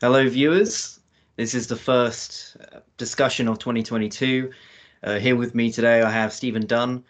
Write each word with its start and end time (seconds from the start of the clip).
Hello, 0.00 0.28
viewers. 0.28 1.00
This 1.36 1.54
is 1.54 1.66
the 1.66 1.76
first 1.76 2.56
uh, 2.72 2.80
discussion 2.96 3.48
of 3.48 3.58
2022. 3.58 4.50
Uh, 5.02 5.18
here 5.18 5.36
with 5.36 5.54
me 5.54 5.70
today, 5.72 6.02
I 6.02 6.10
have 6.10 6.32
Stephen 6.32 6.66
Dunn. 6.66 7.04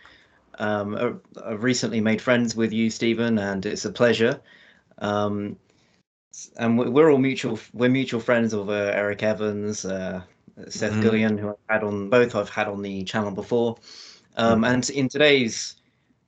Um, 0.59 0.97
I- 0.97 1.51
I've 1.51 1.63
recently 1.63 2.01
made 2.01 2.21
friends 2.21 2.55
with 2.55 2.73
you, 2.73 2.91
Stephen, 2.91 3.39
and 3.39 3.65
it's 3.67 3.85
a 3.85 3.93
pleasure. 3.93 4.41
Um, 4.99 5.57
and 6.57 6.79
we- 6.79 6.89
we're 6.89 7.11
all 7.11 7.19
mutual. 7.19 7.59
We're 7.73 7.91
mutual 7.91 8.21
friends 8.21 8.53
of 8.53 8.69
uh, 8.69 8.73
Eric 8.73 9.23
Evans, 9.23 9.85
uh, 9.85 10.23
Seth 10.69 10.93
Mhm. 10.95 11.03
Gillian, 11.03 11.39
who 11.39 11.51
I've 11.51 11.57
had 11.69 11.85
on 11.85 12.09
both. 12.11 12.35
I've 12.35 12.51
had 12.51 12.69
on 12.69 12.83
the 12.83 13.05
channel 13.05 13.31
before. 13.31 13.77
Um, 14.37 14.65
and 14.65 14.89
in 14.91 15.09
today's 15.09 15.77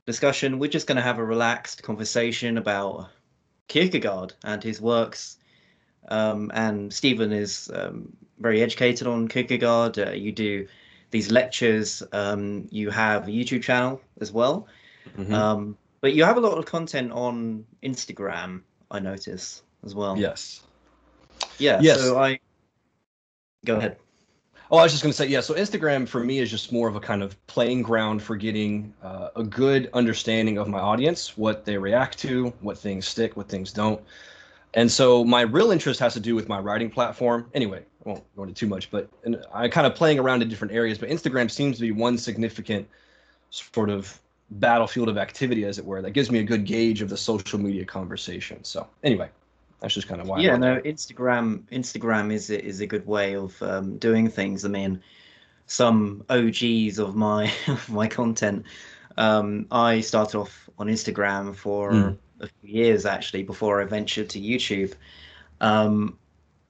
discussion, 0.05 0.59
we're 0.59 0.69
just 0.69 0.87
going 0.87 0.95
to 0.97 1.01
have 1.01 1.19
a 1.19 1.23
relaxed 1.25 1.83
conversation 1.83 2.57
about 2.57 3.09
Kierkegaard 3.67 4.33
and 4.43 4.61
his 4.61 4.81
works. 4.81 5.37
Um, 6.09 6.51
and 6.53 6.91
Stephen 6.93 7.31
is 7.31 7.71
um, 7.73 8.15
very 8.39 8.61
educated 8.61 9.07
on 9.07 9.27
Kierkegaard. 9.27 9.97
Uh, 9.97 10.11
you 10.11 10.31
do 10.31 10.67
these 11.11 11.31
lectures. 11.31 12.03
Um, 12.11 12.67
you 12.71 12.89
have 12.89 13.27
a 13.27 13.31
YouTube 13.31 13.63
channel 13.63 14.01
as 14.19 14.31
well. 14.31 14.67
Mhm. 15.17 15.33
Um, 15.33 15.77
but 16.01 16.13
you 16.13 16.23
have 16.23 16.37
a 16.37 16.41
lot 16.41 16.57
of 16.57 16.65
content 16.65 17.11
on 17.11 17.65
Instagram, 17.81 18.61
I 18.91 18.99
notice 18.99 19.61
as 19.85 19.95
well. 19.95 20.17
yes. 20.17 20.61
Yeah. 21.57 21.79
Yes. 21.81 22.01
So 22.01 22.17
I 22.19 22.39
go 23.65 23.77
ahead. 23.77 23.97
Oh, 24.71 24.77
I 24.77 24.83
was 24.83 24.91
just 24.91 25.03
going 25.03 25.11
to 25.11 25.17
say, 25.17 25.27
yeah. 25.27 25.41
So 25.41 25.53
Instagram 25.53 26.07
for 26.07 26.23
me 26.23 26.39
is 26.39 26.49
just 26.49 26.71
more 26.71 26.87
of 26.87 26.95
a 26.95 26.99
kind 26.99 27.21
of 27.21 27.35
playing 27.47 27.83
ground 27.83 28.23
for 28.23 28.35
getting 28.35 28.93
uh, 29.03 29.29
a 29.35 29.43
good 29.43 29.89
understanding 29.93 30.57
of 30.57 30.67
my 30.67 30.79
audience, 30.79 31.37
what 31.37 31.63
they 31.63 31.77
react 31.77 32.17
to, 32.19 32.51
what 32.61 32.77
things 32.77 33.07
stick, 33.07 33.37
what 33.37 33.47
things 33.47 33.71
don't. 33.71 34.01
And 34.75 34.91
so 34.91 35.23
my 35.23 35.41
real 35.41 35.71
interest 35.71 35.99
has 35.99 36.13
to 36.13 36.19
do 36.19 36.33
with 36.35 36.49
my 36.49 36.59
writing 36.59 36.89
platform. 36.89 37.49
Anyway, 37.53 37.83
I 38.05 38.09
won't 38.09 38.35
go 38.35 38.43
into 38.43 38.55
too 38.55 38.67
much, 38.67 38.89
but 38.89 39.07
and 39.23 39.37
I 39.53 39.67
kind 39.67 39.85
of 39.85 39.93
playing 39.95 40.19
around 40.19 40.41
in 40.41 40.49
different 40.49 40.73
areas. 40.73 40.97
But 40.97 41.09
Instagram 41.09 41.49
seems 41.51 41.75
to 41.77 41.81
be 41.81 41.91
one 41.91 42.17
significant 42.17 42.87
sort 43.51 43.89
of 43.89 44.19
battlefield 44.49 45.09
of 45.09 45.17
activity, 45.17 45.65
as 45.65 45.77
it 45.77 45.85
were, 45.85 46.01
that 46.01 46.11
gives 46.11 46.31
me 46.31 46.39
a 46.39 46.43
good 46.43 46.65
gauge 46.65 47.01
of 47.01 47.09
the 47.09 47.17
social 47.17 47.59
media 47.59 47.85
conversation. 47.85 48.63
So 48.63 48.87
anyway, 49.03 49.29
that's 49.79 49.93
just 49.93 50.07
kind 50.07 50.21
of 50.21 50.27
why. 50.27 50.39
Yeah 50.39 50.57
no 50.57 50.79
instagram 50.81 51.63
instagram 51.71 52.31
is 52.31 52.49
a- 52.49 52.63
is 52.63 52.79
a 52.81 52.87
good 52.87 53.05
way 53.05 53.35
of 53.35 53.61
um, 53.61 53.97
doing 53.97 54.29
things 54.29 54.63
i 54.63 54.69
mean 54.69 55.01
some 55.67 56.23
og's 56.29 56.99
of 56.99 57.15
my 57.15 57.51
of 57.67 57.89
my 57.89 58.07
content 58.07 58.63
um, 59.17 59.65
i 59.71 59.99
started 60.01 60.37
off 60.37 60.69
on 60.79 60.87
instagram 60.87 61.53
for 61.55 61.91
Mm. 61.91 62.17
A 62.43 62.47
few 62.47 62.69
years 62.83 63.05
actually 63.05 63.43
before 63.43 63.81
i 63.81 63.85
ventured 63.85 64.29
to 64.29 64.39
youtube. 64.39 64.93
Um, 65.61 66.17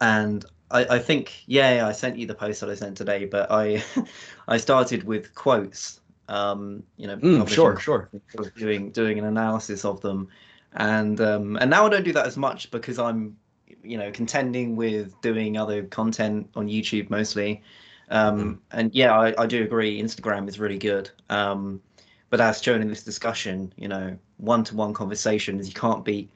and 0.02 0.45
I, 0.71 0.85
I 0.95 0.99
think 0.99 1.43
yeah 1.47 1.88
i 1.88 1.91
sent 1.91 2.17
you 2.17 2.25
the 2.25 2.35
post 2.35 2.61
that 2.61 2.69
i 2.69 2.75
sent 2.75 2.97
today 2.97 3.25
but 3.25 3.52
i 3.52 3.83
i 4.47 4.57
started 4.57 5.03
with 5.03 5.33
quotes 5.35 5.99
um, 6.29 6.83
you 6.97 7.07
know 7.07 7.17
Mm, 7.17 7.47
sure, 7.49 7.79
sure. 7.79 8.09
doing 8.55 8.91
doing 8.91 9.19
an 9.19 9.25
analysis 9.25 9.85
of 9.85 10.01
them. 10.01 10.29
And 10.75 11.19
um 11.21 11.57
and 11.57 11.69
now 11.69 11.85
i 11.85 11.89
don't 11.89 12.03
do 12.03 12.13
that 12.13 12.25
as 12.25 12.38
much 12.38 12.71
because 12.71 12.97
i'm 12.97 13.38
you 13.83 13.97
know 13.97 14.11
contending 14.11 14.75
with 14.75 15.19
doing 15.21 15.57
other 15.57 15.83
content 15.83 16.49
on 16.55 16.67
youtube 16.67 17.09
mostly. 17.09 17.61
Um 18.09 18.61
and 18.71 18.94
yeah 18.94 19.17
I, 19.17 19.33
I 19.44 19.45
do 19.45 19.63
agree 19.63 20.01
instagram 20.01 20.47
is 20.47 20.59
really 20.59 20.79
good. 20.79 21.11
Um 21.29 21.81
but 22.29 22.41
as 22.41 22.61
shown 22.61 22.81
in 22.81 22.88
this 22.88 23.03
discussion 23.03 23.71
you 23.77 23.88
know 23.88 24.17
one-to-one 24.44 24.94
conversations 24.94 25.67
you 25.67 25.73
can't 25.73 26.03
beat 26.05 26.30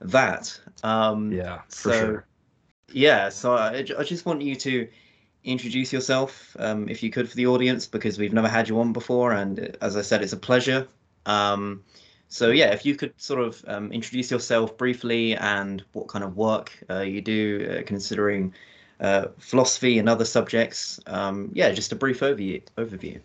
that 0.00 0.58
um 0.84 1.38
Yeah, 1.38 1.62
for 1.68 1.92
so 1.92 1.92
sure. 1.92 2.26
yeah 2.92 3.28
so 3.28 3.54
I, 3.54 3.78
I 3.98 4.04
just 4.04 4.26
want 4.26 4.42
you 4.42 4.54
to 4.56 4.88
introduce 5.44 5.92
yourself 5.92 6.56
um, 6.58 6.88
if 6.88 7.02
you 7.02 7.10
could 7.10 7.28
for 7.28 7.36
the 7.36 7.46
audience 7.46 7.86
because 7.86 8.18
we've 8.18 8.32
never 8.32 8.48
had 8.48 8.68
you 8.68 8.80
on 8.80 8.92
before 8.92 9.32
and 9.32 9.60
uh, 9.60 9.68
as 9.80 9.96
i 9.96 10.02
said 10.02 10.22
it's 10.22 10.32
a 10.32 10.36
pleasure 10.36 10.86
um, 11.26 11.82
so 12.28 12.50
yeah 12.50 12.72
if 12.72 12.84
you 12.84 12.94
could 12.96 13.12
sort 13.20 13.40
of 13.40 13.64
um, 13.68 13.92
introduce 13.92 14.30
yourself 14.30 14.76
briefly 14.76 15.36
and 15.36 15.84
what 15.92 16.08
kind 16.08 16.24
of 16.24 16.36
work 16.36 16.72
uh, 16.90 17.00
you 17.00 17.20
do 17.20 17.78
uh, 17.78 17.82
considering 17.86 18.52
uh, 19.00 19.26
philosophy 19.38 19.98
and 19.98 20.08
other 20.08 20.24
subjects 20.24 21.00
um, 21.06 21.50
yeah 21.54 21.70
just 21.70 21.92
a 21.92 21.96
brief 21.96 22.20
overview 22.20 22.62
overview 22.76 23.20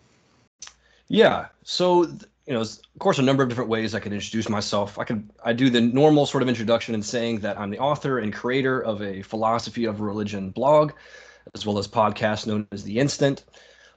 Yeah. 1.08 1.48
So, 1.62 2.04
th- 2.06 2.22
you 2.46 2.52
know, 2.52 2.60
of 2.60 2.78
course, 2.98 3.18
a 3.18 3.22
number 3.22 3.42
of 3.42 3.48
different 3.48 3.70
ways 3.70 3.94
I 3.94 4.00
can 4.00 4.12
introduce 4.12 4.48
myself. 4.48 4.98
I 4.98 5.04
can 5.04 5.30
I 5.44 5.52
do 5.52 5.70
the 5.70 5.80
normal 5.80 6.26
sort 6.26 6.42
of 6.42 6.48
introduction 6.48 6.94
in 6.94 7.02
saying 7.02 7.40
that 7.40 7.58
I'm 7.58 7.70
the 7.70 7.78
author 7.78 8.18
and 8.18 8.32
creator 8.32 8.80
of 8.80 9.02
a 9.02 9.22
philosophy 9.22 9.86
of 9.86 10.00
religion 10.00 10.50
blog, 10.50 10.92
as 11.54 11.64
well 11.64 11.78
as 11.78 11.88
podcast 11.88 12.46
known 12.46 12.66
as 12.70 12.84
The 12.84 12.98
Instant. 12.98 13.44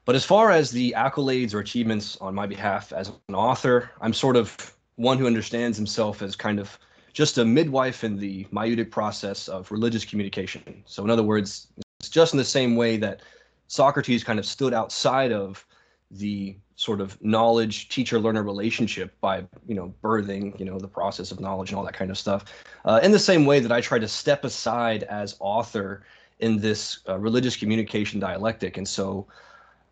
But 0.05 0.15
as 0.15 0.23
far 0.23 0.51
as 0.51 0.71
the 0.71 0.95
accolades 0.97 1.53
or 1.53 1.59
achievements 1.59 2.17
on 2.21 2.33
my 2.33 2.45
behalf 2.45 2.93
as 2.93 3.11
an 3.27 3.35
author, 3.35 3.91
I'm 3.99 4.13
sort 4.13 4.37
of 4.37 4.73
one 4.95 5.17
who 5.17 5.27
understands 5.27 5.75
himself 5.75 6.21
as 6.21 6.35
kind 6.35 6.59
of 6.59 6.79
just 7.11 7.37
a 7.37 7.43
midwife 7.43 8.05
in 8.05 8.15
the 8.15 8.45
maieutic 8.45 8.91
process 8.91 9.49
of 9.49 9.69
religious 9.71 10.05
communication. 10.05 10.83
So, 10.85 11.03
in 11.03 11.09
other 11.09 11.23
words, 11.23 11.67
it's 11.99 12.09
just 12.09 12.33
in 12.33 12.37
the 12.37 12.45
same 12.45 12.77
way 12.77 12.95
that 12.97 13.21
Socrates 13.67 14.23
kind 14.23 14.39
of 14.39 14.45
stood 14.45 14.73
outside 14.73 15.33
of 15.33 15.65
the 16.11 16.55
sort 16.77 17.01
of 17.01 17.19
knowledge 17.23 17.89
teacher 17.89 18.19
learner 18.19 18.43
relationship 18.43 19.19
by 19.19 19.43
you 19.67 19.73
know 19.73 19.91
birthing 20.03 20.57
you 20.59 20.65
know 20.65 20.77
the 20.77 20.87
process 20.87 21.31
of 21.31 21.39
knowledge 21.39 21.71
and 21.71 21.77
all 21.77 21.83
that 21.83 21.95
kind 21.95 22.11
of 22.11 22.17
stuff. 22.17 22.45
Uh, 22.85 22.99
in 23.01 23.11
the 23.11 23.19
same 23.19 23.45
way 23.45 23.59
that 23.59 23.71
i 23.71 23.81
try 23.81 23.97
to 23.97 24.07
step 24.07 24.45
aside 24.45 25.03
as 25.03 25.35
author 25.39 26.03
in 26.39 26.59
this 26.59 26.99
uh, 27.09 27.17
religious 27.17 27.57
communication 27.57 28.19
dialectic. 28.19 28.77
And 28.77 28.87
so 28.87 29.25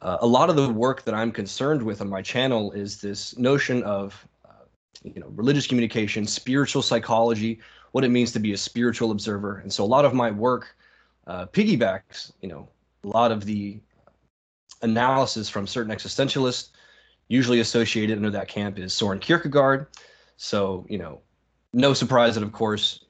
uh, 0.03 0.17
a 0.21 0.27
lot 0.27 0.51
of 0.51 0.55
the 0.55 0.71
work 0.71 1.03
that 1.05 1.15
i'm 1.15 1.31
concerned 1.31 1.81
with 1.81 2.01
on 2.01 2.09
my 2.09 2.21
channel 2.21 2.71
is 2.71 3.01
this 3.01 3.35
notion 3.35 3.81
of 3.81 4.27
uh, 4.45 4.65
you 5.03 5.19
know 5.19 5.27
religious 5.29 5.65
communication 5.65 6.27
spiritual 6.27 6.83
psychology 6.83 7.59
what 7.93 8.03
it 8.03 8.09
means 8.09 8.31
to 8.33 8.39
be 8.39 8.53
a 8.53 8.57
spiritual 8.57 9.09
observer. 9.09 9.57
And 9.57 9.73
so 9.73 9.83
a 9.83 9.87
lot 9.87 10.05
of 10.05 10.13
my 10.13 10.29
work 10.29 10.75
uh, 11.25 11.47
piggybacks 11.47 12.31
you 12.41 12.47
know 12.47 12.69
a 13.03 13.07
lot 13.07 13.31
of 13.31 13.43
the 13.43 13.79
analysis 14.81 15.49
from 15.49 15.67
certain 15.67 15.93
existentialists, 15.93 16.69
usually 17.27 17.59
associated 17.59 18.17
under 18.17 18.29
that 18.31 18.47
camp 18.47 18.77
is 18.79 18.93
Soren 18.93 19.19
Kierkegaard. 19.19 19.87
So, 20.37 20.85
you 20.89 20.97
know, 20.97 21.21
no 21.73 21.93
surprise 21.93 22.35
that, 22.35 22.43
of 22.43 22.51
course, 22.51 23.05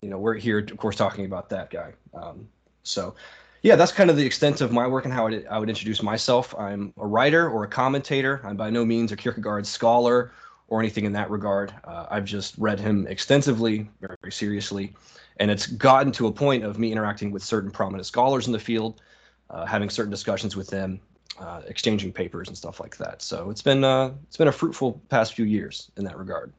you 0.00 0.08
know, 0.08 0.18
we're 0.18 0.34
here, 0.34 0.58
of 0.58 0.76
course, 0.76 0.96
talking 0.96 1.24
about 1.24 1.48
that 1.50 1.70
guy. 1.70 1.92
Um, 2.14 2.48
so, 2.82 3.14
yeah, 3.62 3.76
that's 3.76 3.92
kind 3.92 4.08
of 4.10 4.16
the 4.16 4.24
extent 4.24 4.60
of 4.60 4.72
my 4.72 4.86
work 4.86 5.04
and 5.04 5.12
how 5.12 5.28
I, 5.28 5.42
I 5.50 5.58
would 5.58 5.68
introduce 5.68 6.02
myself. 6.02 6.54
I'm 6.58 6.94
a 6.96 7.06
writer 7.06 7.48
or 7.50 7.64
a 7.64 7.68
commentator. 7.68 8.40
I'm 8.44 8.56
by 8.56 8.70
no 8.70 8.84
means 8.84 9.12
a 9.12 9.16
Kierkegaard 9.16 9.66
scholar 9.66 10.32
or 10.68 10.80
anything 10.80 11.04
in 11.04 11.12
that 11.12 11.30
regard. 11.30 11.74
Uh, 11.84 12.06
I've 12.10 12.24
just 12.24 12.54
read 12.56 12.80
him 12.80 13.06
extensively, 13.08 13.90
very, 14.00 14.16
very 14.22 14.32
seriously, 14.32 14.94
and 15.38 15.50
it's 15.50 15.66
gotten 15.66 16.12
to 16.12 16.28
a 16.28 16.32
point 16.32 16.64
of 16.64 16.78
me 16.78 16.92
interacting 16.92 17.30
with 17.30 17.42
certain 17.42 17.70
prominent 17.70 18.06
scholars 18.06 18.46
in 18.46 18.52
the 18.52 18.58
field, 18.58 19.02
uh, 19.50 19.66
having 19.66 19.90
certain 19.90 20.10
discussions 20.10 20.56
with 20.56 20.68
them, 20.68 21.00
uh, 21.38 21.62
exchanging 21.66 22.12
papers 22.12 22.48
and 22.48 22.56
stuff 22.56 22.80
like 22.80 22.96
that. 22.98 23.22
So 23.22 23.50
it's 23.50 23.62
been 23.62 23.84
uh, 23.84 24.12
it's 24.24 24.36
been 24.36 24.48
a 24.48 24.52
fruitful 24.52 25.00
past 25.08 25.34
few 25.34 25.44
years 25.44 25.90
in 25.96 26.04
that 26.04 26.18
regard. 26.18 26.52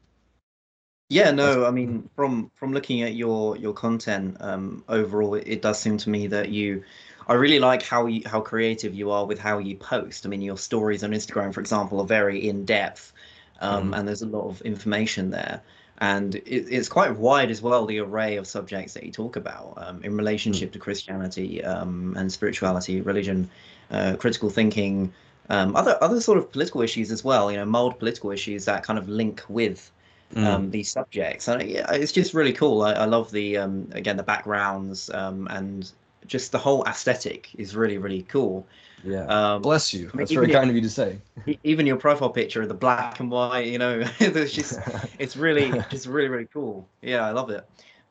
Yeah, 1.08 1.30
no, 1.30 1.66
I 1.66 1.70
mean, 1.70 2.08
from 2.16 2.50
from 2.54 2.72
looking 2.72 3.02
at 3.02 3.14
your 3.14 3.56
your 3.58 3.74
content 3.74 4.36
um, 4.40 4.82
overall, 4.88 5.34
it, 5.34 5.44
it 5.46 5.62
does 5.62 5.78
seem 5.78 5.98
to 5.98 6.10
me 6.10 6.26
that 6.28 6.48
you, 6.48 6.82
I 7.28 7.34
really 7.34 7.58
like 7.58 7.82
how 7.82 8.06
you 8.06 8.22
how 8.26 8.40
creative 8.40 8.94
you 8.94 9.10
are 9.10 9.26
with 9.26 9.38
how 9.38 9.58
you 9.58 9.76
post. 9.76 10.24
I 10.24 10.30
mean, 10.30 10.40
your 10.40 10.56
stories 10.56 11.04
on 11.04 11.10
Instagram, 11.10 11.52
for 11.52 11.60
example, 11.60 12.00
are 12.00 12.06
very 12.06 12.48
in 12.48 12.64
depth, 12.64 13.12
um, 13.60 13.92
Mhm. 13.92 13.98
and 13.98 14.08
there's 14.08 14.22
a 14.22 14.26
lot 14.26 14.48
of 14.48 14.62
information 14.62 15.30
there, 15.30 15.60
and 16.02 16.34
it, 16.34 16.66
it's 16.68 16.88
quite 16.88 17.16
wide 17.16 17.48
as 17.48 17.62
well. 17.62 17.86
The 17.86 18.00
array 18.00 18.36
of 18.36 18.46
subjects 18.48 18.92
that 18.94 19.04
you 19.04 19.12
talk 19.12 19.36
about 19.36 19.74
um, 19.76 20.02
in 20.02 20.16
relationship 20.16 20.72
to 20.72 20.78
Christianity 20.80 21.62
um, 21.62 22.16
and 22.18 22.30
spirituality, 22.30 23.00
religion, 23.00 23.48
uh, 23.92 24.16
critical 24.18 24.50
thinking, 24.50 25.12
um, 25.48 25.76
other 25.76 25.96
other 26.02 26.20
sort 26.20 26.38
of 26.38 26.50
political 26.50 26.82
issues 26.82 27.12
as 27.12 27.22
well. 27.22 27.52
You 27.52 27.58
know, 27.58 27.64
mild 27.64 28.00
political 28.00 28.32
issues 28.32 28.64
that 28.64 28.82
kind 28.82 28.98
of 28.98 29.08
link 29.08 29.42
with 29.48 29.90
Mm. 30.34 30.46
um, 30.46 30.70
these 30.70 30.90
subjects. 30.90 31.46
And 31.46 31.62
yeah, 31.68 31.92
it's 31.92 32.10
just 32.10 32.32
really 32.32 32.54
cool. 32.54 32.80
I, 32.80 32.92
I 32.92 33.04
love 33.04 33.30
the 33.30 33.58
um, 33.58 33.88
again 33.92 34.16
the 34.16 34.22
backgrounds 34.22 35.10
um, 35.10 35.46
and 35.50 35.92
just 36.26 36.52
the 36.52 36.58
whole 36.58 36.84
aesthetic 36.84 37.50
is 37.56 37.74
really 37.76 37.98
really 37.98 38.22
cool. 38.22 38.66
yeah. 39.04 39.24
Um, 39.26 39.62
Bless 39.62 39.92
you. 39.92 40.10
I 40.12 40.16
mean, 40.16 40.16
That's 40.18 40.32
very 40.32 40.48
kind 40.48 40.70
of 40.70 40.76
you 40.76 40.82
to 40.82 40.90
say. 40.90 41.18
even 41.64 41.86
your 41.86 41.96
profile 41.96 42.30
picture, 42.30 42.62
of 42.62 42.68
the 42.68 42.74
black 42.74 43.20
and 43.20 43.30
white, 43.30 43.66
you 43.66 43.78
know, 43.78 44.02
it's 44.20 44.52
just 44.52 44.78
it's 45.18 45.36
really 45.36 45.72
just 45.90 46.06
really 46.06 46.28
really 46.28 46.48
cool. 46.52 46.86
Yeah, 47.02 47.26
I 47.26 47.30
love 47.30 47.50
it. 47.50 47.64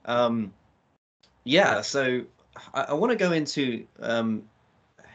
Um, 0.06 0.54
yeah, 1.44 1.82
so 1.82 2.22
I, 2.74 2.84
I 2.90 2.94
want 2.94 3.12
to 3.12 3.16
go 3.16 3.32
into 3.32 3.86
um, 4.02 4.44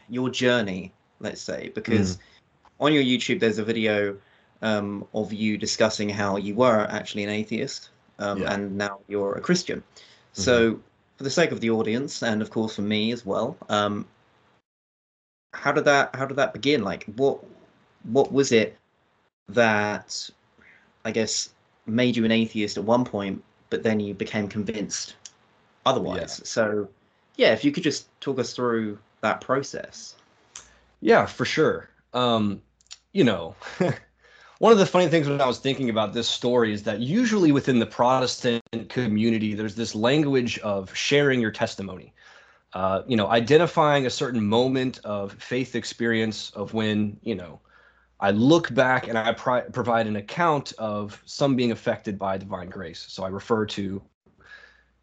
your 0.09 0.29
journey, 0.29 0.93
let's 1.19 1.41
say, 1.41 1.71
because 1.75 2.17
on 2.79 2.93
your 2.93 3.03
YouTube 3.03 3.39
there's 3.39 3.57
a 3.57 3.63
video 3.63 4.17
um, 4.61 5.05
of 5.13 5.33
you 5.33 5.57
discussing 5.57 6.09
how 6.09 6.37
you 6.37 6.55
were 6.55 6.87
actually 6.89 7.23
an 7.23 7.29
atheist 7.29 7.89
um, 8.19 8.41
Yeah. 8.41 8.53
and 8.53 8.77
now 8.77 8.99
you're 9.07 9.35
a 9.35 9.41
Christian. 9.41 9.83
So 10.33 10.79
for 11.17 11.23
the 11.23 11.29
sake 11.29 11.51
of 11.51 11.59
the 11.59 11.71
audience 11.71 12.21
and 12.23 12.41
of 12.41 12.49
course 12.49 12.75
for 12.75 12.83
me 12.83 13.11
as 13.11 13.25
well, 13.25 13.57
um, 13.69 14.05
how 15.53 15.71
did 15.71 15.85
that 15.85 16.15
how 16.15 16.25
did 16.25 16.37
that 16.37 16.53
begin? 16.53 16.83
Like, 16.83 17.05
what 17.15 17.43
what 18.03 18.31
was 18.31 18.51
it 18.51 18.77
that 19.49 20.29
I 21.03 21.11
guess 21.11 21.49
made 21.85 22.15
you 22.15 22.25
an 22.25 22.31
atheist 22.31 22.77
at 22.77 22.83
one 22.83 23.03
point, 23.03 23.43
but 23.69 23.83
then 23.83 23.99
you 23.99 24.13
became 24.13 24.47
convinced 24.47 25.15
otherwise? 25.85 26.39
Yeah. 26.39 26.45
So, 26.45 26.89
yeah, 27.35 27.53
if 27.53 27.63
you 27.65 27.71
could 27.71 27.83
just 27.83 28.07
talk 28.21 28.39
us 28.39 28.53
through 28.53 28.99
that 29.21 29.41
process. 29.41 30.15
Yeah, 31.01 31.25
for 31.25 31.45
sure. 31.45 31.89
Um, 32.13 32.61
you 33.13 33.23
know, 33.23 33.55
one 34.59 34.71
of 34.71 34.77
the 34.77 34.85
funny 34.85 35.07
things 35.07 35.27
when 35.27 35.39
I 35.39 35.45
was 35.45 35.59
thinking 35.59 35.89
about 35.89 36.13
this 36.13 36.27
story 36.27 36.73
is 36.73 36.83
that 36.83 36.99
usually 36.99 37.51
within 37.51 37.79
the 37.79 37.85
Protestant 37.85 38.63
community, 38.89 39.53
there's 39.53 39.75
this 39.75 39.93
language 39.93 40.57
of 40.59 40.93
sharing 40.95 41.39
your 41.39 41.51
testimony. 41.51 42.13
Uh, 42.73 43.01
you 43.07 43.15
know, 43.15 43.27
identifying 43.27 44.05
a 44.05 44.09
certain 44.09 44.43
moment 44.43 44.99
of 45.03 45.33
faith 45.33 45.75
experience 45.75 46.51
of 46.51 46.73
when, 46.73 47.17
you 47.21 47.35
know, 47.35 47.59
I 48.19 48.31
look 48.31 48.73
back 48.73 49.07
and 49.07 49.17
I 49.17 49.31
provide 49.31 50.07
an 50.07 50.15
account 50.15 50.73
of 50.79 51.21
some 51.25 51.55
being 51.55 51.71
affected 51.71 52.17
by 52.17 52.37
divine 52.37 52.69
grace. 52.69 53.05
So 53.07 53.23
I 53.23 53.27
refer 53.29 53.65
to, 53.67 54.01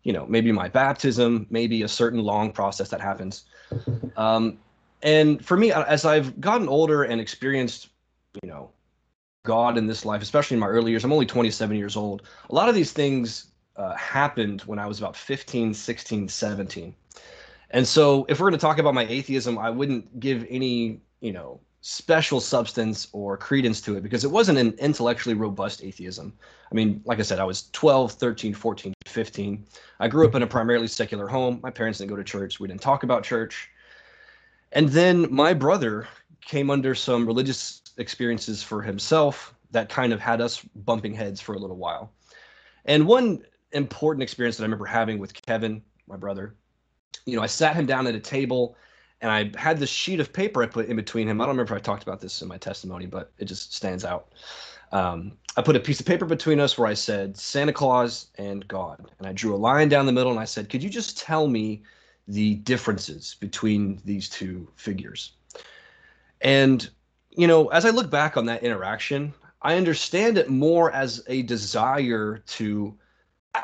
you 0.03 0.12
know, 0.12 0.27
maybe 0.27 0.50
my 0.50 0.69
baptism, 0.69 1.47
maybe 1.49 1.83
a 1.83 1.89
certain 1.89 2.21
long 2.21 2.53
process 2.53 2.89
that 2.91 3.00
happens. 3.00 3.45
Um, 4.17 4.59
and 5.03 5.45
for 5.45 5.57
me, 5.57 5.73
as 5.73 6.05
I've 6.05 6.41
gotten 6.41 6.69
older 6.69 7.05
and 7.05 7.21
experienced, 7.21 7.89
you 8.43 8.49
know, 8.49 8.71
God 9.44 9.76
in 9.76 9.87
this 9.87 10.05
life, 10.05 10.23
especially 10.23 10.55
in 10.55 10.61
my 10.61 10.67
early 10.67 10.91
years, 10.91 11.05
I'm 11.05 11.12
only 11.12 11.26
27 11.26 11.76
years 11.76 11.96
old. 11.96 12.23
A 12.50 12.55
lot 12.55 12.69
of 12.69 12.75
these 12.75 12.93
things 12.93 13.52
uh, 13.76 13.94
happened 13.94 14.62
when 14.62 14.79
I 14.79 14.87
was 14.87 14.99
about 14.99 15.17
15, 15.17 15.75
16, 15.75 16.29
17. 16.29 16.94
And 17.70 17.87
so 17.87 18.25
if 18.29 18.41
we're 18.41 18.49
going 18.49 18.58
to 18.58 18.64
talk 18.64 18.79
about 18.79 18.94
my 18.94 19.06
atheism, 19.06 19.58
I 19.58 19.69
wouldn't 19.69 20.19
give 20.19 20.46
any, 20.49 21.00
you 21.20 21.32
know, 21.32 21.61
special 21.82 22.41
substance 22.41 23.08
or 23.12 23.37
credence 23.37 23.82
to 23.82 23.96
it 23.96 24.02
because 24.02 24.25
it 24.25 24.31
wasn't 24.31 24.56
an 24.56 24.73
intellectually 24.79 25.35
robust 25.35 25.85
atheism. 25.85 26.32
I 26.73 26.75
mean, 26.75 27.02
like 27.05 27.19
I 27.19 27.23
said, 27.23 27.38
I 27.38 27.44
was 27.44 27.69
12, 27.73 28.12
13, 28.12 28.55
14, 28.55 28.94
15. 29.05 29.67
I 30.00 30.08
grew 30.08 30.26
up 30.26 30.35
in 30.35 30.43
a 30.43 30.47
primarily 30.47 30.87
secular 30.87 31.29
home. 31.29 31.61
My 31.62 31.70
parents 31.70 31.99
didn't 31.99 32.11
go 32.11 32.17
to 32.17 32.25
church. 32.25 32.58
We 32.58 32.69
didn't 32.69 32.81
talk 32.81 33.02
about 33.02 33.23
church. 33.23 33.69
And 34.73 34.88
then 34.88 35.26
my 35.31 35.52
brother 35.52 36.08
came 36.40 36.70
under 36.70 36.94
some 36.94 37.26
religious 37.26 37.82
experiences 37.96 38.62
for 38.62 38.82
himself 38.82 39.55
that 39.70 39.88
kind 39.88 40.12
of 40.12 40.20
had 40.20 40.41
us 40.41 40.61
bumping 40.76 41.14
heads 41.14 41.41
for 41.41 41.55
a 41.55 41.58
little 41.58 41.76
while. 41.76 42.12
And 42.85 43.06
one 43.06 43.44
important 43.73 44.23
experience 44.23 44.56
that 44.56 44.62
I 44.62 44.67
remember 44.67 44.87
having 44.87 45.19
with 45.19 45.35
Kevin, 45.35 45.82
my 46.06 46.17
brother, 46.17 46.55
you 47.26 47.37
know, 47.37 47.43
I 47.43 47.46
sat 47.46 47.75
him 47.75 47.87
down 47.87 48.06
at 48.06 48.14
a 48.14 48.20
table 48.20 48.76
and 49.20 49.31
I 49.31 49.58
had 49.58 49.79
this 49.79 49.91
sheet 49.91 50.20
of 50.20 50.32
paper 50.32 50.62
I 50.62 50.67
put 50.67 50.87
in 50.87 50.96
between 50.96 51.29
him. 51.29 51.41
I 51.41 51.44
don't 51.44 51.55
remember 51.56 51.75
if 51.75 51.81
I 51.81 51.82
talked 51.82 52.02
about 52.02 52.20
this 52.20 52.43
in 52.43 52.49
my 52.49 52.58
testimony, 52.58 53.06
but 53.06 53.32
it 53.38 53.46
just 53.46 53.73
stands 53.75 54.05
out. 54.05 54.32
Um, 54.93 55.32
I 55.56 55.62
put 55.62 55.76
a 55.76 55.81
piece 55.81 55.99
of 55.99 56.06
paper 56.06 56.26
between 56.26 56.61
us 56.61 56.76
where 56.76 56.87
I 56.87 56.94
said 56.94 57.37
Santa 57.37 57.73
Claus 57.73 58.26
and 58.38 58.67
God, 58.69 59.11
and 59.19 59.26
I 59.26 59.32
drew 59.32 59.55
a 59.55 59.56
line 59.56 59.88
down 59.88 60.06
the 60.06 60.12
middle, 60.12 60.31
and 60.31 60.38
I 60.38 60.44
said, 60.44 60.69
"Could 60.69 60.82
you 60.82 60.90
just 60.90 61.19
tell 61.19 61.49
me 61.49 61.82
the 62.29 62.56
differences 62.56 63.37
between 63.40 64.00
these 64.05 64.29
two 64.29 64.69
figures?" 64.76 65.32
And 66.43 66.90
you 67.35 67.47
know, 67.47 67.69
as 67.69 67.85
I 67.85 67.91
look 67.91 68.11
back 68.11 68.37
on 68.37 68.47
that 68.47 68.63
interaction, 68.63 69.35
I 69.63 69.77
understand 69.77 70.39
it 70.39 70.49
more 70.49 70.93
as 70.93 71.23
a 71.27 71.43
desire 71.43 72.43
to 72.47 72.97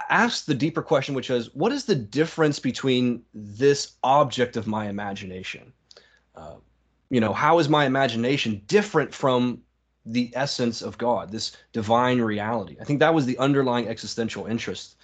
ask 0.08 0.44
the 0.44 0.54
deeper 0.54 0.82
question, 0.82 1.14
which 1.14 1.30
is 1.30 1.54
what 1.54 1.72
is 1.72 1.84
the 1.84 1.94
difference 1.94 2.58
between 2.58 3.22
this 3.34 3.92
object 4.02 4.56
of 4.56 4.66
my 4.66 4.88
imagination? 4.88 5.72
Uh, 6.34 6.56
you 7.10 7.20
know, 7.20 7.32
how 7.32 7.58
is 7.58 7.68
my 7.68 7.84
imagination 7.86 8.62
different 8.66 9.12
from 9.12 9.60
the 10.06 10.30
essence 10.34 10.80
of 10.80 10.96
God, 10.96 11.30
this 11.30 11.56
divine 11.72 12.20
reality? 12.20 12.76
I 12.80 12.84
think 12.84 13.00
that 13.00 13.14
was 13.14 13.26
the 13.26 13.38
underlying 13.38 13.88
existential 13.88 14.46
interest 14.46 14.96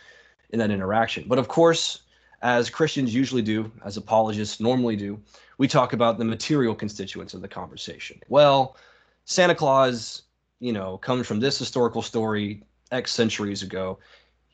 in 0.51 0.59
that 0.61 0.71
interaction. 0.71 1.25
But 1.27 1.39
of 1.39 1.49
course, 1.49 2.01
as 2.43 2.71
Christians 2.71 3.15
usually 3.15 3.43
do, 3.43 3.71
as 3.85 3.97
apologists 3.97 4.61
normally 4.61 4.97
do, 4.97 5.21
we 5.59 5.69
talk 5.69 5.93
about 5.93 6.19
the 6.19 6.25
material 6.25 6.75
constituents 6.75 7.35
of 7.35 7.41
the 7.41 7.49
conversation. 7.49 8.21
Well, 8.29 8.77
Santa 9.25 9.55
Claus, 9.55 10.23
you 10.61 10.73
know, 10.73 10.99
comes 10.99 11.27
from 11.27 11.41
this 11.41 11.59
historical 11.59 12.03
story 12.03 12.63
X 12.91 13.13
centuries 13.13 13.63
ago 13.63 13.99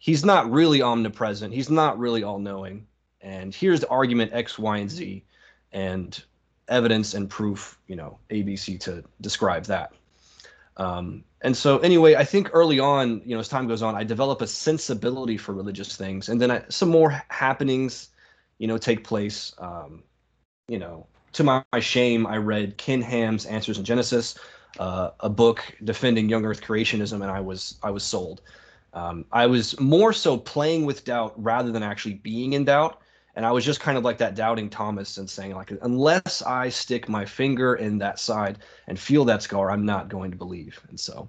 he's 0.02 0.24
not 0.24 0.50
really 0.50 0.82
omnipresent. 0.82 1.54
He's 1.54 1.70
not 1.70 1.96
really 1.96 2.24
all 2.24 2.40
knowing. 2.40 2.84
And 3.20 3.54
here's 3.54 3.78
the 3.78 3.88
argument 3.88 4.32
X, 4.34 4.58
Y, 4.58 4.78
and 4.78 4.90
Z, 4.90 5.24
and 5.70 6.24
evidence 6.66 7.14
and 7.14 7.30
proof, 7.30 7.78
you 7.86 7.94
know, 7.94 8.18
ABC 8.30 8.80
to 8.80 9.04
describe 9.20 9.64
that. 9.66 9.92
Um, 10.76 11.22
and 11.42 11.56
so, 11.56 11.78
anyway, 11.78 12.16
I 12.16 12.24
think 12.24 12.50
early 12.52 12.80
on, 12.80 13.22
you 13.24 13.36
know, 13.36 13.38
as 13.38 13.46
time 13.46 13.68
goes 13.68 13.80
on, 13.80 13.94
I 13.94 14.02
develop 14.02 14.42
a 14.42 14.46
sensibility 14.48 15.36
for 15.36 15.52
religious 15.54 15.96
things, 15.96 16.28
and 16.28 16.40
then 16.40 16.50
I, 16.50 16.64
some 16.68 16.88
more 16.88 17.22
happenings, 17.28 18.08
you 18.58 18.66
know, 18.66 18.78
take 18.78 19.04
place. 19.04 19.54
Um, 19.58 20.02
you 20.72 20.78
know, 20.78 21.06
to 21.32 21.44
my, 21.44 21.62
my, 21.70 21.80
shame, 21.80 22.26
I 22.26 22.38
read 22.38 22.78
Ken 22.78 23.02
Ham's 23.02 23.44
Answers 23.44 23.76
in 23.76 23.84
Genesis, 23.84 24.38
uh, 24.78 25.10
a 25.20 25.28
book 25.28 25.62
defending 25.84 26.30
young 26.30 26.46
Earth 26.46 26.62
creationism, 26.62 27.20
and 27.20 27.30
I 27.30 27.40
was 27.40 27.76
I 27.82 27.90
was 27.90 28.02
sold. 28.02 28.40
Um, 28.94 29.26
I 29.32 29.46
was 29.46 29.78
more 29.78 30.14
so 30.14 30.38
playing 30.38 30.86
with 30.86 31.04
doubt 31.04 31.34
rather 31.36 31.70
than 31.72 31.82
actually 31.82 32.14
being 32.14 32.54
in 32.54 32.64
doubt. 32.64 33.02
And 33.36 33.44
I 33.44 33.52
was 33.52 33.66
just 33.66 33.80
kind 33.80 33.98
of 33.98 34.04
like 34.04 34.16
that 34.18 34.34
doubting 34.34 34.70
Thomas 34.70 35.18
and 35.18 35.28
saying, 35.28 35.54
like, 35.54 35.72
unless 35.82 36.40
I 36.42 36.70
stick 36.70 37.06
my 37.08 37.24
finger 37.24 37.74
in 37.74 37.98
that 37.98 38.18
side 38.18 38.58
and 38.86 38.98
feel 38.98 39.26
that 39.26 39.42
scar, 39.42 39.70
I'm 39.70 39.84
not 39.84 40.08
going 40.08 40.30
to 40.30 40.36
believe. 40.38 40.80
And 40.88 40.98
so, 41.00 41.28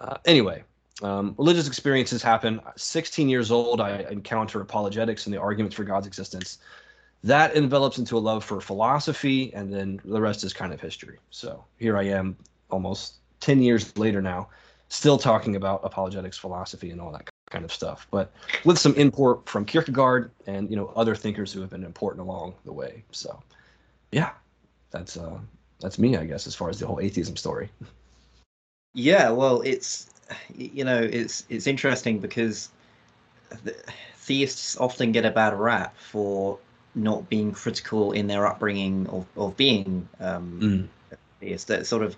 uh, 0.00 0.18
anyway, 0.24 0.64
um, 1.02 1.34
religious 1.38 1.66
experiences 1.66 2.22
happen. 2.22 2.60
16 2.76 3.28
years 3.28 3.50
old, 3.50 3.80
I 3.80 4.04
encounter 4.10 4.60
apologetics 4.60 5.26
and 5.26 5.34
the 5.34 5.40
arguments 5.40 5.76
for 5.76 5.84
God's 5.84 6.06
existence. 6.06 6.58
That 7.24 7.54
envelops 7.54 7.98
into 7.98 8.16
a 8.16 8.20
love 8.20 8.44
for 8.44 8.60
philosophy, 8.60 9.52
and 9.54 9.72
then 9.72 10.00
the 10.04 10.20
rest 10.20 10.42
is 10.42 10.52
kind 10.52 10.72
of 10.72 10.80
history. 10.80 11.18
So 11.30 11.64
here 11.78 11.96
I 11.96 12.04
am, 12.04 12.36
almost 12.70 13.14
10 13.40 13.62
years 13.62 13.96
later 13.96 14.20
now, 14.20 14.48
still 14.88 15.18
talking 15.18 15.56
about 15.56 15.80
apologetics 15.84 16.36
philosophy 16.36 16.90
and 16.90 17.00
all 17.00 17.12
that 17.12 17.28
kind 17.50 17.64
of 17.64 17.72
stuff, 17.72 18.06
but 18.10 18.32
with 18.64 18.78
some 18.78 18.94
import 18.94 19.48
from 19.48 19.64
Kierkegaard 19.64 20.30
and 20.46 20.70
you 20.70 20.76
know 20.76 20.92
other 20.96 21.14
thinkers 21.14 21.52
who 21.52 21.60
have 21.60 21.70
been 21.70 21.84
important 21.84 22.26
along 22.26 22.54
the 22.64 22.72
way. 22.72 23.04
So, 23.12 23.40
yeah, 24.10 24.30
that's 24.90 25.16
uh, 25.16 25.38
that's 25.80 25.98
me, 25.98 26.16
I 26.16 26.24
guess, 26.24 26.46
as 26.46 26.54
far 26.54 26.70
as 26.70 26.78
the 26.78 26.86
whole 26.86 27.00
atheism 27.00 27.36
story. 27.36 27.70
Yeah, 28.94 29.30
well, 29.30 29.60
it's 29.62 30.10
you 30.54 30.84
know 30.84 30.98
it's 30.98 31.44
it's 31.48 31.66
interesting 31.66 32.18
because 32.18 32.70
theists 34.16 34.76
often 34.78 35.12
get 35.12 35.24
a 35.24 35.30
bad 35.30 35.58
rap 35.58 35.96
for 35.98 36.58
not 36.94 37.28
being 37.28 37.52
critical 37.52 38.12
in 38.12 38.26
their 38.26 38.46
upbringing 38.46 39.06
of 39.08 39.26
of 39.36 39.56
being 39.56 40.08
um, 40.20 40.88
mm. 41.10 41.16
theists. 41.40 41.66
That 41.66 41.86
sort 41.86 42.02
of 42.02 42.16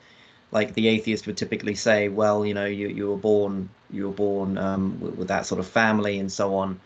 like 0.50 0.75
the 0.75 0.88
atheist 0.88 1.26
would 1.26 1.37
typically 1.37 1.75
say, 1.75 2.09
well, 2.09 2.45
you 2.45 2.54
know, 2.54 2.66
you 2.66 2.88
you 2.88 3.09
were 3.11 3.16
born 3.16 3.69
you 3.90 4.09
were 4.09 4.14
born 4.14 4.59
um, 4.59 4.99
with, 5.00 5.14
with, 5.16 5.28
that 5.28 5.47
sort 5.47 5.61
of 5.61 5.66
family 5.66 6.19
and 6.19 6.31
so 6.31 6.57
on, 6.57 6.81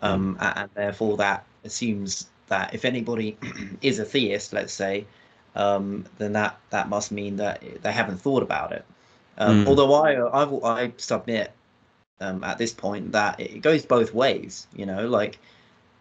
um, 0.00 0.36
mm. 0.36 0.56
and 0.56 0.70
therefore 0.74 1.16
that 1.16 1.44
assumes 1.64 2.28
that 2.48 2.74
if 2.74 2.84
anybody 2.84 3.36
is 3.82 3.98
a 3.98 4.04
theist, 4.04 4.52
let's 4.52 4.72
say, 4.72 5.06
um, 5.54 6.04
then 6.18 6.32
that 6.32 6.58
that 6.70 6.88
must 6.88 7.12
mean 7.12 7.36
that 7.36 7.62
they 7.82 7.92
haven't 7.92 8.18
thought 8.18 8.42
about 8.42 8.72
it. 8.72 8.84
Um, 9.38 9.64
mm. 9.64 9.68
Although 9.68 9.94
I 9.94 10.14
I, 10.14 10.82
I 10.82 10.92
submit 10.96 11.52
um, 12.20 12.44
at 12.44 12.58
this 12.58 12.72
point 12.72 13.12
that 13.12 13.40
it 13.40 13.60
goes 13.60 13.84
both 13.84 14.14
ways. 14.14 14.66
You 14.74 14.86
know, 14.86 15.06
like 15.08 15.38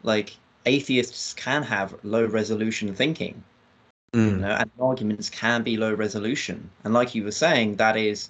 like 0.03 0.35
atheists 0.65 1.33
can 1.33 1.63
have 1.63 1.95
low 2.03 2.25
resolution 2.25 2.93
thinking 2.95 3.43
Mm. 4.13 4.29
You 4.29 4.37
know, 4.37 4.51
and 4.51 4.71
arguments 4.79 5.29
can 5.29 5.63
be 5.63 5.75
low 5.75 5.93
resolution. 5.93 6.69
And 6.83 6.93
like 6.93 7.15
you 7.15 7.23
were 7.23 7.31
saying, 7.31 7.77
that 7.77 7.97
is 7.97 8.29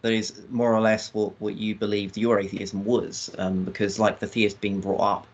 that 0.00 0.12
is 0.12 0.42
more 0.48 0.72
or 0.72 0.80
less 0.80 1.12
what, 1.12 1.32
what 1.40 1.56
you 1.56 1.74
believed 1.74 2.16
your 2.16 2.38
atheism 2.40 2.84
was. 2.84 3.30
Um, 3.36 3.64
because 3.64 3.98
like 3.98 4.20
the 4.20 4.26
theist 4.26 4.60
being 4.60 4.80
brought 4.80 5.00
up 5.00 5.26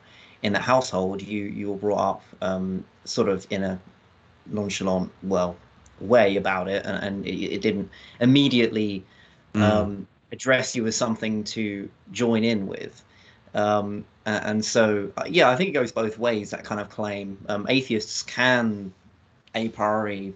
in 0.42 0.52
the 0.52 0.58
household, 0.58 1.22
you 1.22 1.44
you 1.44 1.70
were 1.70 1.76
brought 1.76 2.10
up 2.10 2.22
um, 2.42 2.84
sort 3.04 3.28
of 3.28 3.46
in 3.50 3.62
a 3.62 3.80
nonchalant, 4.46 5.12
well, 5.22 5.56
way 6.00 6.36
about 6.36 6.68
it, 6.68 6.84
and, 6.84 7.04
and 7.04 7.26
it, 7.26 7.54
it, 7.54 7.62
didn't 7.62 7.88
immediately 8.20 9.04
mm. 9.54 9.62
um, 9.62 10.08
address 10.32 10.74
you 10.74 10.86
as 10.86 10.96
something 10.96 11.44
to 11.44 11.88
join 12.10 12.42
in 12.42 12.66
with. 12.66 13.02
Um, 13.54 14.04
and, 14.26 14.44
and, 14.44 14.64
so, 14.64 15.10
uh, 15.16 15.24
yeah, 15.26 15.50
I 15.50 15.56
think 15.56 15.70
it 15.70 15.72
goes 15.72 15.92
both 15.92 16.18
ways. 16.18 16.50
That 16.50 16.64
kind 16.64 16.80
of 16.80 16.88
claim. 16.88 17.38
Um, 17.48 17.66
atheists 17.68 18.22
can 18.22 18.92
a 19.54 19.68
priori 19.68 20.34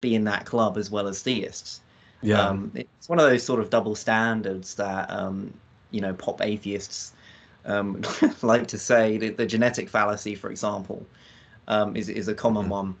be 0.00 0.14
in 0.14 0.24
that 0.24 0.46
club 0.46 0.78
as 0.78 0.90
well 0.90 1.08
as 1.08 1.22
theists. 1.22 1.80
Yeah, 2.22 2.40
um, 2.40 2.70
it's 2.74 3.08
one 3.08 3.18
of 3.18 3.28
those 3.28 3.42
sort 3.42 3.60
of 3.60 3.70
double 3.70 3.94
standards 3.94 4.74
that 4.76 5.10
um, 5.10 5.52
you 5.90 6.00
know 6.00 6.14
pop 6.14 6.40
atheists 6.40 7.12
um, 7.64 8.02
like 8.42 8.66
to 8.68 8.78
say 8.78 9.18
the, 9.18 9.30
the 9.30 9.46
genetic 9.46 9.88
fallacy, 9.88 10.34
for 10.34 10.50
example, 10.50 11.04
um, 11.68 11.96
is 11.96 12.08
is 12.08 12.28
a 12.28 12.34
common 12.34 12.64
mm-hmm. 12.64 12.70
one 12.70 12.96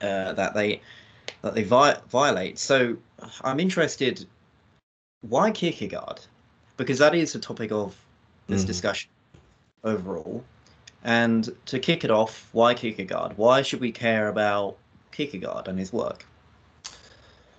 uh, 0.00 0.32
that 0.32 0.54
they 0.54 0.80
that 1.42 1.54
they 1.54 1.62
vi- 1.62 1.98
violate. 2.08 2.58
So 2.58 2.96
I'm 3.42 3.60
interested. 3.60 4.26
Why 5.22 5.50
Kierkegaard? 5.50 6.20
Because 6.76 6.98
that 6.98 7.14
is 7.14 7.34
a 7.34 7.38
topic 7.38 7.70
of 7.70 7.96
this 8.52 8.64
mm. 8.64 8.68
discussion 8.68 9.10
overall. 9.84 10.44
And 11.04 11.48
to 11.66 11.78
kick 11.78 12.04
it 12.04 12.10
off, 12.10 12.48
why 12.52 12.74
Kierkegaard? 12.74 13.36
Why 13.36 13.62
should 13.62 13.80
we 13.80 13.90
care 13.90 14.28
about 14.28 14.76
Kierkegaard 15.10 15.66
and 15.66 15.78
his 15.78 15.92
work? 15.92 16.24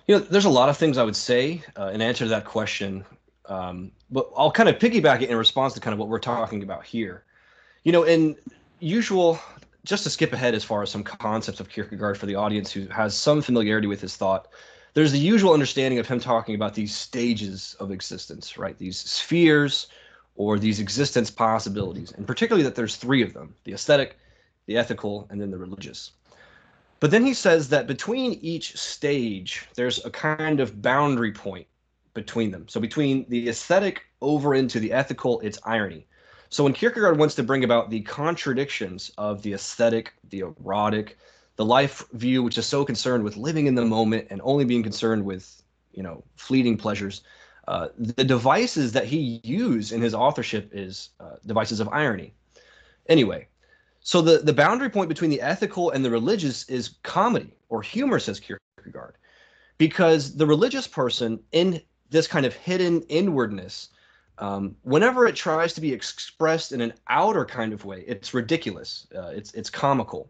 You 0.06 0.16
know, 0.16 0.18
there's 0.18 0.44
a 0.44 0.50
lot 0.50 0.68
of 0.68 0.76
things 0.76 0.98
I 0.98 1.02
would 1.02 1.16
say 1.16 1.62
uh, 1.78 1.88
in 1.88 2.00
answer 2.00 2.24
to 2.24 2.30
that 2.30 2.44
question, 2.44 3.04
um, 3.46 3.90
but 4.10 4.30
I'll 4.36 4.50
kind 4.50 4.68
of 4.68 4.78
piggyback 4.78 5.22
it 5.22 5.30
in 5.30 5.36
response 5.36 5.74
to 5.74 5.80
kind 5.80 5.92
of 5.92 5.98
what 5.98 6.08
we're 6.08 6.18
talking 6.18 6.62
about 6.62 6.84
here. 6.84 7.24
You 7.84 7.92
know, 7.92 8.04
in 8.04 8.36
usual, 8.80 9.38
just 9.84 10.04
to 10.04 10.10
skip 10.10 10.32
ahead 10.32 10.54
as 10.54 10.64
far 10.64 10.82
as 10.82 10.90
some 10.90 11.02
concepts 11.02 11.60
of 11.60 11.68
Kierkegaard 11.68 12.16
for 12.16 12.26
the 12.26 12.34
audience 12.34 12.72
who 12.72 12.86
has 12.88 13.14
some 13.14 13.42
familiarity 13.42 13.86
with 13.86 14.00
his 14.00 14.16
thought, 14.16 14.48
there's 14.94 15.12
the 15.12 15.18
usual 15.18 15.52
understanding 15.52 15.98
of 15.98 16.06
him 16.06 16.20
talking 16.20 16.54
about 16.54 16.74
these 16.74 16.94
stages 16.94 17.76
of 17.80 17.90
existence, 17.90 18.56
right? 18.56 18.78
These 18.78 18.98
spheres 18.98 19.88
or 20.36 20.58
these 20.58 20.80
existence 20.80 21.30
possibilities, 21.30 22.12
and 22.12 22.26
particularly 22.26 22.64
that 22.64 22.74
there's 22.74 22.96
three 22.96 23.22
of 23.22 23.32
them 23.32 23.54
the 23.64 23.72
aesthetic, 23.72 24.18
the 24.66 24.76
ethical, 24.76 25.26
and 25.30 25.40
then 25.40 25.50
the 25.50 25.58
religious. 25.58 26.12
But 27.00 27.10
then 27.10 27.24
he 27.24 27.34
says 27.34 27.68
that 27.68 27.86
between 27.86 28.38
each 28.40 28.76
stage, 28.76 29.66
there's 29.74 30.04
a 30.04 30.10
kind 30.10 30.60
of 30.60 30.80
boundary 30.80 31.32
point 31.32 31.66
between 32.14 32.50
them. 32.50 32.66
So 32.68 32.80
between 32.80 33.26
the 33.28 33.48
aesthetic 33.48 34.02
over 34.22 34.54
into 34.54 34.80
the 34.80 34.92
ethical, 34.92 35.40
it's 35.40 35.58
irony. 35.64 36.06
So 36.48 36.64
when 36.64 36.72
Kierkegaard 36.72 37.18
wants 37.18 37.34
to 37.34 37.42
bring 37.42 37.64
about 37.64 37.90
the 37.90 38.00
contradictions 38.02 39.10
of 39.18 39.42
the 39.42 39.52
aesthetic, 39.52 40.14
the 40.30 40.40
erotic, 40.40 41.18
the 41.56 41.64
life 41.64 42.04
view, 42.12 42.42
which 42.42 42.58
is 42.58 42.66
so 42.66 42.84
concerned 42.84 43.24
with 43.24 43.36
living 43.36 43.66
in 43.66 43.74
the 43.74 43.84
moment 43.84 44.28
and 44.30 44.40
only 44.44 44.64
being 44.64 44.82
concerned 44.82 45.24
with, 45.24 45.62
you 45.92 46.02
know, 46.02 46.22
fleeting 46.36 46.76
pleasures, 46.76 47.22
uh, 47.66 47.88
the 47.96 48.24
devices 48.24 48.92
that 48.92 49.06
he 49.06 49.40
used 49.42 49.92
in 49.92 50.02
his 50.02 50.14
authorship 50.14 50.70
is 50.72 51.10
uh, 51.20 51.36
devices 51.46 51.80
of 51.80 51.88
irony. 51.88 52.34
Anyway, 53.08 53.48
so 54.00 54.20
the, 54.20 54.38
the 54.38 54.52
boundary 54.52 54.90
point 54.90 55.08
between 55.08 55.30
the 55.30 55.40
ethical 55.40 55.90
and 55.90 56.04
the 56.04 56.10
religious 56.10 56.68
is 56.68 56.96
comedy 57.02 57.56
or 57.70 57.80
humor, 57.80 58.18
says 58.18 58.40
Kierkegaard, 58.40 59.16
because 59.78 60.36
the 60.36 60.46
religious 60.46 60.86
person 60.86 61.40
in 61.52 61.80
this 62.10 62.26
kind 62.26 62.44
of 62.44 62.54
hidden 62.54 63.02
inwardness, 63.08 63.88
um, 64.38 64.76
whenever 64.82 65.26
it 65.26 65.34
tries 65.34 65.72
to 65.74 65.80
be 65.80 65.92
expressed 65.92 66.72
in 66.72 66.80
an 66.80 66.92
outer 67.08 67.44
kind 67.46 67.72
of 67.72 67.84
way, 67.84 68.04
it's 68.06 68.34
ridiculous. 68.34 69.06
Uh, 69.16 69.28
it's 69.28 69.54
it's 69.54 69.70
comical. 69.70 70.28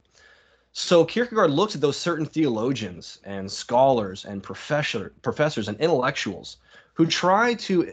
So 0.72 1.04
Kierkegaard 1.04 1.50
looks 1.50 1.74
at 1.74 1.80
those 1.80 1.96
certain 1.96 2.26
theologians 2.26 3.18
and 3.24 3.50
scholars 3.50 4.24
and 4.24 4.42
professor 4.42 5.12
professors 5.22 5.68
and 5.68 5.78
intellectuals 5.80 6.58
who 6.94 7.06
try 7.06 7.54
to 7.54 7.92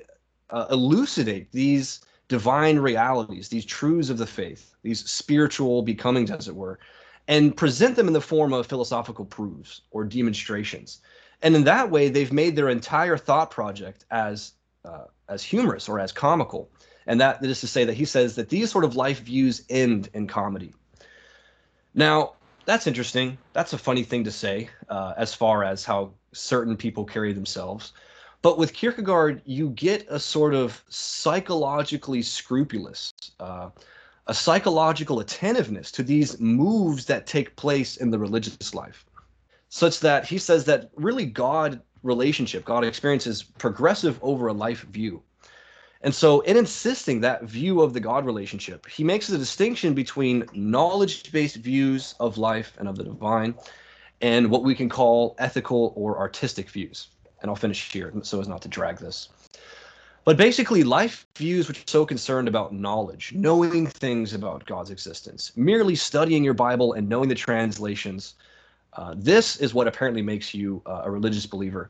uh, 0.50 0.66
elucidate 0.72 1.52
these 1.52 2.02
divine 2.28 2.80
realities, 2.80 3.50
these 3.50 3.66
truths 3.66 4.10
of 4.10 4.18
the 4.18 4.26
faith, 4.26 4.74
these 4.84 5.08
spiritual 5.10 5.82
becomings, 5.82 6.32
as 6.32 6.48
it 6.48 6.56
were, 6.56 6.80
and 7.28 7.56
present 7.56 7.96
them 7.96 8.08
in 8.08 8.14
the 8.14 8.22
form 8.22 8.54
of 8.54 8.66
philosophical 8.66 9.26
proofs 9.26 9.82
or 9.92 10.06
demonstrations. 10.06 11.02
And 11.42 11.56
in 11.56 11.64
that 11.66 11.90
way, 11.90 12.10
they've 12.10 12.32
made 12.32 12.56
their 12.56 12.70
entire 12.70 13.18
thought 13.18 13.52
project 13.52 14.06
as 14.12 14.54
uh, 14.86 15.06
as 15.28 15.44
humorous 15.44 15.88
or 15.88 16.00
as 16.00 16.12
comical. 16.12 16.70
And 17.08 17.20
that 17.22 17.44
is 17.44 17.62
to 17.62 17.68
say 17.68 17.84
that 17.86 17.94
he 17.94 18.06
says 18.06 18.36
that 18.36 18.50
these 18.50 18.72
sort 18.72 18.84
of 18.84 18.96
life 18.96 19.22
views 19.22 19.64
end 19.70 20.10
in 20.14 20.28
comedy. 20.28 20.74
Now, 21.94 22.34
that's 22.66 22.88
interesting. 22.88 23.38
That's 23.54 23.74
a 23.74 23.78
funny 23.78 24.04
thing 24.04 24.24
to 24.24 24.32
say 24.32 24.70
uh, 24.90 25.14
as 25.18 25.34
far 25.34 25.64
as 25.64 25.84
how 25.84 26.14
certain 26.32 26.78
people 26.78 27.06
carry 27.06 27.34
themselves. 27.34 27.94
But 28.42 28.58
with 28.58 28.74
Kierkegaard, 28.74 29.44
you 29.46 29.70
get 29.70 30.08
a 30.10 30.20
sort 30.20 30.56
of 30.56 30.84
psychologically 30.90 32.24
scrupulous, 32.24 33.14
uh, 33.40 33.70
a 34.26 34.34
psychological 34.34 35.20
attentiveness 35.20 35.92
to 35.92 36.04
these 36.04 36.40
moves 36.40 37.06
that 37.06 37.28
take 37.28 37.56
place 37.56 37.98
in 37.98 38.10
the 38.10 38.18
religious 38.18 38.74
life, 38.74 39.06
such 39.70 40.00
that 40.00 40.26
he 40.26 40.40
says 40.40 40.66
that 40.66 40.90
really 40.96 41.26
God 41.26 41.82
relationship, 42.02 42.66
God 42.66 42.84
experience 42.84 43.28
is 43.28 43.44
progressive 43.44 44.18
over 44.24 44.48
a 44.48 44.54
life 44.54 44.82
view. 44.86 45.22
And 46.02 46.16
so, 46.16 46.42
in 46.42 46.58
insisting 46.58 47.22
that 47.22 47.44
view 47.44 47.82
of 47.82 47.94
the 47.94 48.00
God 48.00 48.26
relationship, 48.26 48.88
he 48.88 49.04
makes 49.04 49.30
a 49.30 49.38
distinction 49.38 49.94
between 49.94 50.48
knowledge 50.52 51.32
based 51.32 51.58
views 51.58 52.16
of 52.20 52.40
life 52.40 52.74
and 52.80 52.88
of 52.88 52.96
the 52.96 53.04
divine 53.04 53.54
and 54.20 54.50
what 54.50 54.64
we 54.64 54.74
can 54.74 54.90
call 54.90 55.36
ethical 55.38 55.94
or 55.96 56.18
artistic 56.18 56.72
views 56.72 57.10
and 57.42 57.50
I'll 57.50 57.56
finish 57.56 57.92
here 57.92 58.14
so 58.24 58.40
as 58.40 58.48
not 58.48 58.62
to 58.64 58.70
drag 58.70 58.98
this. 58.98 59.30
But 60.24 60.38
basically, 60.38 60.84
life 60.84 61.26
views 61.36 61.68
which 61.68 61.80
are 61.80 61.88
so 61.88 62.06
concerned 62.06 62.48
about 62.48 62.74
knowledge, 62.74 63.34
knowing 63.34 63.88
things 63.88 64.34
about 64.34 64.66
God's 64.66 64.92
existence, 64.92 65.52
merely 65.56 65.96
studying 65.96 66.44
your 66.44 66.54
Bible 66.54 66.94
and 66.94 67.10
knowing 67.10 67.28
the 67.28 67.36
translations. 67.36 68.36
Uh, 68.94 69.16
this 69.18 69.58
is 69.58 69.74
what 69.74 69.88
apparently 69.88 70.22
makes 70.22 70.54
you 70.54 70.82
uh, 70.86 71.02
a 71.06 71.12
religious 71.12 71.48
believer. 71.48 71.90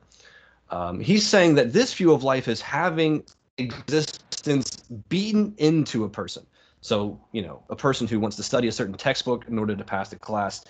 Um, 0.69 1.01
he's 1.01 1.27
saying 1.27 1.55
that 1.55 1.73
this 1.73 1.93
view 1.93 2.13
of 2.13 2.23
life 2.23 2.47
is 2.47 2.61
having 2.61 3.23
existence 3.57 4.65
beaten 5.09 5.53
into 5.57 6.05
a 6.05 6.09
person. 6.09 6.45
So, 6.79 7.19
you 7.33 7.41
know, 7.41 7.61
a 7.69 7.75
person 7.75 8.07
who 8.07 8.19
wants 8.19 8.37
to 8.37 8.43
study 8.43 8.67
a 8.67 8.71
certain 8.71 8.95
textbook 8.95 9.47
in 9.47 9.59
order 9.59 9.75
to 9.75 9.83
pass 9.83 10.09
the 10.09 10.15
class, 10.15 10.63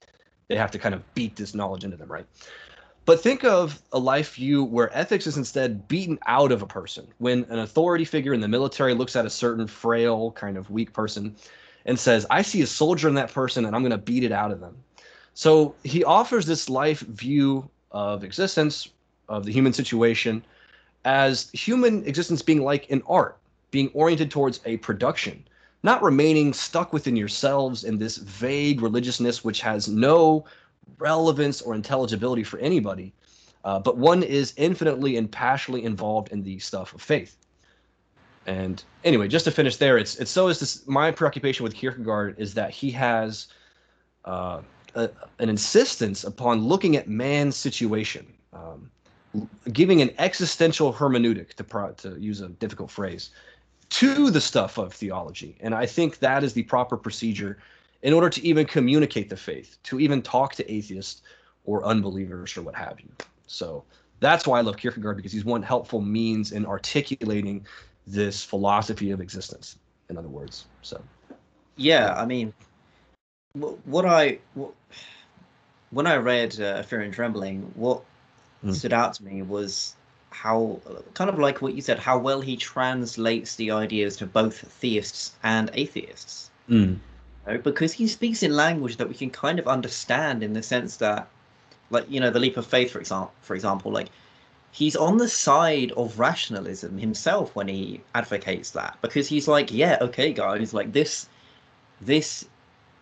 they 0.48 0.56
have 0.56 0.72
to 0.72 0.80
kind 0.80 0.96
of 0.96 1.14
beat 1.14 1.36
this 1.36 1.54
knowledge 1.54 1.84
into 1.84 1.96
them, 1.96 2.12
right? 2.12 2.26
But 3.12 3.22
think 3.22 3.44
of 3.44 3.82
a 3.92 4.00
life 4.00 4.36
view 4.36 4.64
where 4.64 4.90
ethics 4.98 5.28
is 5.28 5.36
instead 5.36 5.86
beaten 5.90 6.18
out 6.28 6.54
of 6.54 6.62
a 6.62 6.66
person. 6.66 7.06
When 7.18 7.44
an 7.50 7.60
authority 7.60 8.06
figure 8.06 8.34
in 8.34 8.40
the 8.40 8.48
military 8.48 8.94
looks 8.94 9.18
at 9.18 9.26
a 9.26 9.30
certain 9.30 9.68
frail, 9.68 10.32
kind 10.32 10.56
of 10.56 10.72
weak 10.72 10.94
person 10.94 11.36
and 11.84 12.00
says, 12.00 12.26
I 12.30 12.42
see 12.42 12.62
a 12.62 12.66
soldier 12.66 13.10
in 13.10 13.16
that 13.16 13.30
person 13.30 13.66
and 13.66 13.76
I'm 13.76 13.82
going 13.82 13.92
to 13.92 13.98
beat 13.98 14.24
it 14.24 14.32
out 14.32 14.50
of 14.50 14.62
them. 14.62 14.78
So 15.34 15.76
he 15.84 16.06
offers 16.06 16.46
this 16.46 16.70
life 16.70 17.02
view 17.02 17.70
of 17.92 18.24
existence, 18.24 18.88
of 19.28 19.44
the 19.44 19.52
human 19.52 19.74
situation, 19.74 20.42
as 21.04 21.50
human 21.52 22.06
existence 22.06 22.42
being 22.42 22.64
like 22.64 22.90
an 22.92 23.04
art, 23.10 23.38
being 23.72 23.90
oriented 23.94 24.32
towards 24.32 24.62
a 24.64 24.78
production, 24.78 25.44
not 25.84 26.02
remaining 26.02 26.54
stuck 26.54 26.94
within 26.94 27.18
yourselves 27.18 27.84
in 27.84 27.98
this 27.98 28.16
vague 28.16 28.82
religiousness 28.82 29.44
which 29.44 29.60
has 29.60 29.90
no 29.90 30.46
relevance 30.98 31.62
or 31.62 31.74
intelligibility 31.76 32.44
for 32.44 32.60
anybody, 32.60 33.14
uh, 33.64 33.80
but 33.80 33.98
one 33.98 34.24
is 34.24 34.54
infinitely 34.58 35.18
and 35.18 35.32
passionately 35.32 35.86
involved 35.86 36.32
in 36.32 36.44
the 36.44 36.60
stuff 36.60 36.94
of 36.94 37.02
faith. 37.02 37.38
And 38.48 38.84
anyway, 39.04 39.28
just 39.28 39.46
to 39.46 39.52
finish 39.52 39.78
there, 39.78 39.98
it's 39.98 40.16
it's 40.16 40.32
so 40.32 40.48
is 40.48 40.60
this 40.60 40.88
my 40.88 41.12
preoccupation 41.12 41.64
with 41.64 41.76
Kierkegaard 41.76 42.36
is 42.40 42.54
that 42.56 42.72
he 42.72 42.90
has 42.92 43.48
uh, 44.26 44.62
a, 44.96 45.10
an 45.40 45.50
insistence 45.50 46.24
upon 46.24 46.64
looking 46.64 46.96
at 46.96 47.08
man's 47.08 47.56
situation, 47.56 48.26
um, 48.52 48.90
giving 49.72 50.02
an 50.02 50.12
existential 50.18 50.92
hermeneutic 50.92 51.54
to 51.54 51.64
pro, 51.64 51.92
to 51.94 52.20
use 52.20 52.42
a 52.42 52.50
difficult 52.50 52.90
phrase 52.90 53.30
to 53.92 54.32
the 54.32 54.42
stuff 54.42 54.78
of 54.78 54.94
theology, 54.94 55.58
and 55.60 55.76
I 55.76 55.86
think 55.86 56.20
that 56.20 56.44
is 56.44 56.54
the 56.54 56.64
proper 56.64 56.98
procedure 56.98 57.60
in 58.04 58.14
order 58.14 58.30
to 58.30 58.46
even 58.46 58.66
communicate 58.66 59.30
the 59.30 59.38
faith, 59.38 59.78
to 59.84 60.00
even 60.00 60.22
talk 60.22 60.56
to 60.56 60.72
atheists 60.72 61.22
or 61.66 61.86
unbelievers 61.86 62.58
or 62.58 62.62
what 62.64 62.76
have 62.76 63.00
you. 63.00 63.10
So 63.48 63.84
that's 64.20 64.48
why 64.48 64.60
I 64.60 64.62
love 64.62 64.78
Kierkegaard 64.78 65.18
because 65.18 65.32
he's 65.32 65.46
one 65.46 65.62
helpful 65.62 66.02
means 66.02 66.52
in 66.52 66.66
articulating 66.66 67.66
this 68.08 68.44
philosophy 68.44 69.12
of 69.12 69.22
existence. 69.22 69.78
In 70.10 70.18
other 70.18 70.28
words, 70.28 70.66
so. 70.82 71.02
Yeah, 71.78 72.14
I 72.16 72.26
mean, 72.26 72.54
what 73.54 74.06
I 74.06 74.40
when 75.92 76.08
I 76.08 76.18
read 76.18 76.60
uh, 76.60 76.84
Fear 76.84 77.02
and 77.02 77.14
Trembling, 77.14 77.72
what 77.76 78.04
mm. 78.64 78.74
stood 78.74 78.94
out 78.94 79.14
to 79.16 79.24
me 79.24 79.42
was 79.42 79.96
how 80.30 80.80
kind 81.14 81.30
of 81.30 81.40
like 81.40 81.62
what 81.62 81.74
you 81.74 81.82
said, 81.82 81.98
how 81.98 82.18
well 82.18 82.42
he 82.42 82.58
translates 82.58 83.56
the 83.56 83.72
ideas 83.72 84.18
to 84.18 84.26
both 84.26 84.60
theists 84.60 85.34
and 85.44 85.70
atheists. 85.74 86.50
Mm 86.70 87.00
know, 87.48 87.58
because 87.58 87.94
he 87.94 88.08
speaks 88.08 88.44
in 88.44 88.56
language 88.56 88.98
that 88.98 89.08
we 89.08 89.16
can 89.16 89.30
kind 89.30 89.60
of 89.60 89.68
understand 89.68 90.44
in 90.44 90.54
the 90.54 90.64
sense 90.64 90.98
that, 90.98 91.28
like 91.90 92.06
you 92.10 92.20
know, 92.20 92.30
the 92.30 92.40
leap 92.40 92.58
of 92.58 92.66
faith, 92.66 92.92
for 92.92 93.00
example, 93.00 93.34
for 93.42 93.56
example, 93.56 93.92
like 93.92 94.10
he's 94.72 94.96
on 94.96 95.18
the 95.18 95.28
side 95.28 95.92
of 95.94 96.20
rationalism 96.20 96.98
himself 96.98 97.56
when 97.56 97.68
he 97.68 98.02
advocates 98.16 98.72
that 98.72 98.98
because 99.02 99.28
he's 99.28 99.48
like, 99.48 99.72
yeah, 99.72 99.98
okay, 100.02 100.34
guys, 100.34 100.74
like 100.74 100.92
this, 100.94 101.28
this 102.02 102.46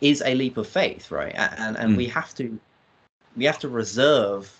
is 0.01 0.21
a 0.25 0.35
leap 0.35 0.57
of 0.57 0.67
faith, 0.67 1.11
right? 1.11 1.33
And 1.35 1.77
and 1.77 1.93
mm. 1.93 1.97
we 1.97 2.07
have 2.07 2.33
to, 2.35 2.59
we 3.35 3.45
have 3.45 3.59
to 3.59 3.69
reserve 3.69 4.59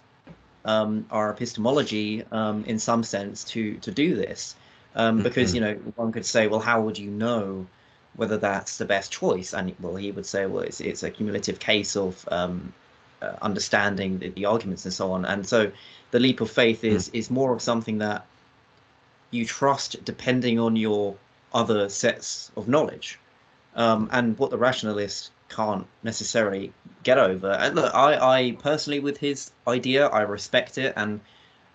um, 0.66 1.06
our 1.12 1.30
epistemology 1.32 2.24
um, 2.32 2.64
in 2.66 2.80
some 2.80 3.04
sense 3.04 3.44
to 3.46 3.76
to 3.80 3.92
do 3.92 4.16
this. 4.16 4.56
um, 4.96 5.22
because 5.22 5.52
Mhm. 5.52 5.56
you 5.56 5.62
know 5.62 5.74
one 5.96 6.12
could 6.12 6.26
say, 6.26 6.48
well, 6.48 6.60
how 6.60 6.82
would 6.82 6.98
you 6.98 7.10
know 7.12 7.66
whether 8.20 8.38
that's 8.38 8.78
the 8.78 8.86
best 8.86 9.12
choice? 9.12 9.54
And 9.54 9.74
well, 9.80 9.96
he 9.96 10.12
would 10.12 10.26
say, 10.26 10.46
well, 10.46 10.64
it's 10.64 10.82
it's 10.82 11.04
a 11.04 11.10
cumulative 11.10 11.60
case 11.60 11.96
of 11.96 12.28
um, 12.30 12.74
uh, 13.22 13.34
understanding 13.42 14.20
the, 14.20 14.30
the 14.30 14.46
arguments 14.46 14.86
and 14.86 14.94
so 14.94 15.12
on. 15.12 15.26
And 15.26 15.48
so 15.48 15.72
the 16.12 16.20
leap 16.20 16.42
of 16.42 16.52
faith 16.52 16.84
is 16.84 17.10
is 17.14 17.32
more 17.32 17.54
of 17.54 17.62
something 17.62 18.00
that 18.00 18.26
you 19.32 19.46
trust 19.46 20.04
depending 20.04 20.60
on 20.60 20.76
your 20.76 21.16
other 21.54 21.90
sets 21.90 22.52
of 22.58 22.68
knowledge, 22.68 23.20
um, 23.76 24.10
and 24.12 24.38
what 24.38 24.50
the 24.52 24.58
rationalist 24.58 25.32
can't 25.50 25.88
necessarily 26.04 26.72
get 27.04 27.18
over. 27.18 27.52
And 27.52 27.76
look, 27.76 27.94
I, 27.94 28.38
I 28.38 28.52
personally, 28.60 29.00
with 29.00 29.18
his 29.18 29.52
idea, 29.68 30.08
I 30.08 30.22
respect 30.22 30.78
it, 30.78 30.94
and 30.96 31.22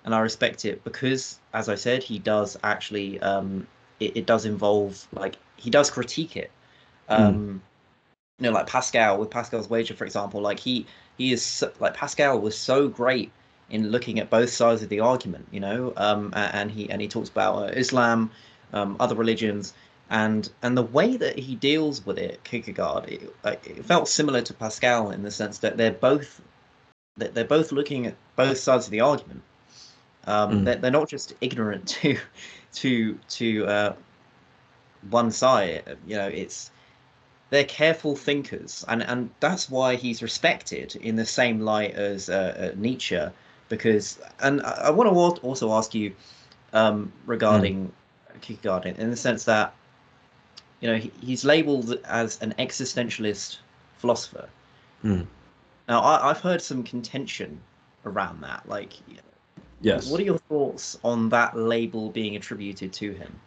and 0.04 0.14
I 0.14 0.20
respect 0.20 0.64
it 0.64 0.84
because, 0.84 1.40
as 1.52 1.68
I 1.68 1.76
said, 1.76 2.02
he 2.02 2.18
does 2.18 2.58
actually, 2.62 3.20
um, 3.20 3.66
it, 4.00 4.16
it 4.18 4.26
does 4.26 4.44
involve 4.44 5.06
like 5.12 5.36
he 5.64 5.70
does 5.70 5.90
critique 5.90 6.36
it. 6.36 6.50
Um, 7.08 7.62
You 8.40 8.44
know, 8.50 8.52
like 8.52 8.66
Pascal 8.66 9.18
with 9.18 9.30
Pascal's 9.30 9.70
wager, 9.70 9.94
for 9.94 10.04
example, 10.04 10.40
like 10.40 10.58
he 10.60 10.86
he 11.18 11.32
is 11.32 11.42
so, 11.42 11.66
like 11.80 11.94
Pascal 11.94 12.40
was 12.40 12.56
so 12.58 12.88
great 12.88 13.30
in 13.70 13.90
looking 13.90 14.18
at 14.20 14.28
both 14.30 14.50
sides 14.50 14.82
of 14.82 14.88
the 14.88 15.00
argument, 15.00 15.46
you 15.52 15.60
know, 15.60 15.92
um, 15.96 16.32
and 16.34 16.70
he 16.70 16.90
and 16.90 17.00
he 17.00 17.08
talks 17.08 17.30
about 17.30 17.54
uh, 17.62 17.72
Islam, 17.84 18.30
um, 18.72 18.96
other 19.00 19.14
religions, 19.16 19.74
and 20.10 20.50
and 20.62 20.76
the 20.76 20.82
way 20.98 21.16
that 21.16 21.38
he 21.38 21.54
deals 21.56 22.04
with 22.06 22.18
it, 22.18 22.42
Kierkegaard, 22.44 23.04
it, 23.08 23.20
it 23.44 23.84
felt 23.86 24.08
similar 24.08 24.42
to 24.42 24.52
Pascal 24.54 25.10
in 25.10 25.22
the 25.22 25.30
sense 25.30 25.58
that 25.58 25.76
they're 25.78 25.92
both 26.10 26.40
that 27.16 27.34
they're 27.34 27.44
both 27.58 27.72
looking 27.72 28.06
at 28.06 28.14
both 28.36 28.58
sides 28.58 28.86
of 28.86 28.90
the 28.90 29.00
argument. 29.00 29.42
Um, 30.26 30.50
Mm. 30.50 30.64
they're, 30.64 30.76
they're 30.76 30.90
not 31.00 31.08
just 31.08 31.34
ignorant 31.40 31.88
to 32.02 32.18
to 32.74 33.18
to 33.38 33.66
uh, 33.66 33.92
one 35.10 35.30
side. 35.30 35.96
You 36.06 36.16
know, 36.16 36.28
it's 36.28 36.70
they're 37.50 37.64
careful 37.64 38.16
thinkers, 38.16 38.84
and 38.88 39.02
and 39.02 39.30
that's 39.40 39.70
why 39.70 39.96
he's 39.96 40.22
respected 40.22 40.96
in 40.96 41.16
the 41.16 41.26
same 41.26 41.60
light 41.60 41.94
as 41.94 42.28
uh, 42.28 42.72
uh, 42.72 42.76
Nietzsche. 42.76 43.20
Because, 43.68 44.18
and 44.40 44.62
I, 44.62 44.86
I 44.86 44.90
want 44.90 45.08
to 45.36 45.42
also 45.42 45.72
ask 45.72 45.94
you 45.94 46.14
um, 46.72 47.12
regarding 47.26 47.90
Kierkegaard 48.42 48.84
in, 48.86 48.96
in 48.96 49.10
the 49.10 49.16
sense 49.16 49.44
that 49.44 49.74
you 50.80 50.88
know 50.88 50.96
he, 50.96 51.10
he's 51.20 51.44
labeled 51.44 51.98
as 52.04 52.40
an 52.42 52.54
existentialist 52.58 53.58
philosopher. 53.98 54.48
Mm. 55.02 55.26
Now, 55.88 56.00
I, 56.00 56.30
I've 56.30 56.40
heard 56.40 56.62
some 56.62 56.82
contention 56.82 57.60
around 58.04 58.40
that. 58.42 58.68
Like, 58.68 58.92
Yes. 59.80 60.10
what 60.10 60.18
are 60.18 60.24
your 60.24 60.38
thoughts 60.38 60.98
on 61.04 61.28
that 61.28 61.56
label 61.56 62.08
being 62.10 62.36
attributed 62.36 62.92
to 62.94 63.12
him? 63.12 63.38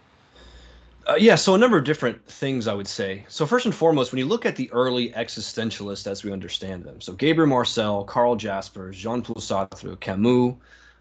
Uh, 1.08 1.16
yeah, 1.18 1.36
so 1.36 1.56
a 1.56 1.58
number 1.58 1.78
of 1.78 1.86
different 1.86 2.24
things 2.30 2.68
I 2.68 2.74
would 2.74 2.88
say. 2.88 3.26
So 3.30 3.46
first 3.46 3.66
and 3.66 3.74
foremost, 3.74 4.12
when 4.12 4.20
you 4.20 4.26
look 4.26 4.46
at 4.46 4.58
the 4.58 4.70
early 4.72 5.12
existentialists 5.12 6.06
as 6.06 6.26
we 6.26 6.34
understand 6.34 6.84
them, 6.84 7.00
so 7.00 7.14
Gabriel 7.14 7.48
Marcel, 7.48 8.04
Karl 8.04 8.36
Jaspers, 8.36 8.98
Jean-Paul 8.98 9.38
Sartre, 9.38 9.98
Camus, 10.02 10.56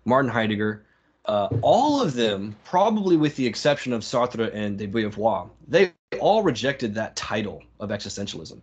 Martin 0.05 0.31
Heidegger, 0.31 0.85
uh, 1.25 1.49
all 1.61 2.01
of 2.01 2.15
them, 2.15 2.55
probably 2.63 3.17
with 3.17 3.35
the 3.35 3.45
exception 3.45 3.93
of 3.93 4.03
Sartre 4.03 4.49
and 4.55 4.79
de 4.79 4.87
Beauvoir, 4.87 5.51
they 5.67 5.93
all 6.21 6.45
rejected 6.45 6.95
that 6.95 7.17
title 7.17 7.65
of 7.81 7.91
existentialism. 7.91 8.61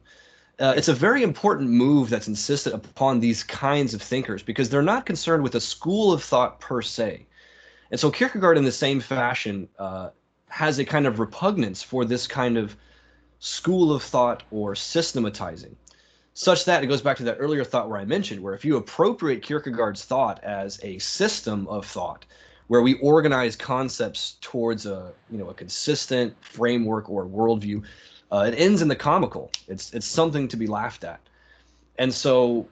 Uh, 0.59 0.73
it's 0.77 0.87
a 0.87 0.93
very 0.93 1.23
important 1.23 1.69
move 1.69 2.09
that's 2.09 2.29
insisted 2.29 2.71
upon 2.71 3.19
these 3.19 3.43
kinds 3.43 3.93
of 3.93 4.01
thinkers 4.01 4.41
because 4.41 4.69
they're 4.69 4.81
not 4.81 5.05
concerned 5.05 5.43
with 5.43 5.55
a 5.55 5.59
school 5.59 6.13
of 6.13 6.23
thought 6.23 6.61
per 6.61 6.81
se. 6.81 7.25
And 7.91 7.99
so 7.99 8.09
Kierkegaard, 8.09 8.57
in 8.57 8.63
the 8.63 8.71
same 8.71 9.01
fashion, 9.01 9.67
uh, 9.77 10.11
has 10.53 10.77
a 10.77 10.85
kind 10.85 11.07
of 11.07 11.17
repugnance 11.19 11.81
for 11.81 12.05
this 12.05 12.27
kind 12.27 12.59
of 12.59 12.77
school 13.39 13.91
of 13.91 14.03
thought 14.03 14.43
or 14.51 14.75
systematizing, 14.75 15.75
such 16.35 16.63
that 16.65 16.83
it 16.83 16.87
goes 16.87 17.01
back 17.01 17.17
to 17.17 17.23
that 17.23 17.37
earlier 17.39 17.63
thought 17.63 17.89
where 17.89 17.99
I 17.99 18.05
mentioned, 18.05 18.39
where 18.39 18.53
if 18.53 18.63
you 18.63 18.77
appropriate 18.77 19.41
Kierkegaard's 19.41 20.05
thought 20.05 20.43
as 20.43 20.79
a 20.83 20.99
system 20.99 21.67
of 21.67 21.87
thought, 21.87 22.25
where 22.67 22.83
we 22.83 22.99
organize 22.99 23.55
concepts 23.55 24.35
towards 24.41 24.85
a 24.85 25.11
you 25.31 25.39
know 25.39 25.49
a 25.49 25.55
consistent 25.55 26.35
framework 26.41 27.09
or 27.09 27.25
worldview, 27.25 27.83
uh, 28.31 28.45
it 28.47 28.53
ends 28.55 28.83
in 28.83 28.87
the 28.87 28.95
comical. 28.95 29.49
It's 29.67 29.91
it's 29.91 30.05
something 30.05 30.47
to 30.49 30.55
be 30.55 30.67
laughed 30.67 31.03
at, 31.03 31.19
and 31.97 32.13
so 32.13 32.67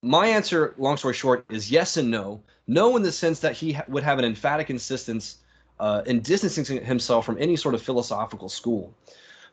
my 0.00 0.26
answer, 0.28 0.74
long 0.78 0.96
story 0.96 1.12
short, 1.12 1.44
is 1.50 1.70
yes 1.70 1.98
and 1.98 2.10
no. 2.10 2.40
No, 2.66 2.96
in 2.96 3.02
the 3.02 3.12
sense 3.12 3.38
that 3.40 3.54
he 3.54 3.72
ha- 3.74 3.84
would 3.88 4.02
have 4.02 4.18
an 4.18 4.24
emphatic 4.24 4.70
insistence 4.70 5.41
uh, 5.80 6.02
in 6.06 6.20
distancing 6.20 6.84
himself 6.84 7.26
from 7.26 7.36
any 7.40 7.56
sort 7.56 7.74
of 7.74 7.82
philosophical 7.82 8.48
school. 8.48 8.94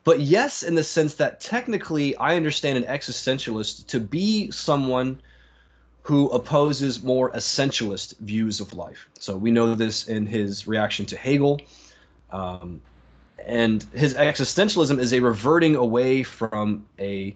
But 0.04 0.22
yes, 0.22 0.64
in 0.64 0.76
the 0.76 0.84
sense 0.84 1.16
that 1.16 1.40
technically 1.40 2.16
I 2.18 2.36
understand 2.36 2.78
an 2.78 2.84
existentialist 2.86 3.88
to 3.88 4.00
be 4.00 4.50
someone 4.52 5.22
who 6.04 6.30
opposes 6.30 7.04
more 7.04 7.32
essentialist 7.32 8.18
views 8.20 8.60
of 8.60 8.74
life. 8.74 9.08
So 9.20 9.38
we 9.38 9.52
know 9.52 9.76
this 9.76 10.08
in 10.08 10.26
his 10.26 10.68
reaction 10.68 11.06
to 11.08 11.18
Hegel. 11.18 11.62
Um, 12.32 12.82
and 13.46 13.86
his 13.94 14.16
existentialism 14.16 15.00
is 15.00 15.14
a 15.14 15.20
reverting 15.20 15.76
away 15.76 16.24
from 16.24 16.86
a, 17.00 17.36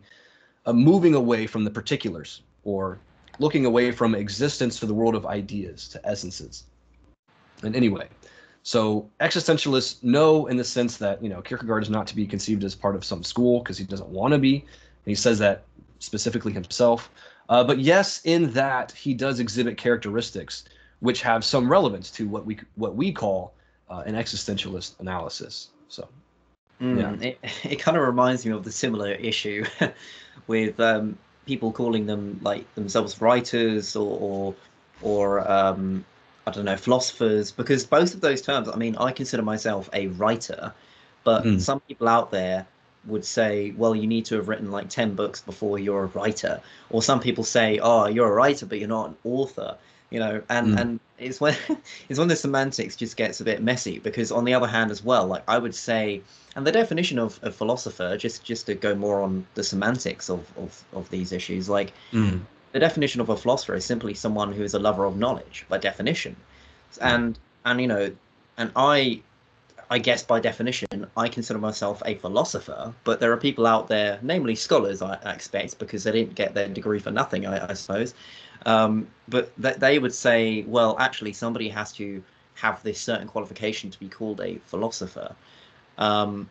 a 0.66 0.74
moving 0.74 1.16
away 1.16 1.46
from 1.48 1.64
the 1.64 1.72
particulars 1.72 2.42
or 2.64 3.00
looking 3.40 3.66
away 3.66 3.92
from 3.92 4.16
existence 4.16 4.80
to 4.80 4.86
the 4.86 4.94
world 4.94 5.16
of 5.16 5.26
ideas, 5.26 5.88
to 5.90 6.08
essences. 6.08 6.64
And 7.64 7.76
anyway, 7.76 8.08
so 8.64 9.12
existentialists 9.20 10.04
know 10.04 10.48
in 10.48 10.58
the 10.58 10.64
sense 10.64 10.98
that 10.98 11.22
you 11.24 11.30
know 11.30 11.42
Kierkegaard 11.42 11.84
is 11.84 11.90
not 11.90 12.08
to 12.08 12.16
be 12.16 12.26
conceived 12.28 12.64
as 12.64 12.76
part 12.76 12.96
of 12.96 13.04
some 13.06 13.24
school 13.24 13.60
because 13.60 13.78
he 13.78 13.86
doesn't 13.86 14.10
want 14.10 14.34
to 14.34 14.40
be. 14.40 14.56
And 14.60 15.12
he 15.12 15.16
says 15.16 15.40
that 15.40 15.68
specifically 16.00 16.54
himself. 16.54 17.12
Uh, 17.50 17.64
but 17.64 17.80
yes, 17.80 18.22
in 18.26 18.52
that 18.54 18.92
he 18.94 19.14
does 19.14 19.40
exhibit 19.40 19.78
characteristics 19.78 20.64
which 21.00 21.22
have 21.22 21.44
some 21.44 21.70
relevance 21.70 22.10
to 22.12 22.28
what 22.28 22.46
we 22.46 22.60
what 22.76 22.96
we 22.96 23.12
call 23.12 23.54
uh, 23.90 24.04
an 24.06 24.16
existentialist 24.16 25.00
analysis. 25.00 25.72
So 25.90 26.10
Mm, 26.82 27.22
It 27.24 27.40
it 27.64 27.80
kind 27.80 27.98
of 27.98 28.04
reminds 28.04 28.46
me 28.46 28.52
of 28.52 28.64
the 28.64 28.72
similar 28.72 29.12
issue 29.14 29.66
with 30.48 30.80
um, 30.80 31.18
people 31.46 31.72
calling 31.72 32.06
them 32.06 32.40
like 32.42 32.74
themselves 32.76 33.22
writers 33.22 33.96
or 33.96 34.18
or, 34.20 34.56
or 35.02 35.52
um, 35.52 36.06
I 36.46 36.52
don't 36.52 36.66
know 36.66 36.76
philosophers 36.78 37.52
because 37.52 37.86
both 37.86 38.14
of 38.14 38.22
those 38.22 38.42
terms. 38.42 38.68
I 38.68 38.76
mean, 38.76 38.96
I 38.98 39.12
consider 39.12 39.44
myself 39.44 39.90
a 39.94 40.08
writer, 40.08 40.74
but 41.24 41.44
Mm. 41.46 41.62
some 41.62 41.80
people 41.82 42.08
out 42.08 42.32
there 42.32 42.66
would 43.06 43.26
say, 43.26 43.74
well, 43.78 43.96
you 43.96 44.08
need 44.08 44.26
to 44.26 44.36
have 44.36 44.48
written 44.48 44.72
like 44.72 44.90
ten 44.90 45.14
books 45.16 45.42
before 45.42 45.80
you're 45.80 46.04
a 46.04 46.08
writer, 46.08 46.62
or 46.90 47.02
some 47.02 47.20
people 47.20 47.44
say, 47.44 47.80
oh, 47.80 48.08
you're 48.08 48.28
a 48.28 48.34
writer, 48.34 48.66
but 48.66 48.80
you're 48.80 48.88
not 48.88 49.10
an 49.10 49.16
author. 49.24 49.76
You 50.10 50.20
know, 50.20 50.42
and 50.50 50.68
Mm. 50.74 50.80
and 50.80 51.00
it's 51.18 51.40
when 51.42 51.56
it's 52.10 52.20
when 52.20 52.28
the 52.28 52.36
semantics 52.36 52.96
just 52.96 53.18
gets 53.18 53.42
a 53.42 53.44
bit 53.44 53.62
messy 53.64 54.00
because 54.00 54.32
on 54.32 54.44
the 54.46 54.54
other 54.54 54.68
hand 54.68 54.92
as 54.92 55.04
well, 55.04 55.26
like 55.28 55.44
I 55.48 55.58
would 55.58 55.76
say 55.76 56.22
and 56.56 56.68
the 56.68 56.72
definition 56.72 57.18
of 57.20 57.40
a 57.42 57.52
philosopher, 57.52 58.16
just 58.18 58.44
just 58.44 58.66
to 58.68 58.76
go 58.76 58.94
more 58.96 59.22
on 59.24 59.46
the 59.56 59.64
semantics 59.64 60.30
of, 60.30 60.46
of, 60.58 60.84
of 60.94 61.10
these 61.10 61.32
issues, 61.32 61.68
like 61.70 61.94
the 62.74 62.80
definition 62.80 63.22
of 63.22 63.30
a 63.30 63.38
philosopher 63.38 63.76
is 63.76 63.86
simply 63.86 64.14
someone 64.14 64.52
who 64.52 64.64
is 64.64 64.74
a 64.74 64.80
lover 64.80 65.06
of 65.06 65.18
knowledge 65.18 65.66
by 65.70 65.78
definition. 65.78 66.36
And 67.02 67.40
and 67.66 67.80
you 67.82 67.88
know, 67.88 68.12
and 68.58 68.72
I 68.76 69.22
I 69.90 70.00
guess 70.00 70.24
by 70.24 70.40
definition 70.40 70.88
I 71.16 71.28
consider 71.30 71.60
myself 71.60 72.02
a 72.06 72.16
philosopher, 72.16 72.94
but 73.04 73.20
there 73.20 73.32
are 73.32 73.38
people 73.38 73.66
out 73.68 73.88
there, 73.88 74.20
namely 74.22 74.56
scholars 74.56 75.02
I, 75.02 75.18
I 75.24 75.34
expect, 75.34 75.80
because 75.80 76.04
they 76.04 76.12
didn't 76.12 76.36
get 76.36 76.54
their 76.54 76.68
degree 76.68 77.00
for 77.00 77.12
nothing, 77.12 77.46
I, 77.46 77.70
I 77.70 77.74
suppose. 77.74 78.14
Um, 78.66 79.08
but 79.30 79.52
that 79.58 79.80
they 79.80 80.00
would 80.00 80.14
say, 80.14 80.64
well, 80.68 80.96
actually 81.00 81.34
somebody 81.34 81.70
has 81.70 81.92
to 81.94 82.24
have 82.56 82.82
this 82.84 83.00
certain 83.00 83.28
qualification 83.28 83.92
to 83.92 84.00
be 84.00 84.10
called 84.10 84.42
a 84.42 84.58
philosopher. 84.66 85.36
Um, 85.98 86.50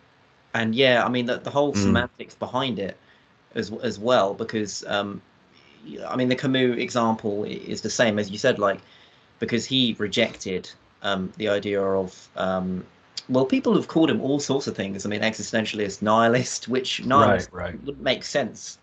and 0.55 0.75
yeah, 0.75 1.05
I 1.05 1.09
mean 1.09 1.27
the, 1.27 1.39
the 1.39 1.51
whole 1.51 1.73
Mm. 1.73 1.77
semantics 1.77 2.35
behind 2.37 2.79
it 2.79 2.97
as 3.55 3.73
as 3.83 3.99
well, 3.99 4.35
because 4.35 4.85
um, 4.87 5.21
I 6.09 6.17
mean 6.17 6.29
the 6.29 6.37
Camus 6.37 6.79
example 6.79 7.45
is 7.45 7.81
the 7.81 7.91
same 7.91 8.19
as 8.19 8.31
you 8.31 8.39
said, 8.39 8.59
like 8.59 8.81
because 9.39 9.65
he 9.67 9.97
rejected 9.99 10.71
um, 11.03 11.33
the 11.37 11.49
idea 11.49 11.83
of 11.83 12.29
um, 12.37 12.85
well, 13.29 13.47
people 13.47 13.75
have 13.75 13.89
called 13.89 14.11
him 14.11 14.21
all 14.21 14.41
sorts 14.41 14.67
of 14.67 14.77
things. 14.77 15.07
I 15.07 15.09
mean, 15.09 15.21
existentialist, 15.21 16.03
nihilist, 16.03 16.69
which 16.69 17.05
nihilist 17.05 17.51
right. 17.53 17.81
wouldn't 17.85 18.03
make 18.03 18.25
sense 18.25 18.79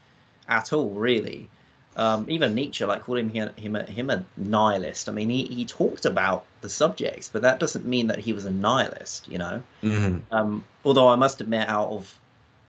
at 0.48 0.74
all, 0.74 0.92
really. 0.92 1.50
Um, 1.96 2.26
even 2.30 2.56
Nietzsche, 2.56 2.86
like 2.86 3.04
called 3.04 3.18
him 3.18 3.30
him 3.30 3.50
him 3.58 3.76
a, 3.76 3.84
him 3.84 4.10
a 4.10 4.24
nihilist. 4.38 5.10
I 5.10 5.12
mean, 5.12 5.30
he, 5.30 5.46
he 5.46 5.66
talked 5.66 6.06
about 6.06 6.46
the 6.62 6.70
subjects, 6.70 7.30
but 7.32 7.42
that 7.42 7.60
doesn't 7.60 7.86
mean 7.86 8.08
that 8.08 8.20
he 8.20 8.32
was 8.32 8.46
a 8.46 8.52
nihilist, 8.52 9.28
you 9.28 9.38
know. 9.38 9.62
Mhm. 9.84 10.22
Um, 10.32 10.64
although 10.86 11.10
I 11.10 11.16
must 11.16 11.42
admit, 11.42 11.68
out 11.68 11.90
of 11.90 12.20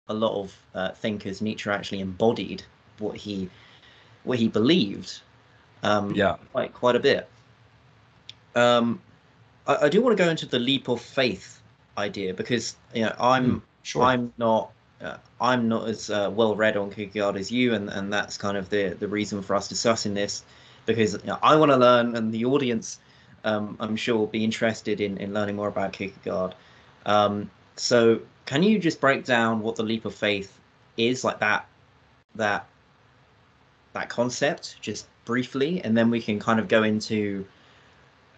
a 0.08 0.14
lot 0.14 0.40
of 0.40 0.56
uh, 0.74 0.90
thinkers, 0.92 1.42
Nietzsche 1.42 1.68
actually 1.68 2.00
embodied 2.00 2.62
what 2.98 3.16
he 3.16 3.50
what 4.24 4.38
he 4.38 4.48
believed. 4.48 5.20
Um, 5.82 6.14
Yeah. 6.14 6.36
quite 6.52 6.74
quite 6.74 6.96
a 6.96 7.00
bit. 7.00 7.28
Um, 8.54 9.00
I, 9.66 9.76
I, 9.86 9.88
do 9.88 10.02
want 10.02 10.16
to 10.16 10.24
go 10.24 10.28
into 10.28 10.46
the 10.46 10.58
leap 10.58 10.88
of 10.88 11.00
faith 11.00 11.60
idea 11.96 12.34
because 12.34 12.76
you 12.94 13.02
know 13.02 13.14
I'm 13.20 13.56
mm, 13.56 13.62
sure. 13.82 14.02
I'm 14.02 14.32
not 14.38 14.72
uh, 15.00 15.18
I'm 15.40 15.68
not 15.68 15.88
as 15.88 16.10
uh, 16.10 16.30
well 16.34 16.56
read 16.56 16.76
on 16.76 16.90
Kierkegaard 16.90 17.36
as 17.36 17.52
you, 17.52 17.74
and, 17.74 17.88
and 17.88 18.12
that's 18.12 18.36
kind 18.36 18.56
of 18.56 18.70
the 18.70 18.96
the 18.98 19.06
reason 19.06 19.42
for 19.42 19.54
us 19.54 19.68
discussing 19.68 20.14
this 20.14 20.42
because 20.86 21.12
you 21.14 21.26
know, 21.26 21.38
I 21.42 21.54
want 21.56 21.70
to 21.70 21.76
learn, 21.76 22.16
and 22.16 22.32
the 22.32 22.44
audience 22.44 22.98
um, 23.44 23.76
I'm 23.78 23.96
sure 23.96 24.16
will 24.16 24.26
be 24.26 24.44
interested 24.44 25.00
in 25.00 25.18
in 25.18 25.32
learning 25.32 25.56
more 25.56 25.68
about 25.68 25.92
Kierkegaard. 25.92 26.54
Um, 27.06 27.50
so 27.76 28.20
can 28.46 28.62
you 28.62 28.78
just 28.78 29.00
break 29.00 29.24
down 29.24 29.60
what 29.60 29.76
the 29.76 29.82
leap 29.82 30.04
of 30.04 30.14
faith 30.14 30.58
is, 30.96 31.22
like 31.22 31.38
that 31.40 31.66
that 32.34 32.66
that 33.98 34.08
concept, 34.08 34.76
just 34.80 35.06
briefly, 35.24 35.82
and 35.84 35.96
then 35.96 36.10
we 36.10 36.20
can 36.20 36.38
kind 36.38 36.60
of 36.60 36.68
go 36.68 36.82
into 36.82 37.44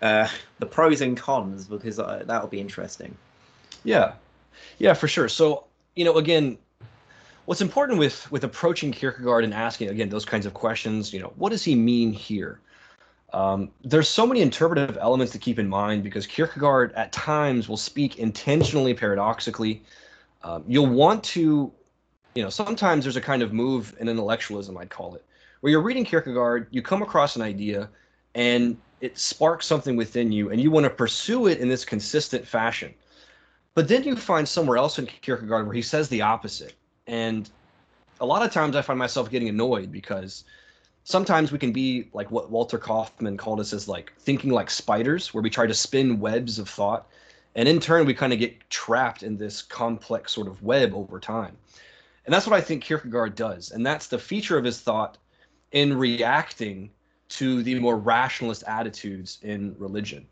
uh, 0.03 0.29
the 0.59 0.67
pros 0.67 1.01
and 1.01 1.17
cons 1.17 1.67
because 1.67 1.99
uh, 1.99 2.23
that'll 2.27 2.49
be 2.49 2.61
interesting. 2.61 3.17
Yeah, 3.85 4.13
yeah, 4.79 4.95
for 4.95 5.09
sure. 5.09 5.29
So 5.29 5.65
you 5.95 6.05
know, 6.05 6.17
again, 6.17 6.59
what's 7.45 7.61
important 7.61 7.99
with 7.99 8.31
with 8.31 8.45
approaching 8.45 8.93
Kierkegaard 8.93 9.45
and 9.45 9.55
asking 9.55 9.89
again 9.89 10.09
those 10.09 10.25
kinds 10.25 10.47
of 10.47 10.55
questions, 10.55 11.13
you 11.13 11.21
know, 11.21 11.33
what 11.37 11.51
does 11.51 11.65
he 11.65 11.75
mean 11.75 12.13
here? 12.13 12.61
Um, 13.33 13.71
there's 13.85 14.09
so 14.09 14.27
many 14.27 14.41
interpretive 14.41 14.99
elements 15.01 15.33
to 15.33 15.39
keep 15.39 15.59
in 15.59 15.69
mind 15.69 16.03
because 16.03 16.27
Kierkegaard 16.27 16.93
at 16.95 17.13
times 17.13 17.69
will 17.69 17.77
speak 17.77 18.19
intentionally 18.19 18.93
paradoxically. 18.93 19.83
Um, 20.43 20.65
you'll 20.67 20.87
want 20.89 21.23
to, 21.25 21.71
you 22.35 22.43
know, 22.43 22.51
sometimes 22.51 23.05
there's 23.05 23.17
a 23.17 23.21
kind 23.21 23.43
of 23.43 23.53
move 23.53 23.95
in 24.01 24.09
intellectualism, 24.09 24.77
I'd 24.79 24.91
call 24.91 25.15
it, 25.15 25.25
where 25.61 25.71
you're 25.71 25.83
reading 25.83 26.05
Kierkegaard, 26.05 26.67
you 26.71 26.83
come 26.83 27.03
across 27.03 27.37
an 27.37 27.43
idea, 27.43 27.89
and 28.35 28.77
it 29.01 29.19
sparks 29.19 29.67
something 29.67 29.97
within 29.97 30.33
you, 30.33 30.51
and 30.51 30.61
you 30.61 30.71
want 30.71 30.85
to 30.85 30.91
pursue 30.91 31.47
it 31.47 31.59
in 31.59 31.69
this 31.69 31.85
consistent 31.85 32.47
fashion. 32.47 32.95
But 33.75 33.89
then 33.89 34.05
you 34.05 34.17
find 34.17 34.49
somewhere 34.49 34.77
else 34.77 34.99
in 34.99 35.07
Kierkegaard 35.07 35.67
where 35.67 35.75
he 35.75 35.83
says 35.83 36.09
the 36.09 36.23
opposite. 36.23 36.75
And 37.07 37.49
a 38.21 38.27
lot 38.27 38.45
of 38.45 38.53
times 38.53 38.77
I 38.77 38.83
find 38.83 38.99
myself 38.99 39.31
getting 39.31 39.49
annoyed 39.49 39.93
because 39.93 40.45
sometimes 41.05 41.53
we 41.53 41.59
can 41.59 41.73
be 41.73 42.09
like 42.13 42.31
what 42.31 42.51
Walter 42.51 42.79
Kaufmann 42.79 43.37
called 43.37 43.61
us 43.61 43.73
as 43.73 43.89
like 43.89 44.13
thinking 44.19 44.51
like 44.51 44.71
spiders, 44.71 45.33
where 45.33 45.43
we 45.43 45.51
try 45.51 45.67
to 45.67 45.75
spin 45.75 46.21
webs 46.21 46.59
of 46.59 46.69
thought. 46.69 47.07
And 47.55 47.69
in 47.69 47.81
turn, 47.81 48.07
we 48.07 48.15
kind 48.15 48.33
of 48.33 48.39
get 48.39 48.69
trapped 48.71 49.23
in 49.23 49.37
this 49.37 49.63
complex 49.63 50.33
sort 50.33 50.47
of 50.47 50.63
web 50.63 50.95
over 50.95 51.19
time. 51.19 51.57
And 52.27 52.35
that's 52.35 52.47
what 52.47 52.57
I 52.57 52.61
think 52.61 52.85
Kierkegaard 52.85 53.35
does. 53.35 53.71
And 53.71 53.85
that's 53.85 54.09
the 54.09 54.19
feature 54.19 54.59
of 54.59 54.65
his 54.65 54.81
thought 54.81 55.17
in 55.73 55.97
reacting 55.97 56.91
to 57.31 57.63
the 57.63 57.79
more 57.79 57.97
rationalist 57.97 58.65
attitudes 58.67 59.39
in 59.43 59.75
religion. 59.79 60.27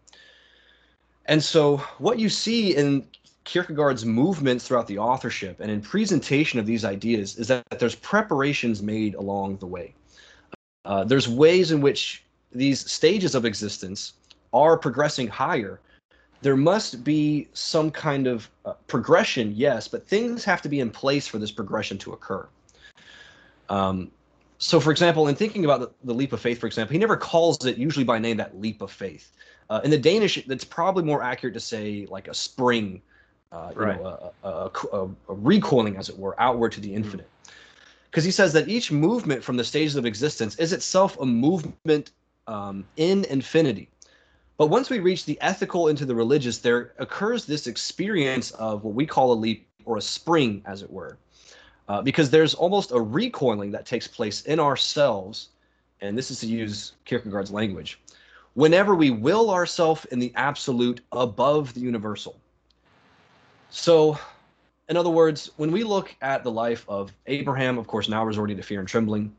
And 1.26 1.42
so, 1.42 1.76
what 1.98 2.18
you 2.18 2.28
see 2.28 2.74
in 2.74 3.06
Kierkegaard's 3.44 4.04
movements 4.04 4.66
throughout 4.66 4.86
the 4.86 4.98
authorship 4.98 5.60
and 5.60 5.70
in 5.70 5.80
presentation 5.80 6.58
of 6.58 6.66
these 6.66 6.84
ideas 6.84 7.36
is 7.38 7.48
that 7.48 7.64
there's 7.78 7.94
preparations 7.94 8.82
made 8.82 9.14
along 9.14 9.58
the 9.58 9.66
way. 9.66 9.94
Uh, 10.84 11.04
there's 11.04 11.28
ways 11.28 11.70
in 11.70 11.80
which 11.80 12.24
these 12.52 12.90
stages 12.90 13.34
of 13.34 13.44
existence 13.44 14.14
are 14.52 14.76
progressing 14.76 15.28
higher. 15.28 15.80
There 16.40 16.56
must 16.56 17.04
be 17.04 17.48
some 17.52 17.90
kind 17.90 18.26
of 18.26 18.50
uh, 18.64 18.74
progression, 18.86 19.52
yes, 19.54 19.88
but 19.88 20.06
things 20.06 20.44
have 20.44 20.62
to 20.62 20.68
be 20.68 20.80
in 20.80 20.90
place 20.90 21.26
for 21.26 21.38
this 21.38 21.50
progression 21.50 21.98
to 21.98 22.12
occur. 22.12 22.46
Um, 23.68 24.10
so, 24.58 24.80
for 24.80 24.90
example, 24.90 25.28
in 25.28 25.36
thinking 25.36 25.64
about 25.64 25.80
the, 25.80 25.90
the, 26.04 26.12
leap 26.12 26.32
of 26.32 26.40
faith, 26.40 26.58
for 26.58 26.66
example, 26.66 26.92
he 26.92 26.98
never 26.98 27.16
calls 27.16 27.64
it 27.64 27.78
usually 27.78 28.04
by 28.04 28.18
name 28.18 28.36
that 28.38 28.60
leap 28.60 28.82
of 28.82 28.90
faith. 28.90 29.32
Uh, 29.70 29.80
in 29.84 29.90
the 29.90 29.98
Danish, 29.98 30.36
it's 30.36 30.64
probably 30.64 31.04
more 31.04 31.22
accurate 31.22 31.54
to 31.54 31.60
say 31.60 32.06
like 32.10 32.26
a 32.28 32.34
spring 32.34 33.00
uh, 33.52 33.70
right. 33.74 33.96
you 33.96 34.02
know, 34.02 34.32
a, 34.42 34.48
a, 34.48 34.70
a, 34.92 35.04
a, 35.04 35.34
recoiling, 35.34 35.96
as 35.96 36.08
it 36.08 36.18
were, 36.18 36.38
outward 36.40 36.72
to 36.72 36.80
the 36.80 36.88
mm-hmm. 36.88 37.04
infinite. 37.04 37.28
Because 38.10 38.24
he 38.24 38.30
says 38.30 38.52
that 38.54 38.68
each 38.68 38.90
movement 38.90 39.44
from 39.44 39.56
the 39.56 39.64
stages 39.64 39.96
of 39.96 40.06
existence 40.06 40.56
is 40.56 40.72
itself 40.72 41.18
a 41.20 41.26
movement 41.26 42.10
um, 42.46 42.84
in 42.96 43.24
infinity. 43.26 43.88
But 44.56 44.68
once 44.68 44.90
we 44.90 44.98
reach 44.98 45.24
the 45.24 45.40
ethical 45.40 45.88
into 45.88 46.04
the 46.04 46.14
religious, 46.14 46.58
there 46.58 46.92
occurs 46.98 47.44
this 47.44 47.66
experience 47.66 48.50
of 48.52 48.82
what 48.82 48.94
we 48.94 49.06
call 49.06 49.32
a 49.32 49.34
leap 49.34 49.68
or 49.84 49.96
a 49.96 50.02
spring, 50.02 50.62
as 50.66 50.82
it 50.82 50.90
were. 50.90 51.16
Uh, 51.88 52.02
because 52.02 52.28
there's 52.28 52.54
almost 52.54 52.92
a 52.92 53.00
recoiling 53.00 53.70
that 53.70 53.86
takes 53.86 54.06
place 54.06 54.42
in 54.42 54.60
ourselves, 54.60 55.48
and 56.02 56.16
this 56.16 56.30
is 56.30 56.40
to 56.40 56.46
use 56.46 56.92
Kierkegaard's 57.06 57.50
language, 57.50 57.98
whenever 58.54 58.94
we 58.94 59.10
will 59.10 59.50
ourselves 59.50 60.04
in 60.06 60.18
the 60.18 60.32
absolute 60.36 61.00
above 61.12 61.72
the 61.72 61.80
universal. 61.80 62.38
So, 63.70 64.18
in 64.88 64.96
other 64.96 65.10
words, 65.10 65.50
when 65.56 65.72
we 65.72 65.82
look 65.82 66.14
at 66.20 66.44
the 66.44 66.50
life 66.50 66.84
of 66.88 67.10
Abraham, 67.26 67.78
of 67.78 67.86
course, 67.86 68.08
now 68.08 68.24
resorting 68.24 68.56
to 68.56 68.62
fear 68.62 68.80
and 68.80 68.88
trembling, 68.88 69.34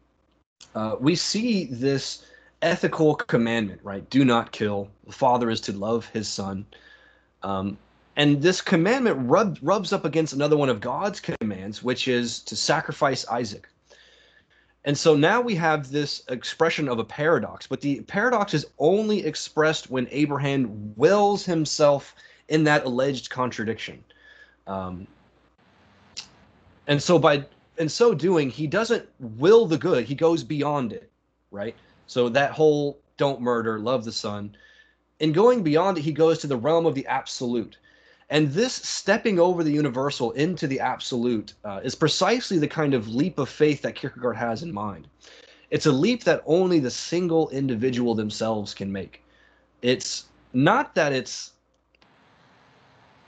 uh, 0.74 0.96
we 1.00 1.16
see 1.16 1.66
this 1.66 2.26
ethical 2.62 3.16
commandment, 3.16 3.80
right? 3.84 4.08
Do 4.10 4.26
not 4.26 4.52
kill. 4.52 4.90
The 5.06 5.14
father 5.14 5.50
is 5.50 5.62
to 5.62 5.74
love 5.74 6.08
his 6.08 6.28
son. 6.28 6.66
Um, 7.44 7.78
and 8.20 8.42
this 8.42 8.60
commandment 8.60 9.18
rub, 9.30 9.58
rubs 9.62 9.94
up 9.94 10.04
against 10.04 10.34
another 10.34 10.58
one 10.58 10.68
of 10.68 10.82
God's 10.82 11.22
commands, 11.22 11.82
which 11.82 12.10
is 12.10 12.40
to 12.40 12.56
sacrifice 12.58 13.26
Isaac. 13.30 13.70
And 14.84 14.98
so 14.98 15.16
now 15.16 15.40
we 15.40 15.56
have 15.56 15.90
this 15.90 16.24
expression 16.28 16.90
of 16.90 17.00
a 17.00 17.06
paradox, 17.06 17.66
but 17.66 17.80
the 17.80 18.02
paradox 18.02 18.54
is 18.54 18.66
only 18.78 19.26
expressed 19.26 19.90
when 19.90 20.06
Abraham 20.12 20.94
wills 20.98 21.46
himself 21.46 22.14
in 22.50 22.66
that 22.66 22.84
alleged 22.84 23.30
contradiction. 23.30 24.04
Um, 24.68 25.08
and 26.88 27.02
so 27.02 27.20
by 27.20 27.46
in 27.78 27.88
so 27.88 28.14
doing, 28.14 28.50
he 28.50 28.68
doesn't 28.68 29.08
will 29.20 29.66
the 29.66 29.78
good; 29.78 30.04
he 30.04 30.16
goes 30.16 30.44
beyond 30.44 30.92
it, 30.92 31.10
right? 31.52 31.76
So 32.08 32.28
that 32.28 32.52
whole 32.52 33.00
"don't 33.16 33.40
murder, 33.40 33.80
love 33.80 34.04
the 34.04 34.12
son," 34.12 34.58
in 35.22 35.32
going 35.32 35.64
beyond 35.64 35.98
it, 35.98 36.02
he 36.02 36.12
goes 36.12 36.40
to 36.40 36.48
the 36.48 36.58
realm 36.58 36.86
of 36.86 36.96
the 36.96 37.08
absolute. 37.08 37.78
And 38.30 38.52
this 38.52 38.74
stepping 38.74 39.40
over 39.40 39.64
the 39.64 39.72
universal 39.72 40.32
into 40.32 40.68
the 40.68 40.80
absolute 40.80 41.54
uh, 41.66 41.82
is 41.84 41.96
precisely 41.96 42.60
the 42.60 42.68
kind 42.68 42.94
of 42.94 43.08
leap 43.08 43.40
of 43.40 43.50
faith 43.50 43.82
that 43.82 43.96
Kierkegaard 43.96 44.36
has 44.38 44.62
in 44.62 44.72
mind. 44.72 45.08
It's 45.72 45.88
a 45.88 45.92
leap 45.92 46.24
that 46.26 46.44
only 46.46 46.80
the 46.80 46.92
single 46.92 47.50
individual 47.50 48.16
themselves 48.16 48.74
can 48.74 48.92
make. 48.92 49.24
It's 49.82 50.26
not 50.54 50.96
that 50.96 51.14
it's 51.14 51.52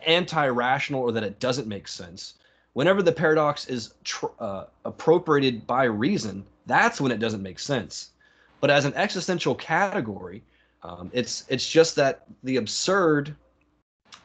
anti-rational 0.05 1.01
or 1.01 1.11
that 1.11 1.23
it 1.23 1.39
doesn't 1.39 1.67
make 1.67 1.87
sense. 1.87 2.35
Whenever 2.73 3.03
the 3.03 3.11
paradox 3.11 3.67
is 3.67 3.93
tr- 4.03 4.27
uh, 4.39 4.65
appropriated 4.85 5.67
by 5.67 5.83
reason, 5.83 6.45
that's 6.65 7.01
when 7.01 7.11
it 7.11 7.19
doesn't 7.19 7.43
make 7.43 7.59
sense. 7.59 8.11
But 8.59 8.69
as 8.69 8.85
an 8.85 8.93
existential 8.93 9.55
category, 9.55 10.43
um, 10.83 11.09
it's 11.13 11.45
it's 11.49 11.69
just 11.69 11.95
that 11.95 12.23
the 12.43 12.57
absurd, 12.57 13.35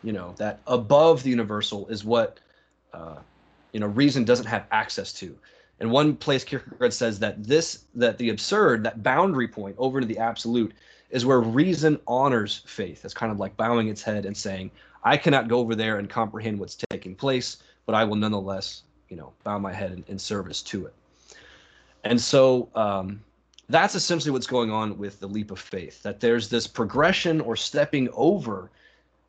you 0.02 0.12
know, 0.12 0.34
that 0.38 0.60
above 0.66 1.22
the 1.22 1.30
universal 1.30 1.86
is 1.88 2.04
what 2.04 2.38
uh, 2.92 3.16
you 3.72 3.80
know 3.80 3.86
reason 3.86 4.24
doesn't 4.24 4.46
have 4.46 4.66
access 4.70 5.12
to. 5.14 5.36
And 5.80 5.90
one 5.90 6.16
place 6.16 6.44
Kierkegaard 6.44 6.92
says 6.92 7.18
that 7.18 7.42
this 7.44 7.84
that 7.94 8.18
the 8.18 8.30
absurd, 8.30 8.82
that 8.84 9.02
boundary 9.02 9.48
point 9.48 9.76
over 9.78 10.00
to 10.00 10.06
the 10.06 10.18
absolute, 10.18 10.72
is 11.10 11.26
where 11.26 11.40
reason 11.40 11.98
honors 12.06 12.62
faith. 12.66 13.04
It's 13.04 13.14
kind 13.14 13.30
of 13.30 13.38
like 13.38 13.56
bowing 13.56 13.88
its 13.88 14.02
head 14.02 14.26
and 14.26 14.36
saying, 14.36 14.70
I 15.04 15.16
cannot 15.16 15.48
go 15.48 15.58
over 15.58 15.74
there 15.74 15.98
and 15.98 16.08
comprehend 16.08 16.58
what's 16.58 16.76
taking 16.90 17.14
place, 17.14 17.58
but 17.84 17.94
I 17.94 18.04
will 18.04 18.16
nonetheless, 18.16 18.82
you 19.08 19.16
know, 19.16 19.32
bow 19.44 19.58
my 19.58 19.72
head 19.72 19.92
in, 19.92 20.04
in 20.08 20.18
service 20.18 20.62
to 20.62 20.86
it. 20.86 20.94
And 22.04 22.20
so 22.20 22.68
um, 22.74 23.20
that's 23.68 23.94
essentially 23.94 24.30
what's 24.30 24.46
going 24.46 24.70
on 24.70 24.96
with 24.98 25.20
the 25.20 25.26
leap 25.26 25.50
of 25.50 25.58
faith. 25.58 26.02
That 26.02 26.20
there's 26.20 26.48
this 26.48 26.66
progression 26.66 27.40
or 27.40 27.56
stepping 27.56 28.08
over 28.14 28.70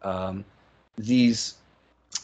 um, 0.02 0.46
these 0.98 1.56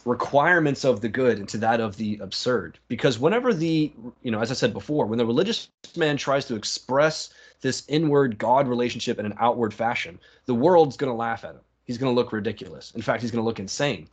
requirements 0.05 0.83
of 0.83 1.01
the 1.01 1.09
good 1.09 1.39
into 1.39 1.57
that 1.57 1.79
of 1.79 1.97
the 1.97 2.17
absurd. 2.21 2.79
Because 2.87 3.19
whenever 3.19 3.53
the, 3.53 3.91
you 4.21 4.31
know, 4.31 4.39
as 4.39 4.51
I 4.51 4.53
said 4.53 4.73
before, 4.73 5.05
when 5.05 5.17
the 5.17 5.25
religious 5.25 5.69
man 5.95 6.17
tries 6.17 6.45
to 6.45 6.55
express 6.55 7.33
this 7.61 7.83
inward 7.87 8.37
God 8.37 8.67
relationship 8.67 9.19
in 9.19 9.25
an 9.25 9.33
outward 9.39 9.73
fashion, 9.73 10.19
the 10.45 10.55
world's 10.55 10.97
going 10.97 11.11
to 11.11 11.15
laugh 11.15 11.43
at 11.43 11.51
him 11.51 11.61
he's 11.85 11.97
going 11.97 12.13
to 12.13 12.15
look 12.15 12.31
ridiculous. 12.31 12.91
In 12.95 13.01
fact, 13.01 13.21
he's 13.21 13.31
going 13.31 13.41
to 13.41 13.45
look 13.45 13.59
insane, 13.59 14.07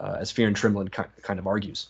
uh, 0.00 0.16
as 0.18 0.30
Fear 0.30 0.48
and 0.48 0.56
Trembling 0.56 0.88
kind 0.88 1.38
of 1.38 1.46
argues. 1.46 1.88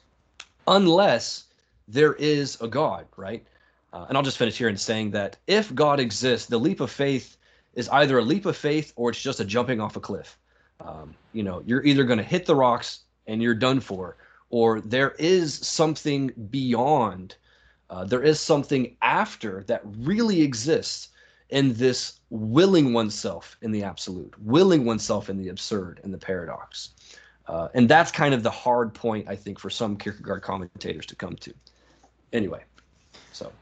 Unless 0.67 1.45
there 1.89 2.15
is 2.15 2.61
a 2.61 2.69
God, 2.69 3.07
right? 3.17 3.45
Uh, 3.93 4.07
and 4.09 4.17
I'll 4.17 4.25
just 4.25 4.39
finish 4.39 4.57
here 4.57 4.69
in 4.69 4.77
saying 4.77 5.11
that 5.13 5.37
if 5.47 5.75
God 5.75 6.01
exists, 6.01 6.49
the 6.49 6.59
leap 6.59 6.81
of 6.81 6.91
faith 6.91 7.37
is 7.75 7.89
either 7.91 8.19
a 8.19 8.23
leap 8.23 8.47
of 8.47 8.57
faith 8.57 8.93
or 8.97 9.11
it's 9.11 9.21
just 9.21 9.41
a 9.41 9.45
jumping 9.45 9.81
off 9.81 9.97
a 9.97 10.01
cliff. 10.01 10.39
Um, 10.85 11.15
you 11.33 11.43
know, 11.43 11.63
you're 11.67 11.85
either 11.85 12.05
going 12.05 12.19
to 12.19 12.25
hit 12.25 12.47
the 12.47 12.55
rocks 12.55 13.01
and 13.27 13.43
you're 13.43 13.55
done 13.55 13.81
for, 13.81 14.17
or 14.51 14.81
there 14.81 15.13
is 15.19 15.55
something 15.55 16.31
beyond. 16.51 17.37
Uh, 17.91 18.05
there 18.05 18.23
is 18.23 18.39
something 18.39 18.97
after 19.03 19.65
that 19.67 19.83
really 19.99 20.43
exists 20.43 21.09
in 21.51 21.75
this 21.75 22.21
willing 22.31 22.93
oneself 22.93 23.57
in 23.63 23.71
the 23.71 23.83
absolute, 23.83 24.35
willing 24.43 24.85
oneself 24.85 25.31
in 25.31 25.39
the 25.39 25.49
absurd 25.49 26.01
and 26.03 26.13
the 26.13 26.19
paradox. 26.19 26.91
Uh, 27.47 27.69
and 27.75 27.89
that's 27.89 28.11
kind 28.11 28.35
of 28.35 28.43
the 28.43 28.51
hard 28.51 28.95
point, 28.95 29.29
I 29.29 29.37
think, 29.37 29.59
for 29.59 29.71
some 29.71 29.97
Kierkegaard 29.97 30.43
commentators 30.43 31.07
to 31.07 31.17
come 31.17 31.37
to. 31.37 31.53
Anyway, 32.33 32.65
so. 33.33 33.53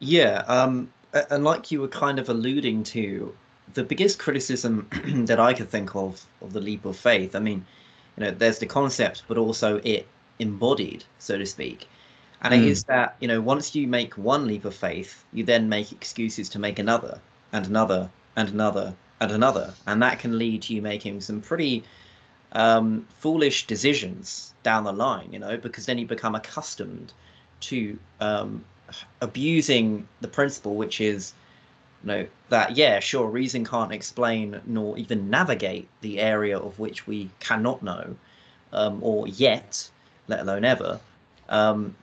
Yeah, 0.00 0.44
um, 0.46 0.92
and 1.30 1.44
like 1.44 1.70
you 1.70 1.80
were 1.80 1.88
kind 1.88 2.18
of 2.18 2.28
alluding 2.28 2.82
to, 2.84 3.34
the 3.74 3.84
biggest 3.84 4.18
criticism 4.18 4.88
that 5.26 5.40
I 5.40 5.54
could 5.54 5.70
think 5.70 5.94
of 5.94 6.24
of 6.42 6.52
the 6.52 6.60
leap 6.60 6.84
of 6.84 6.96
faith, 6.96 7.34
I 7.34 7.40
mean, 7.40 7.64
you 8.16 8.24
know, 8.24 8.30
there's 8.30 8.58
the 8.58 8.66
concept, 8.66 9.24
but 9.28 9.38
also 9.38 9.80
it 9.84 10.06
embodied, 10.38 11.04
so 11.18 11.38
to 11.38 11.46
speak. 11.46 11.88
And 12.42 12.54
mm. 12.54 12.58
it 12.58 12.64
is 12.64 12.84
that, 12.84 13.16
you 13.20 13.28
know, 13.28 13.40
once 13.40 13.74
you 13.74 13.86
make 13.86 14.14
one 14.14 14.46
leap 14.46 14.64
of 14.64 14.74
faith, 14.74 15.24
you 15.32 15.44
then 15.44 15.68
make 15.68 15.92
excuses 15.92 16.48
to 16.50 16.58
make 16.58 16.78
another 16.78 17.20
and 17.52 17.66
another 17.66 18.10
and 18.36 18.48
another 18.48 18.94
and 19.20 19.32
another. 19.32 19.74
And 19.86 20.02
that 20.02 20.18
can 20.18 20.38
lead 20.38 20.62
to 20.62 20.74
you 20.74 20.82
making 20.82 21.20
some 21.20 21.40
pretty 21.40 21.84
um, 22.52 23.06
foolish 23.18 23.66
decisions 23.66 24.54
down 24.62 24.84
the 24.84 24.92
line, 24.92 25.32
you 25.32 25.38
know, 25.38 25.56
because 25.56 25.86
then 25.86 25.98
you 25.98 26.06
become 26.06 26.34
accustomed 26.34 27.12
to 27.60 27.98
um, 28.20 28.64
abusing 29.20 30.06
the 30.20 30.28
principle, 30.28 30.76
which 30.76 31.00
is, 31.00 31.32
you 32.02 32.08
know, 32.08 32.26
that, 32.48 32.76
yeah, 32.76 33.00
sure, 33.00 33.26
reason 33.26 33.64
can't 33.64 33.92
explain 33.92 34.60
nor 34.66 34.96
even 34.98 35.30
navigate 35.30 35.88
the 36.00 36.20
area 36.20 36.58
of 36.58 36.78
which 36.78 37.06
we 37.06 37.30
cannot 37.40 37.82
know 37.82 38.16
um, 38.72 38.98
or 39.02 39.26
yet, 39.28 39.88
let 40.28 40.40
alone 40.40 40.64
ever. 40.64 41.00
Um, 41.48 41.94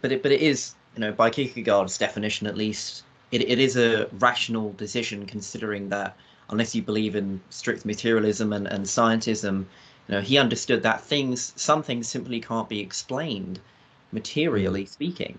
but 0.00 0.12
it 0.12 0.22
but 0.22 0.32
it 0.32 0.40
is 0.40 0.74
you 0.94 1.00
know 1.00 1.12
by 1.12 1.30
Kierkegaard's 1.30 1.98
definition 1.98 2.46
at 2.46 2.56
least 2.56 3.04
it, 3.32 3.42
it 3.42 3.58
is 3.58 3.76
a 3.76 4.06
rational 4.18 4.72
decision 4.74 5.26
considering 5.26 5.88
that 5.90 6.16
unless 6.48 6.74
you 6.74 6.82
believe 6.82 7.14
in 7.14 7.40
strict 7.50 7.84
materialism 7.84 8.52
and, 8.52 8.66
and 8.66 8.84
scientism 8.84 9.66
you 10.08 10.14
know 10.14 10.20
he 10.20 10.38
understood 10.38 10.82
that 10.82 11.00
things 11.00 11.52
some 11.56 11.82
things 11.82 12.08
simply 12.08 12.40
can't 12.40 12.68
be 12.68 12.80
explained 12.80 13.60
materially 14.12 14.84
mm. 14.84 14.88
speaking 14.88 15.38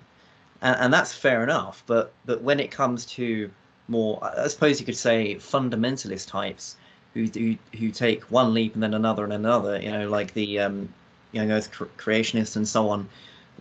and, 0.61 0.75
and 0.79 0.93
that's 0.93 1.13
fair 1.13 1.43
enough 1.43 1.83
but 1.87 2.13
but 2.25 2.41
when 2.41 2.59
it 2.59 2.71
comes 2.71 3.05
to 3.05 3.49
more 3.87 4.19
I 4.21 4.47
suppose 4.47 4.79
you 4.79 4.85
could 4.85 4.97
say 4.97 5.35
fundamentalist 5.35 6.27
types 6.27 6.77
who 7.13 7.25
who, 7.25 7.57
who 7.77 7.91
take 7.91 8.23
one 8.25 8.53
leap 8.53 8.73
and 8.73 8.83
then 8.83 8.93
another 8.93 9.23
and 9.23 9.33
another 9.33 9.79
you 9.81 9.91
know 9.91 10.07
like 10.09 10.33
the 10.33 10.59
um, 10.59 10.93
young 11.31 11.51
earth 11.51 11.71
creationists 11.71 12.55
and 12.55 12.67
so 12.67 12.89
on 12.89 13.07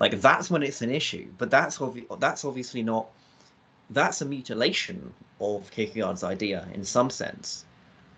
like 0.01 0.19
that's 0.21 0.51
when 0.51 0.63
it's 0.63 0.83
an 0.83 0.91
issue. 0.91 1.29
But 1.39 1.51
that's 1.51 1.79
obvi- 1.79 2.19
that's 2.19 2.45
obviously 2.45 2.83
not. 2.83 3.07
That's 3.91 4.23
a 4.23 4.25
mutilation 4.25 5.13
of 5.41 5.71
Kierkegaard's 5.71 6.25
idea 6.25 6.67
in 6.75 6.85
some 6.85 7.11
sense. 7.11 7.65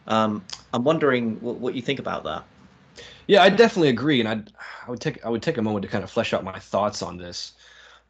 Um, 0.07 0.45
I'm 0.73 0.85
wondering 0.85 1.41
what, 1.41 1.57
what 1.57 1.75
you 1.75 1.83
think 1.83 1.99
about 1.99 2.25
that. 2.25 2.45
Yeah, 3.27 3.43
I 3.43 3.49
definitely 3.51 3.89
agree, 3.89 4.21
and 4.21 4.29
I 4.29 4.43
I 4.87 4.91
would 4.91 5.01
take 5.01 5.25
I 5.27 5.29
would 5.29 5.43
take 5.43 5.59
a 5.59 5.63
moment 5.63 5.83
to 5.83 5.89
kind 5.89 6.05
of 6.05 6.11
flesh 6.11 6.33
out 6.33 6.45
my 6.45 6.59
thoughts 6.59 7.03
on 7.03 7.17
this. 7.17 7.53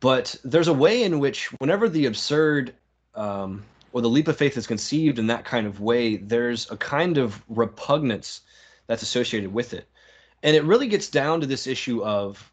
But 0.02 0.34
there's 0.42 0.66
a 0.66 0.72
way 0.72 1.04
in 1.04 1.20
which, 1.20 1.46
whenever 1.60 1.88
the 1.88 2.06
absurd 2.06 2.74
um, 3.14 3.64
or 3.92 4.02
the 4.02 4.08
leap 4.08 4.26
of 4.26 4.36
faith 4.36 4.56
is 4.56 4.66
conceived 4.66 5.20
in 5.20 5.28
that 5.28 5.44
kind 5.44 5.64
of 5.64 5.80
way, 5.80 6.16
there's 6.16 6.68
a 6.72 6.76
kind 6.76 7.18
of 7.18 7.40
repugnance 7.48 8.40
that's 8.88 9.02
associated 9.02 9.54
with 9.54 9.72
it, 9.72 9.86
and 10.42 10.56
it 10.56 10.64
really 10.64 10.88
gets 10.88 11.08
down 11.08 11.40
to 11.40 11.46
this 11.46 11.68
issue 11.68 12.02
of 12.02 12.52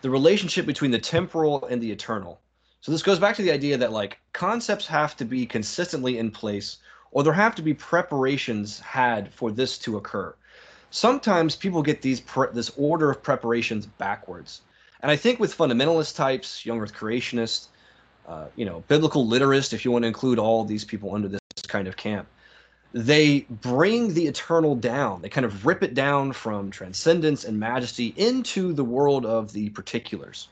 the 0.00 0.10
relationship 0.10 0.64
between 0.64 0.92
the 0.92 0.98
temporal 1.00 1.64
and 1.64 1.82
the 1.82 1.90
eternal. 1.90 2.40
So 2.82 2.92
this 2.92 3.02
goes 3.02 3.18
back 3.18 3.34
to 3.34 3.42
the 3.42 3.50
idea 3.50 3.76
that 3.76 3.90
like 3.90 4.18
concepts 4.32 4.86
have 4.86 5.16
to 5.16 5.24
be 5.24 5.44
consistently 5.44 6.18
in 6.18 6.30
place 6.30 6.78
or 7.10 7.24
there 7.24 7.32
have 7.32 7.56
to 7.56 7.62
be 7.62 7.74
preparations 7.74 8.78
had 8.78 9.34
for 9.34 9.50
this 9.50 9.76
to 9.78 9.96
occur. 9.96 10.36
Sometimes 10.90 11.56
people 11.56 11.82
get 11.82 12.00
these 12.00 12.22
this 12.52 12.70
order 12.76 13.10
of 13.10 13.24
preparations 13.24 13.86
backwards. 13.86 14.60
And 15.00 15.10
I 15.10 15.16
think 15.16 15.38
with 15.38 15.56
fundamentalist 15.56 16.16
types, 16.16 16.66
young 16.66 16.80
earth 16.80 16.94
creationists, 16.94 17.68
uh, 18.26 18.46
you 18.56 18.64
know, 18.64 18.84
biblical 18.88 19.26
literist, 19.26 19.72
if 19.72 19.84
you 19.84 19.90
want 19.90 20.02
to 20.02 20.08
include 20.08 20.38
all 20.38 20.64
these 20.64 20.84
people 20.84 21.14
under 21.14 21.28
this 21.28 21.40
kind 21.66 21.88
of 21.88 21.96
camp, 21.96 22.26
they 22.92 23.40
bring 23.48 24.14
the 24.14 24.26
eternal 24.26 24.74
down. 24.74 25.22
They 25.22 25.28
kind 25.28 25.44
of 25.44 25.66
rip 25.66 25.82
it 25.82 25.94
down 25.94 26.32
from 26.32 26.70
transcendence 26.70 27.44
and 27.44 27.58
majesty 27.58 28.14
into 28.16 28.72
the 28.72 28.84
world 28.84 29.26
of 29.26 29.52
the 29.52 29.70
particulars. 29.70 30.48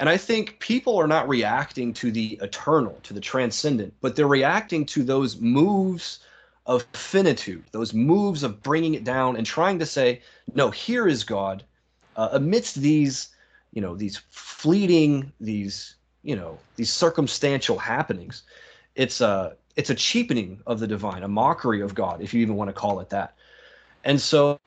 And 0.00 0.08
I 0.08 0.16
think 0.16 0.58
people 0.60 0.96
are 0.98 1.06
not 1.06 1.28
reacting 1.28 1.92
to 1.94 2.10
the 2.10 2.38
eternal, 2.42 2.98
to 3.02 3.12
the 3.12 3.20
transcendent, 3.20 3.92
but 4.00 4.16
they're 4.16 4.26
reacting 4.26 4.86
to 4.86 5.04
those 5.04 5.38
moves 5.40 6.20
of 6.66 6.84
finitude, 6.94 7.64
those 7.72 7.92
moves 7.92 8.42
of 8.42 8.62
bringing 8.62 8.94
it 8.94 9.04
down 9.04 9.36
and 9.36 9.44
trying 9.44 9.78
to 9.78 9.86
say, 9.86 10.22
no, 10.54 10.70
here 10.70 11.06
is 11.06 11.22
God 11.22 11.64
uh, 12.16 12.30
amidst 12.32 12.76
these, 12.76 13.28
you 13.72 13.80
know, 13.80 13.94
these 13.94 14.20
fleeting, 14.30 15.32
these, 15.40 15.96
you 16.22 16.36
know, 16.36 16.58
these 16.76 16.92
circumstantial 16.92 17.78
happenings. 17.78 18.42
It's 18.94 19.20
a 19.20 19.56
it's 19.76 19.90
a 19.90 19.94
cheapening 19.94 20.60
of 20.66 20.80
the 20.80 20.86
divine, 20.86 21.22
a 21.22 21.28
mockery 21.28 21.80
of 21.80 21.94
God, 21.94 22.20
if 22.20 22.34
you 22.34 22.40
even 22.40 22.56
want 22.56 22.68
to 22.68 22.74
call 22.74 23.00
it 23.00 23.10
that. 23.10 23.34
And 24.04 24.20
so, 24.20 24.58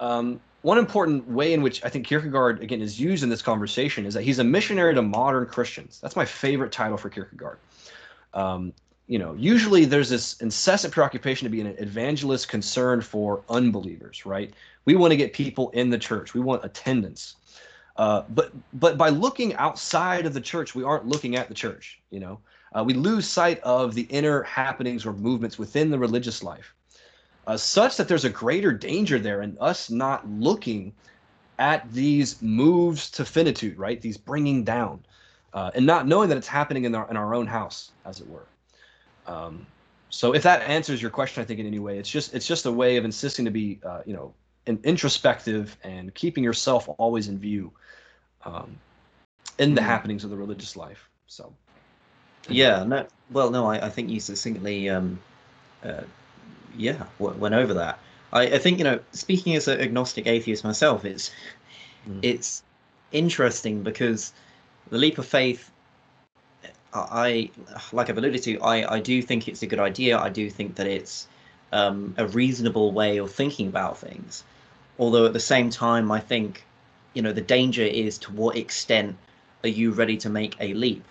um, 0.00 0.40
one 0.62 0.78
important 0.78 1.28
way 1.28 1.52
in 1.52 1.62
which 1.62 1.84
I 1.84 1.88
think 1.88 2.06
Kierkegaard 2.06 2.62
again 2.62 2.80
is 2.80 3.00
used 3.00 3.22
in 3.22 3.28
this 3.28 3.42
conversation 3.42 4.06
is 4.06 4.14
that 4.14 4.22
he's 4.22 4.38
a 4.38 4.44
missionary 4.44 4.94
to 4.94 5.02
modern 5.02 5.46
Christians. 5.46 5.98
That's 6.00 6.16
my 6.16 6.24
favorite 6.24 6.72
title 6.72 6.96
for 6.96 7.10
Kierkegaard. 7.10 7.58
Um, 8.34 8.72
you 9.06 9.18
know, 9.18 9.34
usually 9.34 9.86
there's 9.86 10.10
this 10.10 10.34
incessant 10.40 10.92
preoccupation 10.92 11.46
to 11.46 11.50
be 11.50 11.60
an 11.62 11.68
evangelist 11.78 12.48
concerned 12.48 13.04
for 13.04 13.42
unbelievers, 13.48 14.26
right? 14.26 14.52
We 14.84 14.96
want 14.96 15.12
to 15.12 15.16
get 15.16 15.32
people 15.32 15.70
in 15.70 15.88
the 15.90 15.98
church. 15.98 16.34
We 16.34 16.40
want 16.40 16.64
attendance. 16.64 17.36
Uh, 17.98 18.22
but 18.28 18.52
but 18.74 18.96
by 18.96 19.08
looking 19.08 19.54
outside 19.56 20.24
of 20.24 20.32
the 20.32 20.40
church, 20.40 20.74
we 20.74 20.84
aren't 20.84 21.06
looking 21.06 21.34
at 21.34 21.48
the 21.48 21.54
church. 21.54 22.00
You 22.10 22.20
know, 22.20 22.40
uh, 22.72 22.84
we 22.84 22.94
lose 22.94 23.28
sight 23.28 23.58
of 23.60 23.94
the 23.94 24.02
inner 24.02 24.44
happenings 24.44 25.04
or 25.04 25.12
movements 25.12 25.58
within 25.58 25.90
the 25.90 25.98
religious 25.98 26.44
life, 26.44 26.74
uh, 27.48 27.56
such 27.56 27.96
that 27.96 28.06
there's 28.06 28.24
a 28.24 28.30
greater 28.30 28.72
danger 28.72 29.18
there 29.18 29.42
in 29.42 29.58
us 29.60 29.90
not 29.90 30.28
looking 30.30 30.92
at 31.58 31.92
these 31.92 32.40
moves 32.40 33.10
to 33.10 33.24
finitude, 33.24 33.76
right? 33.76 34.00
These 34.00 34.16
bringing 34.16 34.62
down, 34.62 35.04
uh, 35.52 35.72
and 35.74 35.84
not 35.84 36.06
knowing 36.06 36.28
that 36.28 36.38
it's 36.38 36.46
happening 36.46 36.84
in 36.84 36.94
our 36.94 37.10
in 37.10 37.16
our 37.16 37.34
own 37.34 37.48
house, 37.48 37.90
as 38.06 38.20
it 38.20 38.28
were. 38.28 38.46
Um, 39.26 39.66
so, 40.08 40.36
if 40.36 40.44
that 40.44 40.62
answers 40.62 41.02
your 41.02 41.10
question, 41.10 41.42
I 41.42 41.44
think 41.44 41.58
in 41.58 41.66
any 41.66 41.80
way, 41.80 41.98
it's 41.98 42.08
just 42.08 42.32
it's 42.32 42.46
just 42.46 42.64
a 42.64 42.72
way 42.72 42.96
of 42.96 43.04
insisting 43.04 43.44
to 43.44 43.50
be, 43.50 43.80
uh, 43.84 44.02
you 44.06 44.14
know, 44.14 44.34
introspective 44.68 45.76
and 45.82 46.14
keeping 46.14 46.44
yourself 46.44 46.88
always 46.98 47.26
in 47.26 47.40
view 47.40 47.72
um, 48.44 48.78
in 49.58 49.74
the 49.74 49.80
mm. 49.80 49.84
happenings 49.84 50.24
of 50.24 50.30
the 50.30 50.36
religious 50.36 50.76
life. 50.76 51.08
So. 51.26 51.52
Yeah, 52.48 52.84
no. 52.84 53.06
Well, 53.30 53.50
no, 53.50 53.66
I, 53.66 53.86
I 53.86 53.90
think 53.90 54.08
you 54.08 54.20
succinctly, 54.20 54.88
um, 54.88 55.20
uh, 55.84 56.02
yeah, 56.76 57.04
w- 57.18 57.38
went 57.38 57.54
over 57.54 57.74
that. 57.74 57.98
I, 58.32 58.42
I 58.42 58.58
think 58.58 58.78
you 58.78 58.84
know, 58.84 59.00
speaking 59.12 59.54
as 59.56 59.68
an 59.68 59.80
agnostic 59.80 60.26
atheist 60.26 60.64
myself, 60.64 61.04
it's 61.04 61.30
mm. 62.08 62.20
it's 62.22 62.62
interesting 63.12 63.82
because 63.82 64.32
the 64.90 64.98
leap 64.98 65.18
of 65.18 65.26
faith. 65.26 65.70
I, 66.94 67.50
like 67.92 68.08
I've 68.08 68.16
alluded 68.16 68.42
to, 68.44 68.58
I, 68.60 68.94
I 68.94 69.00
do 69.00 69.20
think 69.20 69.46
it's 69.46 69.62
a 69.62 69.66
good 69.66 69.78
idea. 69.78 70.18
I 70.18 70.30
do 70.30 70.48
think 70.48 70.76
that 70.76 70.86
it's 70.86 71.28
um, 71.70 72.14
a 72.16 72.26
reasonable 72.26 72.92
way 72.92 73.18
of 73.18 73.30
thinking 73.30 73.68
about 73.68 73.98
things. 73.98 74.42
Although 74.98 75.26
at 75.26 75.34
the 75.34 75.40
same 75.40 75.68
time, 75.68 76.10
I 76.10 76.18
think, 76.18 76.64
you 77.14 77.22
know, 77.22 77.32
the 77.32 77.40
danger 77.40 77.82
is 77.82 78.18
to 78.18 78.32
what 78.32 78.56
extent 78.56 79.16
are 79.64 79.68
you 79.68 79.92
ready 79.92 80.16
to 80.18 80.28
make 80.28 80.56
a 80.60 80.74
leap? 80.74 81.04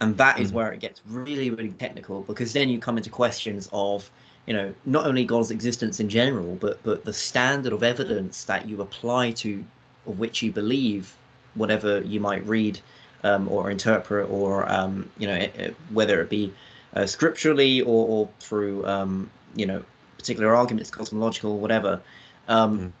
and 0.00 0.16
that 0.16 0.38
is 0.38 0.50
mm. 0.50 0.54
where 0.54 0.72
it 0.72 0.80
gets 0.80 1.00
really 1.06 1.50
really 1.50 1.70
technical 1.70 2.22
because 2.22 2.52
then 2.52 2.68
you 2.68 2.78
come 2.78 2.96
into 2.96 3.10
questions 3.10 3.68
of 3.72 4.10
you 4.46 4.52
know 4.52 4.74
not 4.84 5.06
only 5.06 5.24
god's 5.24 5.50
existence 5.50 6.00
in 6.00 6.08
general 6.08 6.56
but 6.56 6.82
but 6.82 7.04
the 7.04 7.12
standard 7.12 7.72
of 7.72 7.82
evidence 7.82 8.44
that 8.44 8.68
you 8.68 8.80
apply 8.80 9.30
to 9.30 9.64
of 10.06 10.18
which 10.18 10.42
you 10.42 10.52
believe 10.52 11.16
whatever 11.54 12.00
you 12.02 12.20
might 12.20 12.44
read 12.46 12.78
um, 13.22 13.48
or 13.48 13.70
interpret 13.70 14.28
or 14.28 14.70
um, 14.70 15.08
you 15.18 15.26
know 15.26 15.34
it, 15.34 15.54
it, 15.56 15.76
whether 15.90 16.20
it 16.20 16.28
be 16.28 16.52
uh, 16.94 17.06
scripturally 17.06 17.80
or, 17.80 18.06
or 18.06 18.28
through 18.40 18.86
um, 18.86 19.30
you 19.54 19.64
know 19.64 19.82
particular 20.18 20.54
arguments 20.54 20.90
cosmological 20.90 21.58
whatever 21.58 22.00
mm. 22.48 22.92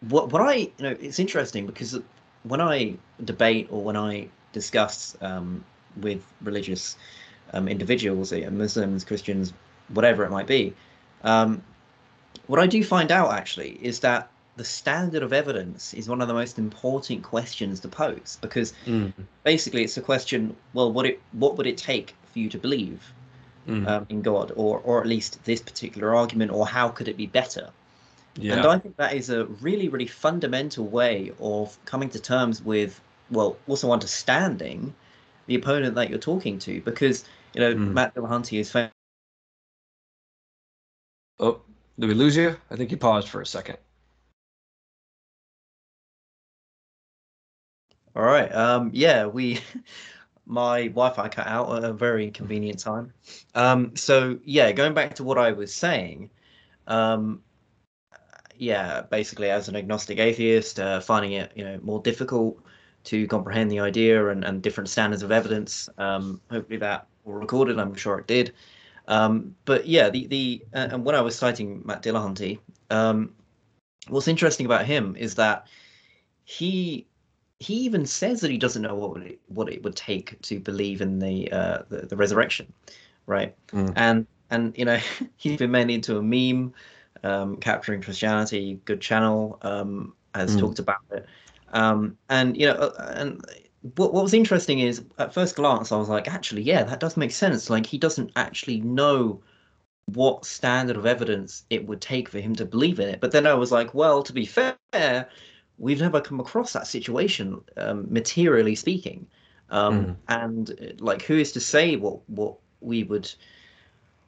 What 0.00 0.30
what 0.32 0.42
i 0.42 0.54
you 0.54 0.72
know 0.80 0.96
it's 1.00 1.18
interesting 1.18 1.66
because 1.66 1.98
when 2.42 2.60
i 2.60 2.94
debate 3.24 3.66
or 3.70 3.82
when 3.82 3.96
i 3.96 4.28
discuss 4.52 5.16
um, 5.20 5.62
with 6.00 6.22
religious 6.42 6.96
um, 7.52 7.68
individuals, 7.68 8.32
Muslims, 8.32 9.04
Christians, 9.04 9.52
whatever 9.88 10.24
it 10.24 10.30
might 10.30 10.46
be. 10.46 10.74
Um, 11.22 11.62
what 12.46 12.60
I 12.60 12.66
do 12.66 12.82
find 12.84 13.10
out 13.10 13.32
actually 13.32 13.78
is 13.82 14.00
that 14.00 14.30
the 14.56 14.64
standard 14.64 15.22
of 15.22 15.32
evidence 15.32 15.92
is 15.94 16.08
one 16.08 16.20
of 16.22 16.28
the 16.28 16.34
most 16.34 16.58
important 16.58 17.22
questions 17.22 17.80
to 17.80 17.88
pose 17.88 18.38
because 18.40 18.72
mm. 18.86 19.12
basically 19.44 19.84
it's 19.84 19.98
a 19.98 20.00
question 20.00 20.56
well 20.72 20.90
what 20.90 21.04
it 21.04 21.20
what 21.32 21.58
would 21.58 21.66
it 21.66 21.76
take 21.76 22.14
for 22.32 22.38
you 22.38 22.48
to 22.48 22.58
believe 22.58 23.12
mm. 23.68 23.86
um, 23.86 24.06
in 24.08 24.22
God, 24.22 24.52
or 24.56 24.80
or 24.80 25.00
at 25.00 25.06
least 25.06 25.44
this 25.44 25.60
particular 25.60 26.14
argument, 26.14 26.52
or 26.52 26.66
how 26.66 26.88
could 26.88 27.08
it 27.08 27.16
be 27.16 27.26
better? 27.26 27.70
Yeah. 28.38 28.54
And 28.54 28.66
I 28.66 28.78
think 28.78 28.96
that 28.96 29.14
is 29.14 29.30
a 29.30 29.46
really, 29.46 29.88
really 29.88 30.06
fundamental 30.06 30.86
way 30.86 31.32
of 31.40 31.76
coming 31.84 32.08
to 32.10 32.20
terms 32.20 32.62
with, 32.62 33.00
well, 33.30 33.56
also 33.66 33.92
understanding 33.92 34.94
the 35.46 35.54
opponent 35.54 35.94
that 35.94 36.10
you're 36.10 36.18
talking 36.18 36.58
to, 36.60 36.80
because 36.82 37.24
you 37.54 37.60
know 37.60 37.74
mm. 37.74 37.92
Matt 37.92 38.14
Dillahunty 38.14 38.60
is. 38.60 38.70
Famous. 38.70 38.92
Oh, 41.38 41.60
did 41.98 42.08
we 42.08 42.14
lose 42.14 42.36
you? 42.36 42.56
I 42.70 42.76
think 42.76 42.90
you 42.90 42.96
paused 42.96 43.28
for 43.28 43.40
a 43.40 43.46
second. 43.46 43.78
All 48.14 48.22
right. 48.22 48.52
Um, 48.54 48.90
yeah, 48.92 49.26
we 49.26 49.60
my 50.46 50.88
Wi-Fi 50.88 51.28
cut 51.28 51.46
out 51.46 51.76
at 51.76 51.84
a 51.84 51.92
very 51.92 52.24
inconvenient 52.24 52.78
time. 52.78 53.12
Um, 53.54 53.94
so 53.96 54.38
yeah, 54.44 54.72
going 54.72 54.94
back 54.94 55.14
to 55.16 55.24
what 55.24 55.38
I 55.38 55.52
was 55.52 55.74
saying, 55.74 56.30
um, 56.86 57.42
yeah, 58.58 59.02
basically 59.02 59.50
as 59.50 59.68
an 59.68 59.76
agnostic 59.76 60.18
atheist, 60.18 60.80
uh, 60.80 61.00
finding 61.00 61.32
it 61.32 61.52
you 61.54 61.64
know 61.64 61.78
more 61.82 62.00
difficult 62.00 62.62
to 63.04 63.26
comprehend 63.28 63.70
the 63.70 63.80
idea 63.80 64.28
and, 64.30 64.44
and 64.44 64.62
different 64.62 64.88
standards 64.88 65.22
of 65.22 65.30
evidence. 65.30 65.88
Um, 65.96 66.40
hopefully 66.50 66.78
that 66.78 67.06
will 67.24 67.34
record 67.34 67.68
it. 67.68 67.78
I'm 67.78 67.94
sure 67.94 68.18
it 68.18 68.26
did. 68.26 68.52
Um, 69.08 69.54
but 69.64 69.86
yeah, 69.86 70.10
the 70.10 70.26
the 70.26 70.64
uh, 70.74 70.88
and 70.90 71.04
when 71.04 71.14
I 71.14 71.20
was 71.20 71.36
citing 71.36 71.82
Matt 71.84 72.02
Dillahunty, 72.02 72.58
um, 72.90 73.32
what's 74.08 74.28
interesting 74.28 74.66
about 74.66 74.84
him 74.84 75.16
is 75.16 75.34
that 75.36 75.66
he 76.44 77.06
he 77.58 77.74
even 77.74 78.04
says 78.04 78.40
that 78.40 78.50
he 78.50 78.58
doesn't 78.58 78.82
know 78.82 78.94
what 78.94 79.22
it, 79.22 79.40
what 79.46 79.72
it 79.72 79.82
would 79.82 79.96
take 79.96 80.40
to 80.42 80.60
believe 80.60 81.00
in 81.00 81.18
the 81.18 81.50
uh, 81.52 81.78
the, 81.88 82.06
the, 82.06 82.16
resurrection, 82.16 82.72
right? 83.26 83.54
Mm. 83.68 83.92
And 83.96 84.26
and 84.50 84.76
you 84.76 84.84
know 84.84 84.98
he's 85.36 85.58
been 85.58 85.70
made 85.70 85.90
into 85.90 86.18
a 86.18 86.22
meme, 86.22 86.74
um, 87.26 87.56
capturing 87.56 88.02
Christianity. 88.02 88.80
Good 88.84 89.00
channel 89.00 89.58
um, 89.62 90.14
has 90.34 90.56
mm. 90.56 90.60
talked 90.60 90.78
about 90.78 91.00
it, 91.10 91.26
um, 91.72 92.16
and 92.28 92.56
you 92.56 92.66
know 92.66 92.74
uh, 92.74 93.12
and 93.16 93.44
what 93.96 94.12
what 94.12 94.22
was 94.22 94.34
interesting 94.34 94.80
is 94.80 95.04
at 95.18 95.34
first 95.34 95.56
glance 95.56 95.92
I 95.92 95.96
was 95.96 96.08
like, 96.08 96.28
actually, 96.28 96.62
yeah, 96.62 96.82
that 96.84 97.00
does 97.00 97.16
make 97.16 97.32
sense. 97.32 97.70
Like 97.70 97.86
he 97.86 97.98
doesn't 97.98 98.32
actually 98.36 98.80
know 98.80 99.40
what 100.06 100.44
standard 100.44 100.96
of 100.96 101.04
evidence 101.04 101.64
it 101.68 101.86
would 101.86 102.00
take 102.00 102.28
for 102.28 102.38
him 102.38 102.54
to 102.54 102.64
believe 102.64 103.00
in 103.00 103.08
it. 103.08 103.20
But 103.20 103.32
then 103.32 103.46
I 103.46 103.54
was 103.54 103.72
like, 103.72 103.92
well, 103.92 104.22
to 104.22 104.32
be 104.32 104.46
fair 104.46 105.28
we've 105.78 106.00
never 106.00 106.20
come 106.20 106.40
across 106.40 106.72
that 106.72 106.86
situation, 106.86 107.60
um, 107.76 108.06
materially 108.08 108.74
speaking. 108.74 109.26
Um, 109.70 110.06
mm. 110.06 110.16
And 110.28 110.96
like, 111.00 111.22
who 111.22 111.36
is 111.36 111.52
to 111.52 111.60
say 111.60 111.96
what 111.96 112.28
what 112.28 112.56
we 112.80 113.02
would 113.04 113.32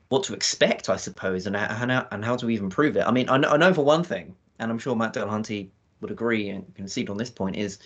what 0.09 0.25
to 0.25 0.35
expect, 0.35 0.89
I 0.89 0.97
suppose, 0.97 1.47
and 1.47 1.55
how, 1.55 2.07
and 2.11 2.25
how 2.25 2.37
to 2.37 2.51
even 2.51 2.71
prove 2.71 2.97
it? 2.97 3.05
I 3.07 3.11
mean, 3.11 3.29
I 3.29 3.37
know, 3.37 3.51
I 3.51 3.57
know 3.57 3.75
for 3.75 3.85
one 3.85 4.03
thing, 4.03 4.35
and 4.59 4.71
I'm 4.71 4.79
sure 4.79 4.97
Matt 4.97 5.15
Dillahunty 5.15 5.69
would 6.01 6.11
agree 6.11 6.49
and 6.49 6.75
concede 6.75 7.11
on 7.11 7.17
this 7.17 7.31
point 7.31 7.57
is 7.57 7.79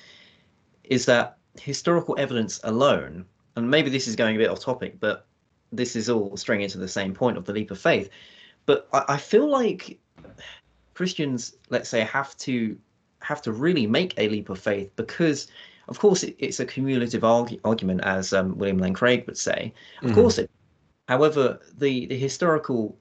is 0.84 1.06
that 1.06 1.38
historical 1.60 2.14
evidence 2.18 2.60
alone, 2.64 3.24
and 3.56 3.70
maybe 3.70 3.88
this 3.88 4.06
is 4.06 4.16
going 4.16 4.36
a 4.36 4.38
bit 4.38 4.50
off 4.50 4.60
topic, 4.60 4.98
but 5.00 5.26
this 5.72 5.96
is 5.96 6.10
all 6.10 6.36
stringing 6.36 6.64
into 6.64 6.78
the 6.78 6.88
same 6.88 7.14
point 7.14 7.36
of 7.36 7.44
the 7.44 7.52
leap 7.52 7.70
of 7.70 7.78
faith. 7.78 8.10
But 8.66 8.88
I, 8.92 9.04
I 9.08 9.16
feel 9.16 9.48
like 9.48 9.98
Christians, 10.94 11.56
let's 11.70 11.88
say, 11.88 12.00
have 12.00 12.36
to 12.38 12.76
have 13.20 13.42
to 13.42 13.52
really 13.52 13.86
make 13.86 14.14
a 14.18 14.28
leap 14.28 14.48
of 14.48 14.58
faith 14.58 14.90
because 14.96 15.46
of 15.88 15.98
course 15.98 16.22
it, 16.22 16.34
it's 16.38 16.60
a 16.60 16.66
cumulative 16.66 17.22
argu- 17.22 17.60
argument 17.64 18.00
as 18.02 18.32
um, 18.32 18.58
william 18.58 18.78
lane 18.78 18.92
craig 18.92 19.24
would 19.26 19.38
say 19.38 19.72
of 20.02 20.10
mm. 20.10 20.14
course 20.14 20.38
it 20.38 20.50
however 21.12 21.60
the 21.78 22.06
the 22.06 22.18
historical 22.18 22.96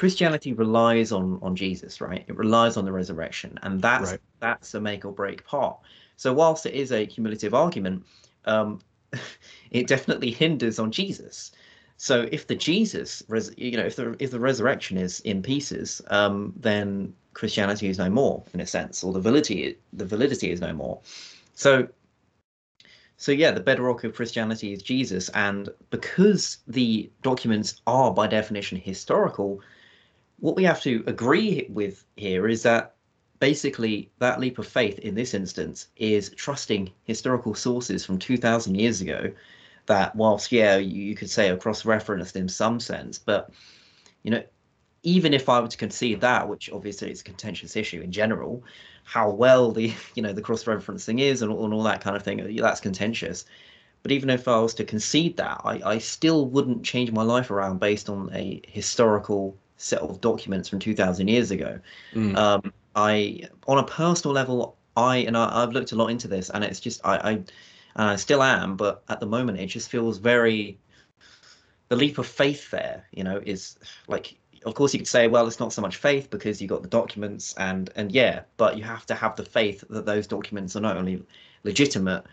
christianity 0.00 0.52
relies 0.52 1.12
on 1.12 1.38
on 1.42 1.54
jesus 1.54 2.00
right 2.00 2.24
it 2.26 2.36
relies 2.36 2.76
on 2.76 2.84
the 2.84 2.92
resurrection 2.92 3.58
and 3.62 3.82
that's 3.82 4.12
right. 4.12 4.20
that's 4.40 4.74
a 4.74 4.80
make 4.80 5.04
or 5.04 5.12
break 5.12 5.44
part 5.44 5.76
so 6.16 6.32
whilst 6.32 6.64
it 6.66 6.74
is 6.74 6.90
a 6.92 7.06
cumulative 7.06 7.54
argument 7.54 8.04
um, 8.46 8.80
it 9.70 9.86
definitely 9.86 10.30
hinders 10.30 10.78
on 10.78 10.90
jesus 10.90 11.52
so 11.98 12.28
if 12.32 12.48
the 12.48 12.56
Jesus, 12.56 13.22
you 13.56 13.76
know, 13.76 13.84
if 13.84 13.94
the 13.94 14.16
if 14.18 14.32
the 14.32 14.40
resurrection 14.40 14.98
is 14.98 15.20
in 15.20 15.40
pieces, 15.40 16.02
um, 16.08 16.52
then 16.56 17.14
Christianity 17.32 17.86
is 17.86 17.96
no 17.96 18.10
more 18.10 18.42
in 18.52 18.58
a 18.58 18.66
sense, 18.66 19.04
or 19.04 19.12
the 19.12 19.20
validity 19.20 19.76
the 19.92 20.04
validity 20.04 20.50
is 20.50 20.60
no 20.60 20.72
more. 20.72 21.00
So 21.54 21.86
so 23.22 23.30
yeah, 23.30 23.52
the 23.52 23.60
bedrock 23.60 24.02
of 24.02 24.16
Christianity 24.16 24.72
is 24.72 24.82
Jesus, 24.82 25.28
and 25.28 25.68
because 25.90 26.58
the 26.66 27.08
documents 27.22 27.80
are 27.86 28.12
by 28.12 28.26
definition 28.26 28.78
historical, 28.78 29.60
what 30.40 30.56
we 30.56 30.64
have 30.64 30.82
to 30.82 31.04
agree 31.06 31.68
with 31.70 32.04
here 32.16 32.48
is 32.48 32.64
that 32.64 32.96
basically 33.38 34.10
that 34.18 34.40
leap 34.40 34.58
of 34.58 34.66
faith 34.66 34.98
in 34.98 35.14
this 35.14 35.34
instance 35.34 35.86
is 35.96 36.30
trusting 36.30 36.90
historical 37.04 37.54
sources 37.54 38.04
from 38.04 38.18
2000 38.18 38.74
years 38.74 39.00
ago 39.00 39.30
that 39.86 40.16
whilst 40.16 40.50
yeah 40.50 40.76
you, 40.76 41.14
could 41.14 41.30
say 41.30 41.48
are 41.48 41.56
cross-referenced 41.56 42.34
in 42.34 42.48
some 42.48 42.80
sense 42.80 43.18
but 43.18 43.50
you 44.22 44.30
know 44.30 44.42
even 45.02 45.34
if 45.34 45.48
i 45.48 45.58
were 45.60 45.66
to 45.66 45.76
concede 45.76 46.20
that 46.20 46.48
which 46.48 46.70
obviously 46.70 47.10
is 47.10 47.20
a 47.20 47.24
contentious 47.24 47.74
issue 47.74 48.00
in 48.00 48.12
general 48.12 48.62
how 49.04 49.30
well 49.30 49.72
the 49.72 49.92
you 50.14 50.22
know 50.22 50.32
the 50.32 50.42
cross-referencing 50.42 51.20
is 51.20 51.42
and, 51.42 51.52
and 51.52 51.72
all 51.74 51.82
that 51.82 52.00
kind 52.00 52.16
of 52.16 52.22
thing. 52.22 52.56
That's 52.56 52.80
contentious. 52.80 53.44
But 54.02 54.10
even 54.10 54.30
if 54.30 54.48
i 54.48 54.58
was 54.58 54.74
to 54.74 54.84
concede 54.84 55.36
that 55.36 55.60
I, 55.64 55.80
I 55.84 55.98
still 55.98 56.46
wouldn't 56.46 56.84
change 56.84 57.12
my 57.12 57.22
life 57.22 57.52
around 57.52 57.78
based 57.78 58.08
on 58.08 58.30
a 58.34 58.60
historical 58.66 59.56
set 59.76 60.00
of 60.00 60.20
documents 60.20 60.68
from 60.68 60.80
2000 60.80 61.28
years 61.28 61.52
ago. 61.52 61.78
Mm. 62.12 62.36
um, 62.36 62.72
i 62.96 63.42
on 63.68 63.78
a 63.78 63.84
personal 63.84 64.34
level 64.34 64.76
i 64.96 65.18
and 65.18 65.36
I, 65.36 65.60
have 65.60 65.72
looked 65.72 65.92
a 65.92 65.96
lot 65.96 66.08
into 66.08 66.26
this 66.26 66.50
and 66.50 66.64
it's 66.64 66.80
just 66.80 67.00
i, 67.04 67.16
I 67.16 67.42
and 67.96 68.10
I 68.10 68.16
still 68.16 68.42
am, 68.42 68.76
but 68.76 69.02
at 69.08 69.20
the 69.20 69.26
moment 69.26 69.58
it 69.58 69.66
just 69.66 69.90
feels 69.90 70.18
very 70.18 70.78
the 71.88 71.96
leap 71.96 72.18
of 72.18 72.26
faith 72.26 72.70
there, 72.70 73.06
you 73.12 73.22
know, 73.22 73.42
is 73.44 73.78
like 74.08 74.38
of 74.64 74.74
course 74.74 74.92
you 74.92 75.00
could 75.00 75.08
say, 75.08 75.28
well, 75.28 75.46
it's 75.46 75.60
not 75.60 75.72
so 75.72 75.82
much 75.82 75.96
faith 75.96 76.30
because 76.30 76.60
you 76.60 76.68
got 76.68 76.82
the 76.82 76.88
documents 76.88 77.54
and 77.56 77.90
and 77.96 78.12
yeah, 78.12 78.42
but 78.56 78.76
you 78.76 78.84
have 78.84 79.06
to 79.06 79.14
have 79.14 79.36
the 79.36 79.44
faith 79.44 79.84
that 79.90 80.06
those 80.06 80.26
documents 80.26 80.76
are 80.76 80.80
not 80.80 80.96
only 80.96 81.22
legitimate, 81.64 82.24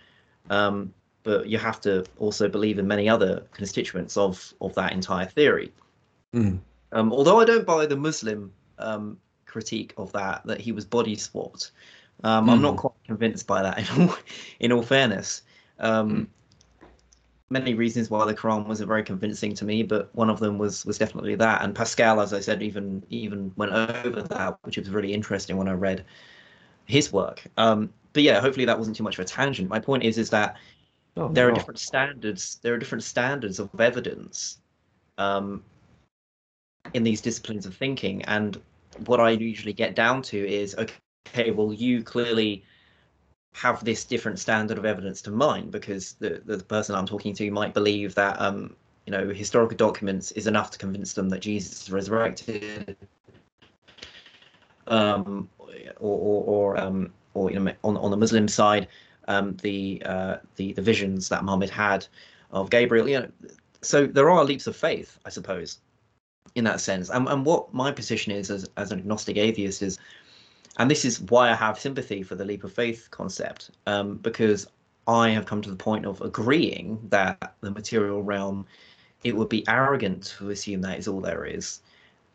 um, 0.50 0.94
but 1.24 1.48
you 1.48 1.58
have 1.58 1.82
to 1.82 2.06
also 2.18 2.48
believe 2.48 2.80
in 2.80 2.88
many 2.88 3.10
other 3.10 3.44
constituents 3.52 4.18
of 4.18 4.54
of 4.62 4.74
that 4.76 4.94
entire 4.94 5.26
theory. 5.26 5.72
Mm. 6.34 6.60
Um, 6.92 7.12
although 7.12 7.40
I 7.40 7.46
don't 7.46 7.66
buy 7.66 7.86
the 7.86 7.98
Muslim 7.98 8.52
um, 8.78 9.18
critique 9.46 9.94
of 9.98 10.12
that 10.14 10.42
that 10.46 10.60
he 10.60 10.72
was 10.72 10.86
body 10.86 11.16
swapped, 11.16 11.72
um, 12.24 12.48
mm. 12.48 12.52
I'm 12.52 12.62
not 12.62 12.72
hmm. 12.72 12.80
quite 12.80 13.04
convinced 13.06 13.48
by 13.48 13.62
that. 13.62 13.80
In 13.98 14.10
all, 14.10 14.18
in 14.60 14.72
all 14.72 14.84
fairness, 14.84 15.44
um, 15.80 16.10
mm. 16.12 16.28
Many 17.52 17.74
reasons 17.74 18.10
why 18.10 18.26
the 18.26 18.36
Quran 18.36 18.68
wasn't 18.68 18.88
very 18.88 19.04
convincing 19.04 19.56
to 19.56 19.66
me, 19.66 19.82
but 19.82 20.14
one 20.16 20.30
of 20.30 20.40
them 20.40 20.58
was 20.58 20.86
was 20.86 20.98
definitely 20.98 21.36
that. 21.36 21.64
And 21.64 21.76
Pascal, 21.76 22.22
as 22.22 22.34
I 22.34 22.40
said, 22.40 22.62
even 22.62 23.04
even 23.10 23.52
went 23.56 23.72
over 23.72 24.22
that, 24.22 24.60
which 24.64 24.78
was 24.78 24.90
really 24.90 25.14
interesting 25.14 25.58
when 25.58 25.68
I 25.68 25.74
read 25.74 26.06
his 26.86 27.12
work. 27.12 27.44
Um, 27.58 27.92
but 28.14 28.24
yeah, 28.24 28.40
hopefully 28.40 28.66
that 28.66 28.78
wasn't 28.78 28.98
too 28.98 29.04
much 29.04 29.18
of 29.18 29.26
a 29.26 29.28
tangent. 29.28 29.70
My 29.70 29.80
point 29.80 30.04
is 30.04 30.18
is 30.18 30.30
that 30.32 30.58
oh, 31.18 31.30
there 31.30 31.48
are 31.48 31.52
different 31.52 31.80
standards. 31.80 32.60
There 32.62 32.74
are 32.74 32.78
different 32.78 33.04
standards 33.04 33.60
of 33.60 33.70
evidence 33.80 34.60
um, 35.18 35.64
in 36.94 37.04
these 37.04 37.22
disciplines 37.22 37.66
of 37.66 37.76
thinking, 37.76 38.24
and 38.24 38.62
what 39.06 39.20
I 39.20 39.32
usually 39.32 39.74
get 39.74 39.96
down 39.96 40.22
to 40.24 40.38
is 40.38 40.76
okay, 40.76 41.52
well, 41.52 41.74
you 41.74 42.04
clearly 42.04 42.64
have 43.54 43.84
this 43.84 44.06
different 44.06 44.40
standard 44.40 44.78
of 44.78 44.86
evidence 44.86 45.22
to 45.24 45.32
mine 45.32 45.70
because 45.70 46.14
the, 46.14 46.42
the 46.46 46.60
person 46.60 46.96
I'm 46.96 47.06
talking 47.06 47.34
to 47.36 47.52
might 47.52 47.74
believe 47.74 48.16
that 48.16 48.40
um, 48.40 48.76
you 49.06 49.12
know 49.12 49.30
historical 49.30 49.76
documents 49.76 50.32
is 50.32 50.48
enough 50.48 50.72
to 50.72 50.78
convince 50.78 51.14
them 51.14 51.30
that 51.30 51.40
Jesus 51.40 51.84
is 51.84 51.92
resurrected, 51.92 52.96
um, 54.88 55.50
or 56.00 56.18
or, 56.18 56.44
or, 56.44 56.78
um, 56.80 57.12
or 57.34 57.52
you 57.52 57.60
know 57.60 57.74
on 57.84 57.98
on 57.98 58.12
the 58.12 58.18
Muslim 58.18 58.48
side, 58.48 58.88
um, 59.28 59.58
the 59.62 60.02
uh, 60.06 60.38
the 60.56 60.74
the 60.74 60.82
visions 60.82 61.30
that 61.30 61.44
Muhammad 61.44 61.70
had 61.70 62.06
of 62.52 62.70
Gabriel. 62.70 63.10
You 63.10 63.20
know, 63.22 63.32
so 63.82 64.06
there 64.06 64.30
are 64.30 64.44
leaps 64.44 64.68
of 64.68 64.76
faith, 64.76 65.20
I 65.26 65.30
suppose, 65.30 65.80
in 66.56 66.64
that 66.66 66.82
sense. 66.82 67.10
And 67.10 67.28
and 67.28 67.46
what 67.46 67.74
my 67.74 67.92
position 67.92 68.32
is 68.32 68.52
as 68.52 68.70
as 68.78 68.92
an 68.92 69.00
agnostic 69.00 69.38
atheist 69.38 69.82
is 69.82 69.98
and 70.80 70.90
this 70.90 71.06
is 71.06 71.22
why 71.22 71.52
I 71.52 71.56
have 71.56 71.78
sympathy 71.80 72.24
for 72.24 72.36
the 72.36 72.46
leap 72.46 72.64
of 72.64 72.74
faith 72.74 73.10
concept, 73.12 73.72
um, 73.86 74.18
because 74.18 74.68
I 75.08 75.30
have 75.30 75.46
come 75.46 75.62
to 75.62 75.70
the 75.70 75.76
point 75.76 76.06
of 76.06 76.22
agreeing 76.22 77.00
that 77.10 77.54
the 77.62 77.72
material 77.72 78.24
realm, 78.24 78.66
it 79.24 79.36
would 79.36 79.50
be 79.50 79.68
arrogant 79.68 80.24
to 80.40 80.50
assume 80.52 80.82
that 80.82 80.98
is 81.00 81.08
all 81.08 81.22
there 81.22 81.46
is, 81.46 81.82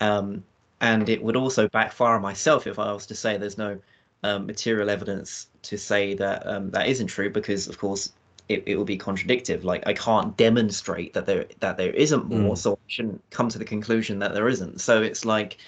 um, 0.01 0.45
and 0.81 1.09
it 1.09 1.23
would 1.23 1.37
also 1.37 1.69
backfire 1.69 2.17
on 2.17 2.23
myself 2.23 2.67
if 2.67 2.79
I 2.79 2.93
was 2.93 3.07
to 3.07 3.15
say 3.15 3.37
there's 3.39 3.59
no 3.59 3.79
um, 4.23 4.47
material 4.47 4.91
evidence 4.91 5.49
to 5.63 5.77
say 5.79 6.15
that 6.15 6.47
um, 6.47 6.71
that 6.71 6.89
isn't 6.89 7.07
true, 7.09 7.31
because 7.31 7.69
of 7.69 7.79
course 7.79 8.13
it, 8.49 8.63
it 8.67 8.77
will 8.77 8.85
be 8.85 8.97
contradictive. 8.99 9.65
Like 9.65 9.87
I 9.87 9.95
can't 9.95 10.37
demonstrate 10.37 11.15
that 11.15 11.27
there 11.27 11.47
that 11.61 11.77
there 11.79 11.93
isn't 11.93 12.27
more, 12.29 12.55
Mm. 12.55 12.59
so 12.59 12.73
I 12.75 12.77
shouldn't 12.89 13.23
come 13.31 13.49
to 13.51 13.59
the 13.59 13.65
conclusion 13.65 14.19
that 14.21 14.35
there 14.35 14.49
isn't. 14.49 14.81
So 14.81 15.03
it's 15.03 15.25
like, 15.25 15.59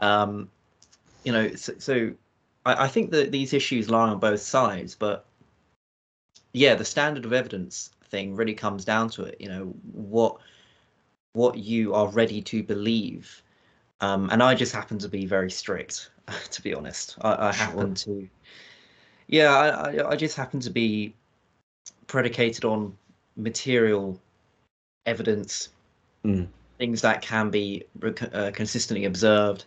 um, 0.00 0.50
you 1.24 1.32
know, 1.32 1.54
so, 1.54 1.72
so 1.78 2.12
I, 2.64 2.84
I 2.84 2.88
think 2.88 3.10
that 3.10 3.32
these 3.32 3.52
issues 3.52 3.90
lie 3.90 4.08
on 4.08 4.18
both 4.18 4.40
sides, 4.40 4.94
but 4.94 5.24
yeah, 6.52 6.74
the 6.74 6.84
standard 6.84 7.24
of 7.24 7.32
evidence 7.32 7.90
thing 8.08 8.34
really 8.36 8.54
comes 8.54 8.84
down 8.84 9.10
to 9.10 9.24
it. 9.24 9.36
You 9.40 9.48
know, 9.48 9.64
what 9.92 10.38
what 11.32 11.58
you 11.58 11.94
are 11.94 12.08
ready 12.08 12.40
to 12.42 12.62
believe, 12.62 13.42
um, 14.00 14.30
and 14.30 14.42
I 14.42 14.54
just 14.54 14.72
happen 14.72 14.98
to 14.98 15.08
be 15.08 15.26
very 15.26 15.50
strict, 15.50 16.10
to 16.50 16.62
be 16.62 16.74
honest. 16.74 17.16
I, 17.20 17.48
I 17.48 17.52
happen 17.52 17.94
to, 17.94 18.28
yeah, 19.26 19.52
I, 19.52 19.68
I, 19.68 20.10
I 20.10 20.16
just 20.16 20.36
happen 20.36 20.60
to 20.60 20.70
be 20.70 21.14
predicated 22.06 22.64
on 22.64 22.96
material 23.36 24.20
evidence, 25.06 25.70
Mm. 26.24 26.48
things 26.78 27.02
that 27.02 27.20
can 27.20 27.50
be 27.50 27.84
uh, 28.32 28.50
consistently 28.54 29.04
observed, 29.04 29.66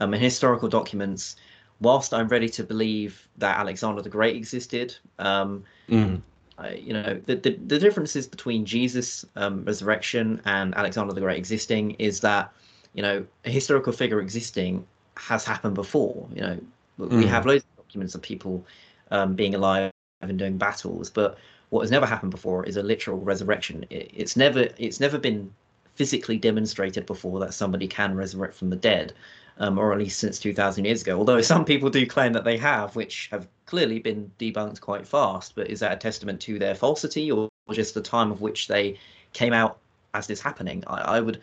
um, 0.00 0.14
in 0.14 0.20
historical 0.20 0.68
documents. 0.68 1.36
Whilst 1.80 2.14
I'm 2.14 2.28
ready 2.28 2.48
to 2.50 2.64
believe 2.64 3.28
that 3.36 3.58
Alexander 3.58 4.00
the 4.02 4.08
Great 4.08 4.36
existed, 4.36 4.96
um, 5.18 5.64
Mm. 5.88 6.20
I, 6.58 6.70
you 6.72 6.92
know 6.94 7.20
the, 7.26 7.36
the 7.36 7.50
the 7.66 7.78
differences 7.78 8.26
between 8.26 8.64
Jesus 8.64 9.26
um, 9.36 9.64
resurrection 9.64 10.40
and 10.46 10.74
Alexander 10.74 11.12
the 11.12 11.20
Great 11.20 11.36
existing 11.36 11.92
is 11.98 12.20
that 12.20 12.50
you 12.94 13.02
know 13.02 13.26
a 13.44 13.50
historical 13.50 13.92
figure 13.92 14.20
existing 14.20 14.86
has 15.16 15.44
happened 15.44 15.74
before. 15.74 16.26
You 16.34 16.40
know 16.40 16.58
we 16.98 17.26
Mm. 17.26 17.28
have 17.28 17.44
loads 17.44 17.64
of 17.64 17.84
documents 17.84 18.14
of 18.14 18.22
people 18.22 18.64
um, 19.10 19.34
being 19.34 19.54
alive 19.54 19.92
and 20.22 20.38
doing 20.38 20.56
battles, 20.56 21.10
but 21.10 21.36
what 21.68 21.82
has 21.82 21.90
never 21.90 22.06
happened 22.06 22.30
before 22.30 22.64
is 22.64 22.76
a 22.78 22.82
literal 22.82 23.18
resurrection. 23.18 23.84
It, 23.90 24.10
it's 24.14 24.36
never 24.36 24.68
it's 24.78 24.98
never 24.98 25.18
been 25.18 25.52
physically 25.94 26.38
demonstrated 26.38 27.04
before 27.06 27.38
that 27.40 27.54
somebody 27.54 27.86
can 27.86 28.14
resurrect 28.16 28.54
from 28.54 28.70
the 28.70 28.76
dead, 28.76 29.12
um, 29.58 29.78
or 29.78 29.92
at 29.92 29.98
least 29.98 30.18
since 30.18 30.38
2,000 30.38 30.84
years 30.84 31.02
ago. 31.02 31.18
Although 31.18 31.40
some 31.40 31.64
people 31.64 31.90
do 31.90 32.06
claim 32.06 32.32
that 32.34 32.44
they 32.44 32.56
have, 32.58 32.94
which 32.96 33.28
have 33.30 33.48
clearly 33.64 33.98
been 33.98 34.30
debunked 34.38 34.80
quite 34.80 35.06
fast. 35.06 35.54
But 35.54 35.68
is 35.68 35.80
that 35.80 35.92
a 35.92 35.96
testament 35.96 36.40
to 36.42 36.58
their 36.58 36.74
falsity 36.74 37.30
or 37.30 37.48
just 37.72 37.94
the 37.94 38.02
time 38.02 38.30
of 38.30 38.40
which 38.40 38.68
they 38.68 38.98
came 39.32 39.52
out 39.52 39.78
as 40.14 40.26
this 40.26 40.40
happening? 40.40 40.84
I, 40.86 41.16
I 41.16 41.20
would, 41.20 41.40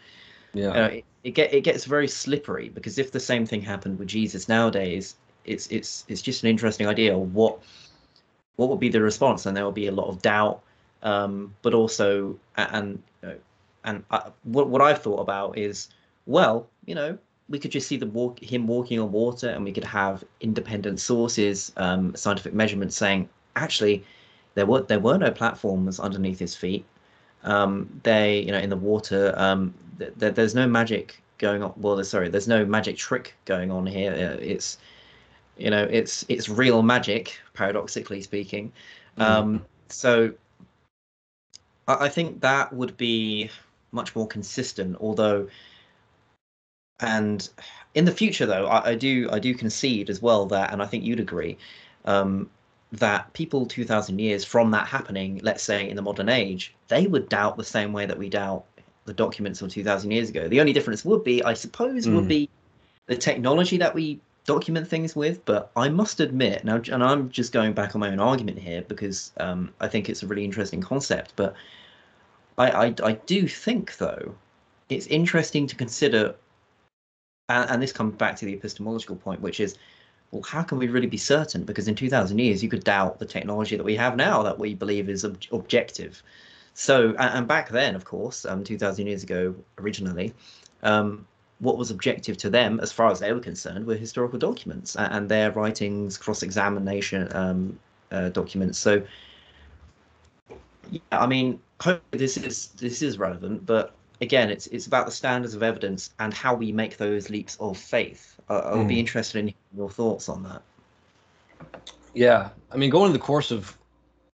Yeah. 0.54 0.68
you 0.68 0.74
know, 0.74 0.86
it, 0.86 1.06
it 1.24 1.32
get 1.32 1.54
it 1.54 1.62
gets 1.62 1.86
very 1.86 2.08
slippery 2.08 2.70
because 2.70 2.98
if 2.98 3.12
the 3.12 3.20
same 3.20 3.46
thing 3.46 3.62
happened 3.62 3.98
with 4.00 4.08
Jesus 4.08 4.48
nowadays, 4.48 5.16
it's 5.46 5.68
it's 5.68 6.06
it's 6.08 6.22
just 6.22 6.44
an 6.44 6.50
interesting 6.50 6.88
idea. 6.88 7.18
What 7.18 7.60
what 8.58 8.70
would 8.70 8.80
be 8.80 8.90
the 8.90 9.02
response? 9.02 9.46
And 9.46 9.56
there 9.58 9.64
will 9.64 9.72
be 9.72 9.88
a 9.88 9.92
lot 9.92 10.08
of 10.08 10.22
doubt, 10.22 10.62
um, 11.02 11.54
but 11.62 11.74
also 11.74 12.38
and 12.58 13.02
you 13.22 13.30
know, 13.30 13.36
and 13.86 14.04
I, 14.12 14.30
what 14.44 14.70
what 14.70 14.82
I've 14.82 15.02
thought 15.02 15.20
about 15.20 15.58
is 15.58 15.90
well, 16.26 16.68
you 16.86 16.96
know, 16.96 17.18
we 17.50 17.60
could 17.60 17.72
just 17.72 17.88
see 17.88 17.98
the 17.98 18.08
walk 18.08 18.40
him 18.40 18.68
walking 18.68 19.00
on 19.00 19.12
water, 19.12 19.50
and 19.50 19.64
we 19.64 19.72
could 19.72 19.84
have 19.84 20.24
independent 20.42 21.00
sources, 21.00 21.72
um, 21.78 22.16
scientific 22.16 22.54
measurements 22.54 22.96
saying 22.96 23.30
actually 23.56 24.04
there 24.56 24.66
were 24.66 24.82
there 24.82 25.00
were 25.00 25.18
no 25.18 25.32
platforms 25.32 26.00
underneath 26.00 26.40
his 26.40 26.56
feet. 26.56 26.86
Um, 27.44 27.90
they 28.04 28.40
you 28.40 28.52
know 28.52 28.60
in 28.60 28.70
the 28.70 28.78
water. 28.78 29.34
Um, 29.38 29.74
th- 30.00 30.14
th- 30.20 30.36
there's 30.36 30.56
no 30.56 30.68
magic 30.68 31.22
going 31.38 31.64
on. 31.64 31.74
Well, 31.78 32.02
sorry, 32.04 32.30
there's 32.30 32.48
no 32.48 32.66
magic 32.66 32.98
trick 32.98 33.36
going 33.46 33.72
on 33.72 33.86
here. 33.86 34.12
Uh, 34.14 34.40
It's 34.42 34.78
you 35.58 35.70
know 35.70 35.84
it's 35.84 36.26
it's 36.30 36.50
real 36.50 36.82
magic, 36.82 37.40
paradoxically 37.54 38.22
speaking. 38.22 38.72
Um, 39.18 39.64
so 39.90 40.34
I, 41.88 42.06
I 42.06 42.10
think 42.10 42.42
that 42.42 42.74
would 42.74 42.96
be 42.98 43.50
much 43.92 44.16
more 44.16 44.28
consistent. 44.28 44.98
Although, 45.00 45.48
and 47.04 47.50
in 47.94 48.06
the 48.06 48.12
future, 48.12 48.46
though, 48.46 48.66
I, 48.66 48.92
I 48.92 48.96
do 48.96 49.30
I 49.32 49.40
do 49.40 49.54
concede 49.54 50.10
as 50.10 50.22
well 50.22 50.46
that, 50.48 50.72
and 50.74 50.82
I 50.82 50.86
think 50.86 51.04
you'd 51.04 51.20
agree, 51.20 51.58
um, 52.06 52.50
that 52.92 53.32
people 53.34 53.66
two 53.66 53.86
thousand 53.86 54.20
years 54.20 54.44
from 54.46 54.72
that 54.72 54.88
happening, 54.88 55.40
let's 55.44 55.64
say 55.64 55.90
in 55.90 55.96
the 55.96 56.02
modern 56.02 56.30
age, 56.30 56.74
they 56.88 57.08
would 57.08 57.30
doubt 57.30 57.58
the 57.58 57.64
same 57.64 57.94
way 57.94 58.06
that 58.06 58.18
we 58.18 58.30
doubt 58.30 58.64
the 59.06 59.14
documents 59.14 59.62
of 59.62 59.70
two 59.72 59.84
thousand 59.84 60.12
years 60.12 60.30
ago. 60.30 60.48
The 60.48 60.60
only 60.62 60.74
difference 60.74 61.06
would 61.06 61.24
be, 61.24 61.44
I 61.44 61.54
suppose, 61.54 62.08
would 62.08 62.26
Mm. 62.26 62.28
be 62.28 62.50
the 63.08 63.18
technology 63.18 63.78
that 63.78 63.94
we 63.94 64.20
document 64.46 64.88
things 64.88 65.16
with. 65.16 65.44
But 65.46 65.72
I 65.76 65.90
must 65.90 66.20
admit 66.20 66.64
now, 66.64 66.82
and 66.92 67.04
I'm 67.04 67.30
just 67.30 67.52
going 67.52 67.74
back 67.74 67.96
on 67.96 68.00
my 68.00 68.12
own 68.12 68.20
argument 68.20 68.60
here 68.60 68.82
because 68.88 69.32
um, 69.38 69.74
I 69.80 69.88
think 69.88 70.10
it's 70.10 70.24
a 70.24 70.28
really 70.28 70.46
interesting 70.46 70.82
concept. 70.82 71.34
But 71.36 71.54
I, 72.58 72.88
I, 72.88 72.94
I 73.04 73.12
do 73.26 73.48
think 73.48 73.98
though, 73.98 74.36
it's 74.90 75.08
interesting 75.08 75.68
to 75.68 75.76
consider, 75.76 76.36
and, 77.50 77.70
and 77.70 77.82
this 77.82 77.92
comes 77.92 78.16
back 78.16 78.36
to 78.38 78.46
the 78.46 78.54
epistemological 78.54 79.16
point, 79.16 79.42
which 79.42 79.60
is, 79.60 79.78
well, 80.32 80.44
how 80.44 80.64
can 80.64 80.78
we 80.78 80.88
really 80.88 81.08
be 81.08 81.18
certain? 81.18 81.64
Because 81.64 81.88
in 81.88 81.96
2,000 81.96 82.38
years, 82.38 82.64
you 82.64 82.70
could 82.70 82.84
doubt 82.84 83.20
the 83.20 83.26
technology 83.26 83.76
that 83.76 83.84
we 83.84 83.96
have 83.96 84.16
now 84.16 84.44
that 84.44 84.58
we 84.58 84.74
believe 84.74 85.10
is 85.10 85.26
ob- 85.26 85.38
objective. 85.52 86.24
So, 86.74 87.10
and, 87.10 87.38
and 87.38 87.48
back 87.48 87.70
then, 87.70 87.96
of 87.96 88.06
course, 88.06 88.46
um, 88.46 88.64
2,000 88.64 89.08
years 89.08 89.24
ago, 89.24 89.54
originally, 89.78 90.34
um, 90.82 91.28
what 91.60 91.78
was 91.78 91.92
objective 91.92 92.38
to 92.38 92.50
them, 92.50 92.80
as 92.80 92.92
far 92.92 93.12
as 93.12 93.20
they 93.20 93.32
were 93.32 93.40
concerned, 93.40 93.86
were 93.86 93.96
historical 93.96 94.40
documents 94.40 94.96
and, 94.96 95.14
and 95.14 95.30
their 95.30 95.52
writings, 95.52 96.18
cross-examination 96.18 97.30
um, 97.36 97.80
uh, 98.12 98.30
documents. 98.30 98.80
So, 98.80 99.04
yeah, 100.90 101.00
I 101.12 101.28
mean, 101.28 101.60
hopefully 101.80 102.20
this 102.20 102.38
is 102.38 102.68
this 102.70 103.02
is 103.02 103.18
relevant, 103.18 103.66
but 103.66 103.96
again, 104.24 104.50
it's 104.50 104.68
it's 104.68 104.88
about 104.88 105.06
the 105.06 105.12
standards 105.12 105.54
of 105.54 105.64
evidence 105.64 106.10
and 106.20 106.34
how 106.34 106.56
we 106.56 106.72
make 106.72 106.98
those 106.98 107.30
leaps 107.30 107.58
of 107.60 107.78
faith. 107.78 108.40
I, 108.50 108.56
I 108.56 108.76
would 108.76 108.88
be 108.88 108.96
Mm. 108.96 109.00
interested 109.00 109.40
in 109.40 109.54
your 109.76 109.90
thoughts 109.90 110.30
on 110.30 110.44
that. 110.44 110.64
Yeah, 112.14 112.50
I 112.72 112.78
mean, 112.78 112.90
going 112.90 113.12
to 113.12 113.18
the 113.18 113.24
course 113.24 113.52
of 113.52 113.78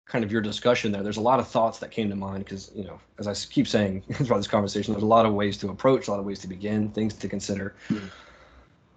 kind 0.05 0.23
of 0.23 0.31
your 0.31 0.41
discussion 0.41 0.91
there, 0.91 1.03
there's 1.03 1.17
a 1.17 1.21
lot 1.21 1.39
of 1.39 1.47
thoughts 1.47 1.79
that 1.79 1.91
came 1.91 2.09
to 2.09 2.15
mind 2.15 2.43
because, 2.43 2.71
you 2.75 2.83
know, 2.83 2.99
as 3.19 3.27
I 3.27 3.33
keep 3.33 3.67
saying 3.67 4.03
throughout 4.13 4.37
this 4.37 4.47
conversation, 4.47 4.93
there's 4.93 5.03
a 5.03 5.07
lot 5.07 5.25
of 5.25 5.33
ways 5.33 5.57
to 5.59 5.69
approach, 5.69 6.07
a 6.07 6.11
lot 6.11 6.19
of 6.19 6.25
ways 6.25 6.39
to 6.39 6.47
begin, 6.47 6.89
things 6.89 7.13
to 7.15 7.29
consider. 7.29 7.75
Mm. 7.89 8.09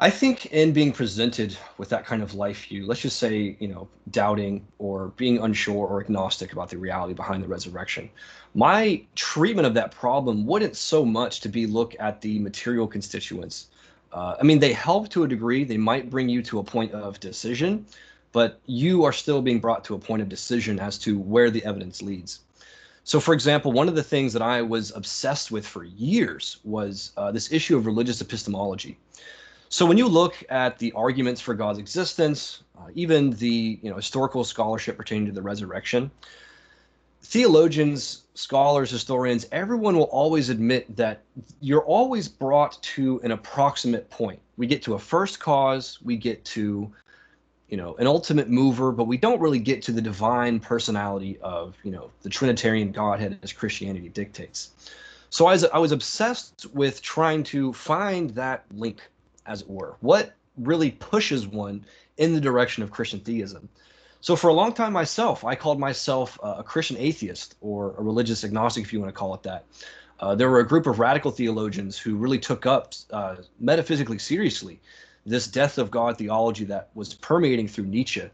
I 0.03 0.11
think 0.11 0.47
in 0.47 0.73
being 0.73 0.91
presented 0.91 1.57
with 1.79 1.89
that 1.91 2.05
kind 2.05 2.25
of 2.25 2.35
life 2.35 2.67
view, 2.67 2.87
let's 2.87 3.03
just 3.03 3.21
say, 3.21 3.57
you 3.61 3.69
know, 3.69 3.87
doubting 4.11 4.67
or 4.79 5.13
being 5.17 5.39
unsure 5.39 5.87
or 5.87 6.01
agnostic 6.01 6.53
about 6.53 6.71
the 6.71 6.77
reality 6.77 7.15
behind 7.15 7.41
the 7.41 7.47
resurrection, 7.47 8.11
my 8.53 9.01
treatment 9.15 9.65
of 9.65 9.75
that 9.75 9.93
problem 9.93 10.45
wouldn't 10.45 10.75
so 10.75 11.05
much 11.05 11.39
to 11.43 11.49
be 11.49 11.69
look 11.69 11.95
at 12.01 12.21
the 12.21 12.41
material 12.41 12.89
constituents. 12.89 13.69
Uh, 14.13 14.35
I 14.41 14.43
mean, 14.43 14.59
they 14.59 14.73
help 14.73 15.09
to 15.11 15.23
a 15.23 15.29
degree. 15.29 15.63
They 15.63 15.77
might 15.77 16.11
bring 16.11 16.29
you 16.29 16.43
to 16.43 16.59
a 16.59 16.65
point 16.65 16.91
of 16.91 17.21
decision, 17.21 17.87
but 18.33 18.59
you 18.67 19.05
are 19.05 19.13
still 19.13 19.41
being 19.41 19.61
brought 19.61 19.85
to 19.85 19.95
a 19.95 20.01
point 20.01 20.21
of 20.21 20.29
decision 20.29 20.81
as 20.81 20.99
to 20.99 21.17
where 21.17 21.49
the 21.49 21.65
evidence 21.65 22.03
leads. 22.03 22.41
So, 23.05 23.21
for 23.21 23.35
example, 23.35 23.71
one 23.71 23.89
of 23.89 23.95
the 23.95 24.03
things 24.03 24.33
that 24.33 24.43
I 24.43 24.63
was 24.63 24.91
obsessed 24.97 25.53
with 25.53 25.65
for 25.65 25.85
years 25.85 26.57
was 26.65 27.13
uh, 27.17 27.31
this 27.31 27.53
issue 27.53 27.77
of 27.77 27.87
religious 27.87 28.21
epistemology. 28.21 28.99
So, 29.73 29.87
when 29.87 29.97
you 29.97 30.07
look 30.07 30.45
at 30.51 30.79
the 30.79 30.93
arguments 30.93 31.41
for 31.41 31.55
God's 31.55 31.79
existence, 31.79 32.63
uh, 32.79 32.89
even 32.95 33.31
the 33.31 33.79
you 33.81 33.89
know 33.89 33.97
historical 33.97 34.45
scholarship 34.45 34.99
pertaining 34.99 35.25
to 35.25 35.33
the 35.33 35.41
resurrection, 35.41 36.11
theologians, 37.23 38.25
scholars, 38.35 38.91
historians, 38.91 39.47
everyone 39.51 39.97
will 39.97 40.13
always 40.13 40.51
admit 40.51 40.95
that 40.95 41.23
you're 41.63 41.87
always 41.87 42.29
brought 42.29 42.83
to 42.83 43.19
an 43.25 43.31
approximate 43.31 44.11
point. 44.11 44.41
We 44.59 44.67
get 44.67 44.83
to 44.83 44.93
a 44.93 44.99
first 44.99 45.41
cause, 45.41 45.99
we 46.03 46.19
get 46.19 46.45
to 46.57 46.93
you 47.71 47.79
know 47.79 47.95
an 47.95 48.07
ultimate 48.07 48.51
mover 48.51 48.93
but 48.93 49.05
we 49.05 49.17
don't 49.17 49.41
really 49.41 49.59
get 49.59 49.81
to 49.85 49.93
the 49.93 50.03
divine 50.03 50.61
personality 50.61 51.39
of 51.41 51.75
you 51.83 51.91
know 51.91 52.11
the 52.21 52.29
trinitarian 52.29 52.93
godhead 52.93 53.39
as 53.43 53.51
christianity 53.51 54.11
dictates 54.11 54.73
so 55.33 55.47
I 55.47 55.53
was, 55.53 55.65
I 55.65 55.79
was 55.79 55.93
obsessed 55.93 56.67
with 56.75 57.01
trying 57.01 57.43
to 57.45 57.73
find 57.73 58.29
that 58.35 58.67
link 58.75 59.01
as 59.47 59.63
it 59.63 59.69
were 59.69 59.97
what 60.01 60.35
really 60.57 60.91
pushes 60.91 61.47
one 61.47 61.85
in 62.17 62.35
the 62.35 62.41
direction 62.41 62.83
of 62.83 62.91
christian 62.91 63.21
theism 63.21 63.69
so 64.21 64.37
for 64.37 64.49
a 64.49 64.55
long 64.55 64.73
time 64.73 64.93
myself 64.93 65.45
i 65.45 65.55
called 65.55 65.79
myself 65.79 66.39
uh, 66.43 66.57
a 66.59 66.63
christian 66.63 66.97
atheist 66.99 67.57
or 67.61 67.95
a 67.99 68.03
religious 68.03 68.45
agnostic 68.45 68.85
if 68.85 68.93
you 68.93 69.01
want 69.01 69.09
to 69.09 69.19
call 69.19 69.35
it 69.35 69.43
that 69.43 69.65
uh, 70.21 70.35
there 70.35 70.49
were 70.49 70.61
a 70.61 70.67
group 70.67 70.87
of 70.87 70.99
radical 70.99 71.31
theologians 71.31 71.99
who 71.99 72.15
really 72.17 72.39
took 72.39 72.65
up 72.67 72.95
uh, 73.11 73.37
metaphysically 73.59 74.19
seriously 74.19 74.81
this 75.27 75.47
death 75.47 75.79
of 75.79 75.91
God 75.91 76.19
theology 76.19 76.65
that 76.65 76.91
was 76.95 77.15
permeating 77.15 77.69
through 77.69 77.87
Nietzsche 77.87 78.29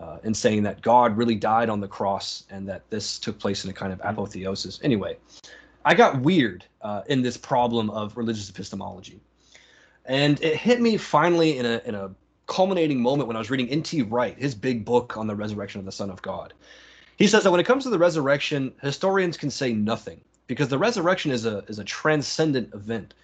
uh, 0.00 0.18
and 0.24 0.36
saying 0.36 0.62
that 0.64 0.80
God 0.82 1.16
really 1.16 1.34
died 1.34 1.68
on 1.68 1.80
the 1.80 1.88
cross 1.88 2.44
and 2.50 2.68
that 2.68 2.88
this 2.90 3.18
took 3.18 3.38
place 3.38 3.64
in 3.64 3.70
a 3.70 3.72
kind 3.72 3.92
of 3.92 4.00
apotheosis. 4.02 4.80
Anyway, 4.82 5.16
I 5.84 5.94
got 5.94 6.20
weird 6.20 6.64
uh, 6.80 7.02
in 7.06 7.22
this 7.22 7.36
problem 7.36 7.90
of 7.90 8.16
religious 8.16 8.48
epistemology. 8.48 9.20
And 10.04 10.42
it 10.42 10.56
hit 10.56 10.80
me 10.80 10.96
finally 10.96 11.58
in 11.58 11.66
a, 11.66 11.80
in 11.84 11.94
a 11.94 12.10
culminating 12.46 13.00
moment 13.00 13.28
when 13.28 13.36
I 13.36 13.38
was 13.38 13.50
reading 13.50 13.68
N.T. 13.68 14.02
Wright, 14.02 14.36
his 14.36 14.54
big 14.54 14.84
book 14.84 15.16
on 15.16 15.26
the 15.26 15.34
resurrection 15.34 15.78
of 15.78 15.84
the 15.84 15.92
Son 15.92 16.10
of 16.10 16.20
God. 16.22 16.52
He 17.16 17.26
says 17.26 17.44
that 17.44 17.50
when 17.50 17.60
it 17.60 17.66
comes 17.66 17.84
to 17.84 17.90
the 17.90 17.98
resurrection, 17.98 18.72
historians 18.82 19.36
can 19.36 19.50
say 19.50 19.72
nothing 19.72 20.20
because 20.48 20.68
the 20.68 20.78
resurrection 20.78 21.30
is 21.30 21.46
a 21.46 21.58
is 21.68 21.78
a 21.78 21.84
transcendent 21.84 22.74
event, 22.74 23.14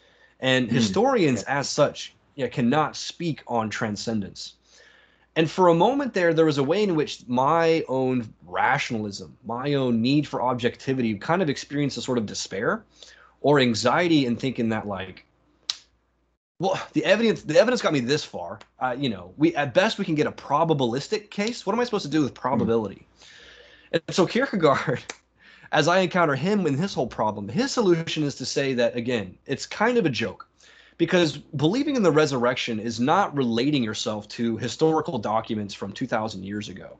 and 0.40 0.68
mm. 0.68 0.70
historians, 0.70 1.42
as 1.44 1.68
such, 1.68 2.14
yeah, 2.36 2.46
cannot 2.46 2.96
speak 2.96 3.42
on 3.46 3.70
transcendence. 3.70 4.54
And 5.34 5.50
for 5.50 5.68
a 5.68 5.74
moment 5.74 6.14
there, 6.14 6.34
there 6.34 6.44
was 6.44 6.58
a 6.58 6.64
way 6.64 6.82
in 6.82 6.96
which 6.96 7.22
my 7.28 7.84
own 7.88 8.32
rationalism, 8.46 9.36
my 9.44 9.74
own 9.74 10.02
need 10.02 10.26
for 10.26 10.42
objectivity, 10.42 11.14
kind 11.14 11.42
of 11.42 11.48
experienced 11.48 11.96
a 11.96 12.02
sort 12.02 12.18
of 12.18 12.26
despair 12.26 12.84
or 13.40 13.60
anxiety 13.60 14.26
in 14.26 14.36
thinking 14.36 14.68
that 14.70 14.88
like 14.88 15.24
well 16.58 16.80
the 16.92 17.04
evidence 17.04 17.42
the 17.42 17.58
evidence 17.58 17.82
got 17.82 17.92
me 17.92 18.00
this 18.00 18.24
far. 18.24 18.58
Uh, 18.80 18.94
you 18.98 19.08
know 19.08 19.32
we 19.36 19.54
at 19.54 19.74
best 19.74 19.98
we 19.98 20.04
can 20.04 20.14
get 20.14 20.26
a 20.26 20.32
probabilistic 20.32 21.30
case. 21.30 21.64
What 21.66 21.72
am 21.72 21.80
i 21.80 21.84
supposed 21.84 22.04
to 22.04 22.10
do 22.10 22.22
with 22.22 22.34
probability? 22.34 23.06
Mm. 23.20 23.24
and 23.92 24.02
so 24.10 24.26
kierkegaard 24.26 25.02
as 25.72 25.88
i 25.88 25.98
encounter 25.98 26.34
him 26.34 26.66
in 26.66 26.76
his 26.76 26.94
whole 26.94 27.06
problem 27.06 27.48
his 27.48 27.70
solution 27.70 28.22
is 28.22 28.34
to 28.36 28.46
say 28.46 28.74
that 28.74 28.96
again 28.96 29.36
it's 29.46 29.66
kind 29.66 29.98
of 29.98 30.06
a 30.06 30.10
joke. 30.10 30.46
Because 30.98 31.36
believing 31.36 31.94
in 31.94 32.02
the 32.02 32.10
resurrection 32.10 32.80
is 32.80 32.98
not 32.98 33.32
relating 33.36 33.84
yourself 33.84 34.26
to 34.30 34.56
historical 34.56 35.16
documents 35.16 35.72
from 35.72 35.92
2000 35.92 36.42
years 36.42 36.68
ago. 36.68 36.98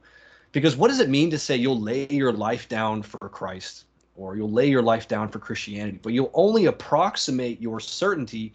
Because 0.53 0.77
what 0.77 0.87
does 0.87 1.01
it 1.01 1.09
mean 1.09 1.31
to 1.31 1.39
say 1.39 1.57
you'll 1.57 1.81
lay 1.81 2.07
your 2.09 2.33
life 2.33 2.69
down 2.69 3.03
for 3.03 3.29
christ 3.29 3.87
or 4.15 4.37
you'll 4.37 4.51
lay 4.51 4.69
your 4.69 4.83
life 4.83 5.09
down 5.09 5.29
for 5.29 5.39
christianity 5.39 5.99
but 6.03 6.13
you'll 6.13 6.31
only 6.35 6.67
approximate 6.67 7.61
your 7.61 7.81
certainty 7.81 8.53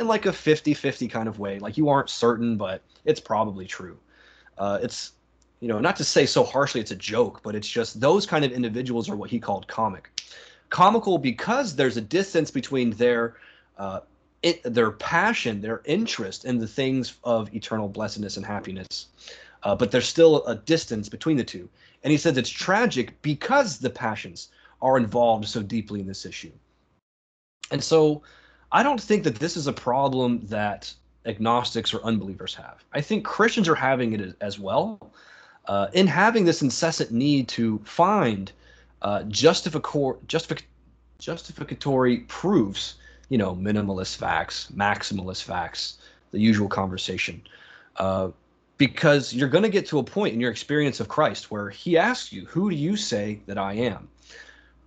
in 0.00 0.06
like 0.06 0.26
a 0.26 0.30
50-50 0.30 1.10
kind 1.10 1.28
of 1.28 1.38
way. 1.38 1.58
Like 1.58 1.76
you 1.76 1.88
aren't 1.88 2.10
certain 2.10 2.56
but 2.56 2.82
it's 3.04 3.20
probably 3.20 3.66
true. 3.66 3.98
Uh, 4.58 4.78
it's 4.82 5.12
you 5.60 5.68
know 5.68 5.78
not 5.78 5.96
to 5.96 6.04
say 6.04 6.26
so 6.26 6.44
harshly 6.44 6.80
it's 6.80 6.90
a 6.90 6.96
joke 6.96 7.42
but 7.42 7.54
it's 7.54 7.68
just 7.68 7.98
those 7.98 8.26
kind 8.26 8.44
of 8.44 8.52
individuals 8.52 9.08
are 9.08 9.16
what 9.16 9.30
he 9.30 9.38
called 9.38 9.66
comic. 9.68 10.10
Comical 10.70 11.18
because 11.18 11.76
there's 11.76 11.96
a 11.96 12.00
distance 12.00 12.50
between 12.50 12.90
their 12.90 13.36
uh, 13.78 14.00
it, 14.42 14.62
their 14.64 14.90
passion 14.90 15.60
their 15.60 15.82
interest 15.84 16.44
in 16.44 16.58
the 16.58 16.66
things 16.66 17.16
of 17.24 17.54
eternal 17.54 17.88
blessedness 17.88 18.36
and 18.36 18.44
happiness 18.44 19.08
uh, 19.66 19.74
but 19.74 19.90
there's 19.90 20.08
still 20.08 20.46
a 20.46 20.54
distance 20.54 21.08
between 21.08 21.36
the 21.36 21.42
two. 21.42 21.68
And 22.04 22.12
he 22.12 22.18
says 22.18 22.36
it's 22.36 22.48
tragic 22.48 23.20
because 23.22 23.78
the 23.78 23.90
passions 23.90 24.50
are 24.80 24.96
involved 24.96 25.48
so 25.48 25.60
deeply 25.60 25.98
in 25.98 26.06
this 26.06 26.24
issue. 26.24 26.52
And 27.72 27.82
so 27.82 28.22
I 28.72 28.82
don't 28.82 29.00
think 29.00 29.24
that 29.24 29.36
this 29.36 29.56
is 29.56 29.66
a 29.66 29.72
problem 29.72 30.40
that 30.46 30.92
agnostics 31.24 31.92
or 31.92 32.02
unbelievers 32.02 32.54
have. 32.54 32.84
I 32.92 33.00
think 33.00 33.24
Christians 33.24 33.68
are 33.68 33.74
having 33.74 34.12
it 34.12 34.36
as 34.40 34.58
well. 34.58 35.10
Uh, 35.66 35.88
in 35.92 36.06
having 36.06 36.44
this 36.44 36.62
incessant 36.62 37.10
need 37.10 37.48
to 37.48 37.80
find 37.84 38.52
uh, 39.02 39.20
justific- 39.24 40.18
justific- 40.26 40.62
justificatory 41.18 42.18
proofs, 42.28 42.94
you 43.28 43.38
know, 43.38 43.54
minimalist 43.54 44.16
facts, 44.16 44.70
maximalist 44.74 45.42
facts, 45.42 45.98
the 46.30 46.38
usual 46.38 46.68
conversation. 46.68 47.42
Uh, 47.96 48.30
because 48.78 49.32
you're 49.32 49.48
going 49.48 49.64
to 49.64 49.70
get 49.70 49.86
to 49.86 49.98
a 49.98 50.04
point 50.04 50.34
in 50.34 50.40
your 50.40 50.50
experience 50.50 51.00
of 51.00 51.08
Christ 51.08 51.50
where 51.50 51.70
he 51.70 51.96
asks 51.96 52.32
you, 52.32 52.44
Who 52.46 52.70
do 52.70 52.76
you 52.76 52.96
say 52.96 53.40
that 53.46 53.58
I 53.58 53.72
am? 53.74 54.08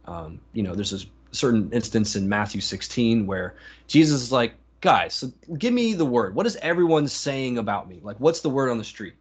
Um, 0.05 0.39
you 0.53 0.63
know, 0.63 0.75
there's 0.75 0.91
this 0.91 1.05
certain 1.31 1.69
instance 1.71 2.15
in 2.15 2.27
Matthew 2.27 2.61
16 2.61 3.25
where 3.25 3.55
Jesus 3.87 4.21
is 4.21 4.31
like, 4.31 4.53
guys, 4.81 5.13
so 5.13 5.31
give 5.57 5.73
me 5.73 5.93
the 5.93 6.05
word. 6.05 6.35
What 6.35 6.45
is 6.45 6.57
everyone 6.57 7.07
saying 7.07 7.57
about 7.57 7.89
me? 7.89 7.99
Like, 8.01 8.19
what's 8.19 8.41
the 8.41 8.49
word 8.49 8.69
on 8.69 8.77
the 8.77 8.83
street? 8.83 9.15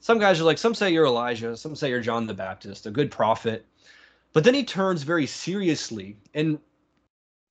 Some 0.00 0.18
guys 0.18 0.40
are 0.40 0.44
like, 0.44 0.58
some 0.58 0.74
say 0.74 0.90
you're 0.90 1.06
Elijah, 1.06 1.56
some 1.56 1.76
say 1.76 1.90
you're 1.90 2.00
John 2.00 2.26
the 2.26 2.34
Baptist, 2.34 2.86
a 2.86 2.90
good 2.90 3.10
prophet. 3.10 3.66
But 4.32 4.44
then 4.44 4.54
he 4.54 4.64
turns 4.64 5.02
very 5.02 5.26
seriously 5.26 6.16
and 6.34 6.58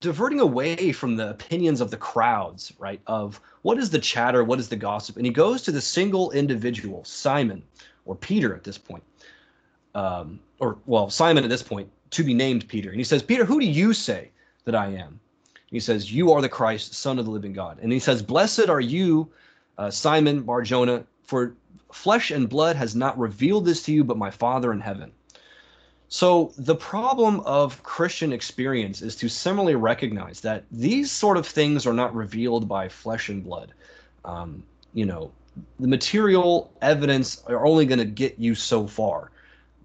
diverting 0.01 0.39
away 0.39 0.91
from 0.91 1.15
the 1.15 1.29
opinions 1.29 1.81
of 1.81 1.91
the 1.91 1.97
crowds, 1.97 2.73
right? 2.79 3.01
Of 3.05 3.41
what 3.63 3.77
is 3.77 3.89
the 3.89 3.99
chatter, 3.99 4.43
what 4.43 4.59
is 4.59 4.69
the 4.69 4.75
gossip? 4.75 5.17
And 5.17 5.25
he 5.25 5.31
goes 5.31 5.61
to 5.63 5.71
the 5.71 5.81
single 5.81 6.31
individual, 6.31 7.03
Simon, 7.03 7.61
or 8.05 8.15
Peter 8.15 8.55
at 8.55 8.63
this 8.63 8.77
point. 8.77 9.03
Um, 9.95 10.39
or, 10.59 10.77
well, 10.85 11.09
Simon 11.09 11.43
at 11.43 11.49
this 11.49 11.63
point, 11.63 11.89
to 12.11 12.23
be 12.23 12.33
named 12.33 12.67
Peter. 12.67 12.89
And 12.89 12.99
he 12.99 13.03
says, 13.03 13.23
Peter, 13.23 13.45
who 13.45 13.59
do 13.59 13.65
you 13.65 13.93
say 13.93 14.31
that 14.65 14.75
I 14.75 14.87
am? 14.87 15.19
He 15.67 15.79
says, 15.79 16.11
You 16.11 16.31
are 16.31 16.41
the 16.41 16.49
Christ, 16.49 16.93
Son 16.93 17.19
of 17.19 17.25
the 17.25 17.31
living 17.31 17.53
God. 17.53 17.77
And 17.81 17.91
he 17.91 17.99
says, 17.99 18.21
Blessed 18.21 18.69
are 18.69 18.81
you, 18.81 19.29
uh, 19.77 19.91
Simon 19.91 20.41
Barjona, 20.41 21.03
for 21.23 21.53
flesh 21.91 22.31
and 22.31 22.49
blood 22.49 22.75
has 22.75 22.95
not 22.95 23.17
revealed 23.17 23.65
this 23.65 23.83
to 23.83 23.91
you, 23.91 24.03
but 24.03 24.17
my 24.17 24.31
Father 24.31 24.73
in 24.73 24.79
heaven. 24.79 25.11
So 26.07 26.51
the 26.57 26.75
problem 26.75 27.41
of 27.41 27.83
Christian 27.83 28.33
experience 28.33 29.03
is 29.03 29.15
to 29.17 29.29
similarly 29.29 29.75
recognize 29.75 30.41
that 30.41 30.63
these 30.71 31.11
sort 31.11 31.37
of 31.37 31.45
things 31.45 31.85
are 31.85 31.93
not 31.93 32.15
revealed 32.15 32.67
by 32.67 32.89
flesh 32.89 33.29
and 33.29 33.43
blood. 33.43 33.73
Um, 34.25 34.63
you 34.93 35.05
know, 35.05 35.31
the 35.79 35.87
material 35.87 36.71
evidence 36.81 37.43
are 37.45 37.63
only 37.63 37.85
going 37.85 37.99
to 37.99 38.05
get 38.05 38.39
you 38.39 38.55
so 38.55 38.87
far. 38.87 39.29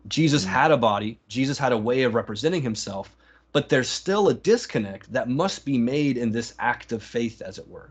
Jesus 0.08 0.44
mm. 0.44 0.48
had 0.48 0.70
a 0.70 0.76
body, 0.76 1.18
Jesus 1.28 1.58
had 1.58 1.72
a 1.72 1.78
way 1.78 2.02
of 2.02 2.14
representing 2.14 2.62
himself, 2.62 3.16
but 3.52 3.68
there's 3.68 3.88
still 3.88 4.28
a 4.28 4.34
disconnect 4.34 5.12
that 5.12 5.28
must 5.28 5.64
be 5.64 5.78
made 5.78 6.16
in 6.16 6.30
this 6.30 6.54
act 6.58 6.92
of 6.92 7.02
faith, 7.02 7.40
as 7.40 7.58
it 7.58 7.68
were. 7.68 7.90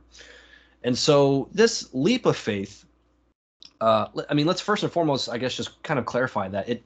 And 0.83 0.97
so, 0.97 1.47
this 1.53 1.89
leap 1.93 2.25
of 2.25 2.35
faith, 2.35 2.85
uh, 3.79 4.07
I 4.29 4.33
mean, 4.33 4.45
let's 4.45 4.61
first 4.61 4.83
and 4.83 4.91
foremost, 4.91 5.29
I 5.29 5.37
guess, 5.37 5.55
just 5.55 5.81
kind 5.83 5.99
of 5.99 6.05
clarify 6.05 6.49
that 6.49 6.67
it 6.69 6.83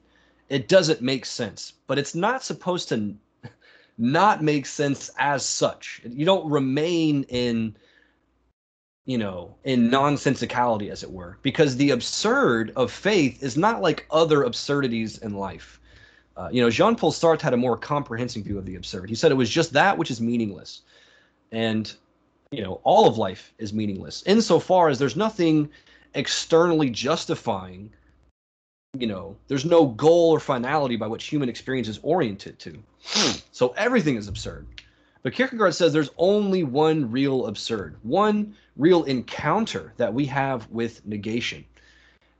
it 0.48 0.68
doesn't 0.68 1.02
make 1.02 1.26
sense, 1.26 1.74
but 1.86 1.98
it's 1.98 2.14
not 2.14 2.42
supposed 2.42 2.88
to 2.88 3.14
not 3.98 4.42
make 4.42 4.64
sense 4.64 5.10
as 5.18 5.44
such. 5.44 6.00
You 6.08 6.24
don't 6.24 6.48
remain 6.48 7.24
in 7.24 7.76
you 9.08 9.16
know, 9.16 9.54
in 9.64 9.90
nonsensicality, 9.90 10.90
as 10.90 11.02
it 11.02 11.10
were, 11.10 11.38
because 11.40 11.74
the 11.74 11.92
absurd 11.92 12.74
of 12.76 12.92
faith 12.92 13.42
is 13.42 13.56
not 13.56 13.80
like 13.80 14.06
other 14.10 14.42
absurdities 14.42 15.16
in 15.18 15.32
life. 15.32 15.80
Uh, 16.36 16.50
you 16.52 16.60
know, 16.60 16.68
Jean 16.68 16.94
Paul 16.94 17.10
Sartre 17.10 17.40
had 17.40 17.54
a 17.54 17.56
more 17.56 17.78
comprehensive 17.78 18.44
view 18.44 18.58
of 18.58 18.66
the 18.66 18.74
absurd. 18.74 19.08
He 19.08 19.14
said 19.14 19.32
it 19.32 19.36
was 19.36 19.48
just 19.48 19.72
that 19.72 19.96
which 19.96 20.10
is 20.10 20.20
meaningless. 20.20 20.82
And, 21.52 21.90
you 22.50 22.62
know, 22.62 22.82
all 22.84 23.08
of 23.08 23.16
life 23.16 23.54
is 23.56 23.72
meaningless 23.72 24.22
insofar 24.26 24.90
as 24.90 24.98
there's 24.98 25.16
nothing 25.16 25.70
externally 26.12 26.90
justifying, 26.90 27.90
you 28.98 29.06
know, 29.06 29.34
there's 29.46 29.64
no 29.64 29.86
goal 29.86 30.32
or 30.32 30.38
finality 30.38 30.96
by 30.96 31.06
which 31.06 31.24
human 31.24 31.48
experience 31.48 31.88
is 31.88 31.98
oriented 32.02 32.58
to. 32.58 32.78
so 33.52 33.72
everything 33.78 34.16
is 34.16 34.28
absurd. 34.28 34.66
But 35.22 35.32
Kierkegaard 35.32 35.74
says 35.74 35.92
there's 35.92 36.10
only 36.18 36.62
one 36.62 37.10
real 37.10 37.46
absurd, 37.46 37.96
one 38.02 38.54
real 38.78 39.04
encounter 39.04 39.92
that 39.96 40.14
we 40.14 40.24
have 40.26 40.70
with 40.70 41.04
negation. 41.04 41.64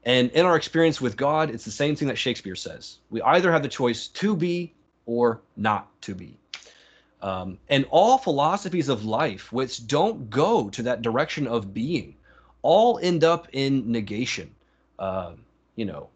And 0.04 0.30
in 0.30 0.46
our 0.46 0.56
experience 0.56 1.00
with 1.00 1.16
God, 1.16 1.50
it's 1.50 1.64
the 1.64 1.70
same 1.70 1.96
thing 1.96 2.08
that 2.08 2.16
Shakespeare 2.16 2.56
says. 2.56 2.98
We 3.10 3.20
either 3.20 3.52
have 3.52 3.62
the 3.62 3.68
choice 3.68 4.06
to 4.08 4.34
be 4.34 4.72
or 5.04 5.40
not 5.56 5.88
to 6.02 6.14
be. 6.14 6.36
Um, 7.20 7.58
and 7.68 7.84
all 7.90 8.16
philosophies 8.16 8.88
of 8.88 9.04
life 9.04 9.52
which 9.52 9.86
don't 9.86 10.30
go 10.30 10.70
to 10.70 10.82
that 10.84 11.02
direction 11.02 11.48
of 11.48 11.74
being 11.74 12.14
all 12.62 12.98
end 13.02 13.24
up 13.24 13.48
in 13.52 13.90
negation. 13.90 14.54
Uh, 14.98 15.32
you 15.74 15.84
know, 15.84 16.08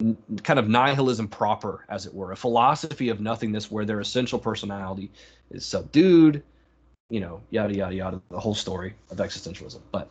n- 0.00 0.16
kind 0.42 0.58
of 0.58 0.68
nihilism 0.68 1.28
proper, 1.28 1.84
as 1.88 2.06
it 2.06 2.14
were, 2.14 2.32
a 2.32 2.36
philosophy 2.36 3.08
of 3.08 3.20
nothingness 3.20 3.70
where 3.70 3.84
their 3.84 4.00
essential 4.00 4.38
personality 4.38 5.10
is 5.50 5.64
subdued, 5.64 6.42
you 7.08 7.20
know, 7.20 7.40
yada 7.50 7.74
yada 7.74 7.94
yada, 7.94 8.22
the 8.30 8.40
whole 8.40 8.54
story 8.54 8.94
of 9.10 9.18
existentialism. 9.18 9.80
But 9.92 10.10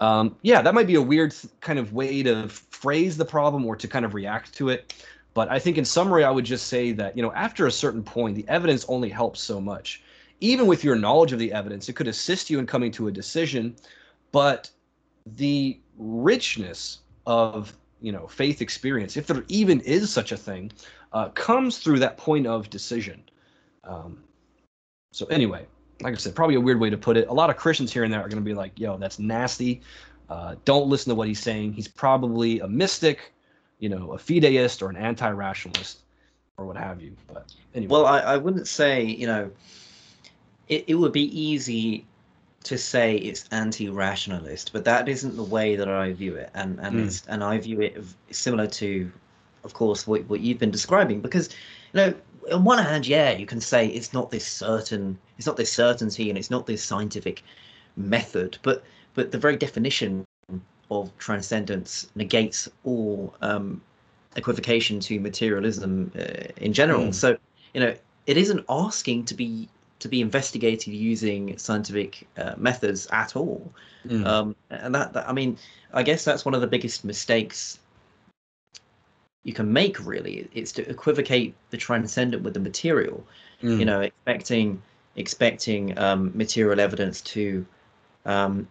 um, 0.00 0.36
yeah, 0.42 0.60
that 0.62 0.74
might 0.74 0.86
be 0.86 0.96
a 0.96 1.02
weird 1.02 1.34
kind 1.60 1.78
of 1.78 1.92
way 1.92 2.22
to 2.22 2.48
phrase 2.48 3.16
the 3.16 3.24
problem 3.24 3.64
or 3.64 3.76
to 3.76 3.88
kind 3.88 4.04
of 4.04 4.14
react 4.14 4.54
to 4.54 4.68
it. 4.68 4.94
But 5.32 5.50
I 5.50 5.58
think 5.58 5.78
in 5.78 5.84
summary, 5.84 6.22
I 6.22 6.30
would 6.30 6.44
just 6.44 6.66
say 6.68 6.92
that 6.92 7.16
you 7.16 7.22
know, 7.22 7.32
after 7.32 7.66
a 7.66 7.72
certain 7.72 8.02
point, 8.02 8.36
the 8.36 8.46
evidence 8.48 8.84
only 8.88 9.08
helps 9.08 9.40
so 9.40 9.60
much. 9.60 10.02
Even 10.40 10.66
with 10.66 10.84
your 10.84 10.96
knowledge 10.96 11.32
of 11.32 11.38
the 11.38 11.52
evidence, 11.52 11.88
it 11.88 11.94
could 11.94 12.08
assist 12.08 12.50
you 12.50 12.58
in 12.58 12.66
coming 12.66 12.90
to 12.92 13.08
a 13.08 13.12
decision, 13.12 13.74
but 14.30 14.70
the 15.24 15.80
richness 15.96 16.98
of 17.26 17.74
you 18.02 18.12
know 18.12 18.26
faith 18.26 18.60
experience, 18.60 19.16
if 19.16 19.26
there 19.26 19.44
even 19.48 19.80
is 19.80 20.12
such 20.12 20.32
a 20.32 20.36
thing, 20.36 20.70
uh, 21.14 21.30
comes 21.30 21.78
through 21.78 22.00
that 22.00 22.18
point 22.18 22.46
of 22.46 22.68
decision. 22.68 23.22
Um, 23.84 24.22
so 25.12 25.26
anyway, 25.26 25.66
like 26.00 26.14
I 26.14 26.16
said, 26.16 26.34
probably 26.34 26.56
a 26.56 26.60
weird 26.60 26.80
way 26.80 26.90
to 26.90 26.96
put 26.96 27.16
it. 27.16 27.28
A 27.28 27.32
lot 27.32 27.50
of 27.50 27.56
Christians 27.56 27.92
here 27.92 28.04
and 28.04 28.12
there 28.12 28.20
are 28.20 28.28
going 28.28 28.42
to 28.42 28.44
be 28.44 28.54
like, 28.54 28.78
"Yo, 28.78 28.96
that's 28.96 29.18
nasty. 29.18 29.80
Uh, 30.28 30.56
don't 30.64 30.88
listen 30.88 31.10
to 31.10 31.14
what 31.14 31.28
he's 31.28 31.40
saying. 31.40 31.72
He's 31.72 31.88
probably 31.88 32.60
a 32.60 32.68
mystic, 32.68 33.32
you 33.78 33.88
know, 33.88 34.12
a 34.12 34.18
fideist 34.18 34.82
or 34.82 34.90
an 34.90 34.96
anti-rationalist, 34.96 36.00
or 36.56 36.66
what 36.66 36.76
have 36.76 37.00
you." 37.00 37.16
But 37.26 37.52
anyway. 37.74 37.90
Well, 37.90 38.06
I, 38.06 38.20
I 38.20 38.36
wouldn't 38.36 38.68
say, 38.68 39.02
you 39.04 39.26
know, 39.26 39.50
it, 40.68 40.84
it 40.86 40.94
would 40.94 41.12
be 41.12 41.28
easy 41.38 42.06
to 42.64 42.78
say 42.78 43.16
it's 43.16 43.46
anti-rationalist, 43.50 44.72
but 44.72 44.84
that 44.86 45.08
isn't 45.08 45.36
the 45.36 45.44
way 45.44 45.76
that 45.76 45.88
I 45.88 46.12
view 46.12 46.36
it, 46.36 46.50
and 46.54 46.80
and 46.80 46.96
mm. 46.96 47.06
it's 47.06 47.24
and 47.26 47.44
I 47.44 47.58
view 47.58 47.80
it 47.80 48.02
similar 48.30 48.66
to 48.66 49.10
of 49.64 49.72
course, 49.72 50.06
what, 50.06 50.24
what 50.28 50.40
you've 50.40 50.58
been 50.58 50.70
describing. 50.70 51.20
Because, 51.20 51.48
you 51.92 52.00
know, 52.00 52.14
on 52.52 52.64
one 52.64 52.78
hand, 52.78 53.06
yeah, 53.06 53.32
you 53.32 53.46
can 53.46 53.60
say 53.60 53.86
it's 53.88 54.12
not 54.12 54.30
this 54.30 54.46
certain, 54.46 55.18
it's 55.38 55.46
not 55.46 55.56
this 55.56 55.72
certainty, 55.72 56.28
and 56.28 56.38
it's 56.38 56.50
not 56.50 56.66
this 56.66 56.82
scientific 56.82 57.42
method, 57.96 58.58
but 58.62 58.84
but 59.14 59.30
the 59.30 59.38
very 59.38 59.56
definition 59.56 60.24
of 60.90 61.16
transcendence 61.18 62.10
negates 62.14 62.68
all 62.84 63.34
um, 63.40 63.80
equivocation 64.36 65.00
to 65.00 65.20
materialism 65.20 66.10
uh, 66.18 66.48
in 66.56 66.72
general. 66.72 67.06
Mm. 67.06 67.14
So, 67.14 67.36
you 67.72 67.80
know, 67.80 67.94
it 68.26 68.36
isn't 68.36 68.64
asking 68.68 69.24
to 69.26 69.34
be 69.34 69.68
to 70.00 70.08
be 70.08 70.20
investigated 70.20 70.92
using 70.92 71.56
scientific 71.56 72.26
uh, 72.36 72.54
methods 72.56 73.06
at 73.12 73.36
all. 73.36 73.72
Mm. 74.06 74.26
Um, 74.26 74.56
and 74.70 74.94
that, 74.94 75.14
that, 75.14 75.28
I 75.28 75.32
mean, 75.32 75.56
I 75.94 76.02
guess 76.02 76.24
that's 76.24 76.44
one 76.44 76.54
of 76.54 76.60
the 76.60 76.66
biggest 76.66 77.04
mistakes 77.04 77.78
you 79.44 79.52
can 79.52 79.72
make. 79.72 80.04
Really, 80.04 80.48
it's 80.52 80.72
to 80.72 80.88
equivocate 80.90 81.54
the 81.70 81.76
transcendent 81.76 82.42
with 82.42 82.54
the 82.54 82.60
material. 82.60 83.24
Mm. 83.62 83.78
You 83.78 83.84
know, 83.84 84.00
expecting 84.00 84.82
expecting 85.16 85.96
um, 85.98 86.32
material 86.34 86.80
evidence 86.80 87.20
to 87.20 87.64
um, 88.26 88.66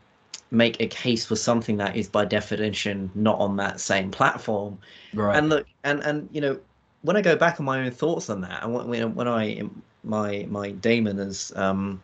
make 0.51 0.79
a 0.79 0.87
case 0.87 1.25
for 1.25 1.35
something 1.35 1.77
that 1.77 1.95
is 1.95 2.07
by 2.07 2.25
definition 2.25 3.09
not 3.15 3.39
on 3.39 3.55
that 3.57 3.79
same 3.79 4.11
platform. 4.11 4.77
Right. 5.13 5.37
And 5.37 5.49
look, 5.49 5.67
and 5.83 6.01
and 6.01 6.29
you 6.31 6.41
know, 6.41 6.59
when 7.01 7.17
I 7.17 7.21
go 7.21 7.35
back 7.35 7.59
on 7.59 7.65
my 7.65 7.85
own 7.85 7.91
thoughts 7.91 8.29
on 8.29 8.41
that, 8.41 8.63
and 8.63 8.73
when 8.73 9.15
when 9.15 9.27
I 9.27 9.63
my 10.03 10.45
my 10.49 10.71
daemon 10.71 11.19
is 11.19 11.51
um, 11.55 12.01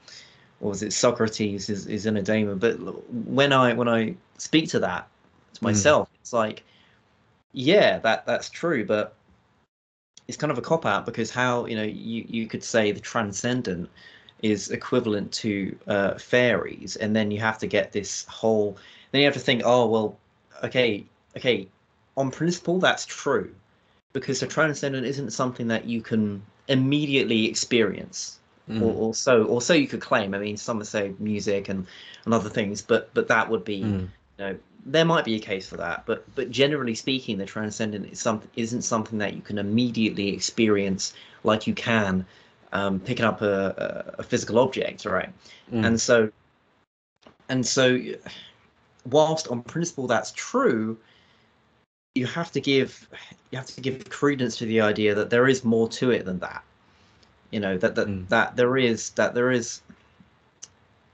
what 0.60 0.70
was 0.70 0.84
it 0.84 0.94
Socrates 0.94 1.70
is 1.70 1.86
is 1.88 2.06
in 2.06 2.18
a 2.18 2.22
daemon, 2.22 2.58
but 2.58 2.78
when 3.14 3.54
I 3.54 3.74
when 3.74 3.88
I 3.88 4.16
speak 4.38 4.70
to 4.70 4.80
that 4.80 5.08
to 5.54 5.60
hmm. 5.60 5.66
myself, 5.68 6.10
mm. 6.10 6.16
it's 6.22 6.34
like, 6.34 6.64
yeah, 7.60 8.00
that 8.00 8.26
that's 8.26 8.50
true, 8.50 8.86
but 8.86 9.16
it's 10.30 10.38
kind 10.38 10.50
of 10.50 10.58
a 10.58 10.62
cop 10.62 10.86
out 10.86 11.06
because 11.06 11.30
how 11.30 11.66
you 11.66 11.76
know 11.76 11.84
you 11.84 12.26
you 12.28 12.48
could 12.48 12.64
say 12.64 12.94
the 12.94 13.02
transcendent 13.02 13.90
is 14.42 14.72
equivalent 14.72 15.34
to 15.34 15.78
uh, 15.88 16.18
fairies, 16.18 16.96
and 16.96 17.14
then 17.14 17.32
you 17.32 17.40
have 17.42 17.58
to 17.58 17.68
get 17.68 17.92
this 17.92 18.26
whole. 18.30 18.78
Then 19.12 19.20
you 19.20 19.26
have 19.26 19.34
to 19.34 19.42
think, 19.42 19.64
oh 19.66 19.88
well, 19.88 20.18
okay, 20.64 21.06
okay, 21.36 21.68
on 22.16 22.32
principle 22.32 22.80
that's 22.80 23.06
true, 23.06 23.54
because 24.14 24.40
the 24.40 24.48
transcendent 24.48 25.06
isn't 25.06 25.32
something 25.32 25.68
that 25.68 25.84
you 25.84 26.02
can 26.02 26.42
immediately 26.70 27.46
experience, 27.46 28.40
mm. 28.70 28.82
or, 28.82 28.94
or 28.94 29.14
so 29.14 29.44
or 29.44 29.62
so 29.62 29.74
you 29.74 29.88
could 29.88 30.02
claim. 30.02 30.34
I 30.34 30.40
mean, 30.40 30.56
some 30.56 30.78
would 30.78 30.88
say 30.88 31.14
music 31.20 31.68
and 31.68 31.86
and 32.24 32.34
other 32.34 32.50
things, 32.50 32.82
but 32.82 33.14
but 33.14 33.28
that 33.28 33.50
would 33.50 33.66
be, 33.66 33.82
mm. 33.82 34.00
you 34.00 34.10
know, 34.38 34.58
there 34.86 35.06
might 35.06 35.26
be 35.26 35.36
a 35.36 35.40
case 35.40 35.68
for 35.68 35.78
that, 35.78 36.04
but 36.06 36.24
but 36.36 36.52
generally 36.52 36.96
speaking, 36.96 37.38
the 37.38 37.46
transcendent 37.46 38.12
is 38.12 38.20
something 38.20 38.50
isn't 38.56 38.84
something 38.84 39.20
that 39.20 39.34
you 39.34 39.42
can 39.42 39.58
immediately 39.58 40.30
experience 40.30 41.14
like 41.44 41.68
you 41.68 41.74
can 41.74 42.26
um, 42.72 43.00
picking 43.00 43.26
up 43.26 43.42
a, 43.42 44.14
a, 44.20 44.24
physical 44.24 44.60
object, 44.60 45.06
right? 45.06 45.30
Mm. 45.72 45.86
And 45.86 46.02
so, 46.02 46.32
and 47.50 47.66
so, 47.66 48.00
whilst 49.06 49.48
on 49.48 49.64
principle 49.64 50.08
that's 50.08 50.32
true, 50.32 50.98
you 52.16 52.26
have 52.28 52.52
to 52.52 52.62
give 52.62 53.08
you 53.52 53.58
have 53.58 53.68
to 53.68 53.82
give 53.82 54.10
credence 54.10 54.58
to 54.58 54.66
the 54.66 54.82
idea 54.82 55.16
that 55.16 55.30
there 55.30 55.48
is 55.48 55.64
more 55.64 55.90
to 55.90 56.12
it 56.12 56.26
than 56.26 56.40
that. 56.40 56.64
You 57.52 57.60
know 57.60 57.78
that 57.78 57.96
that 57.96 58.08
mm. 58.08 58.28
that 58.30 58.56
there 58.56 58.78
is 58.78 59.12
that 59.12 59.34
there 59.34 59.52
is 59.52 59.82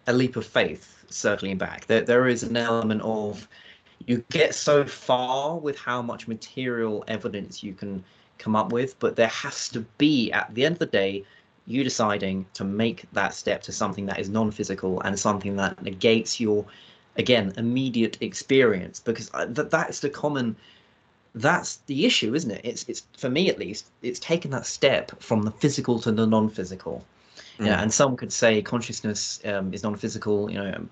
a 0.07 0.13
leap 0.13 0.35
of 0.35 0.45
faith 0.45 0.94
circling 1.09 1.57
back. 1.57 1.85
There, 1.87 2.01
there 2.01 2.27
is 2.27 2.43
an 2.43 2.57
element 2.57 3.01
of 3.01 3.47
you 4.05 4.23
get 4.29 4.53
so 4.53 4.85
far 4.85 5.57
with 5.57 5.77
how 5.77 6.01
much 6.01 6.27
material 6.27 7.03
evidence 7.07 7.63
you 7.63 7.73
can 7.73 8.03
come 8.37 8.55
up 8.55 8.71
with, 8.71 8.99
but 8.99 9.15
there 9.15 9.27
has 9.27 9.69
to 9.69 9.81
be 9.97 10.31
at 10.31 10.53
the 10.53 10.65
end 10.65 10.73
of 10.73 10.79
the 10.79 10.85
day 10.85 11.23
you 11.67 11.83
deciding 11.83 12.45
to 12.53 12.63
make 12.63 13.05
that 13.13 13.33
step 13.33 13.61
to 13.63 13.71
something 13.71 14.05
that 14.05 14.19
is 14.19 14.29
non-physical 14.29 15.01
and 15.01 15.19
something 15.19 15.55
that 15.55 15.81
negates 15.81 16.39
your 16.39 16.65
again 17.17 17.53
immediate 17.57 18.17
experience 18.21 18.99
because 18.99 19.31
uh, 19.33 19.45
that 19.45 19.71
that's 19.71 19.99
the 20.01 20.09
common 20.09 20.55
that's 21.33 21.77
the 21.87 22.05
issue 22.05 22.35
isn't 22.35 22.51
it 22.51 22.61
it's 22.63 22.83
it's 22.87 23.03
for 23.17 23.29
me 23.29 23.49
at 23.49 23.57
least 23.57 23.87
it's 24.01 24.19
taken 24.19 24.51
that 24.51 24.65
step 24.65 25.11
from 25.21 25.43
the 25.43 25.51
physical 25.51 25.99
to 25.99 26.11
the 26.11 26.27
non-physical 26.27 27.03
mm. 27.57 27.65
yeah 27.65 27.81
and 27.81 27.93
some 27.93 28.15
could 28.15 28.31
say 28.31 28.61
consciousness 28.61 29.39
um, 29.45 29.73
is 29.73 29.83
non-physical 29.83 30.49
you 30.49 30.57
know 30.57 30.87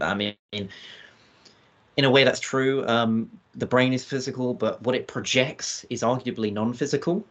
i 0.00 0.14
mean 0.14 0.34
in 0.52 2.04
a 2.04 2.10
way 2.10 2.24
that's 2.24 2.40
true 2.40 2.86
um, 2.86 3.30
the 3.54 3.66
brain 3.66 3.92
is 3.92 4.04
physical 4.04 4.54
but 4.54 4.82
what 4.82 4.94
it 4.94 5.06
projects 5.08 5.84
is 5.90 6.02
arguably 6.02 6.52
non-physical 6.52 7.24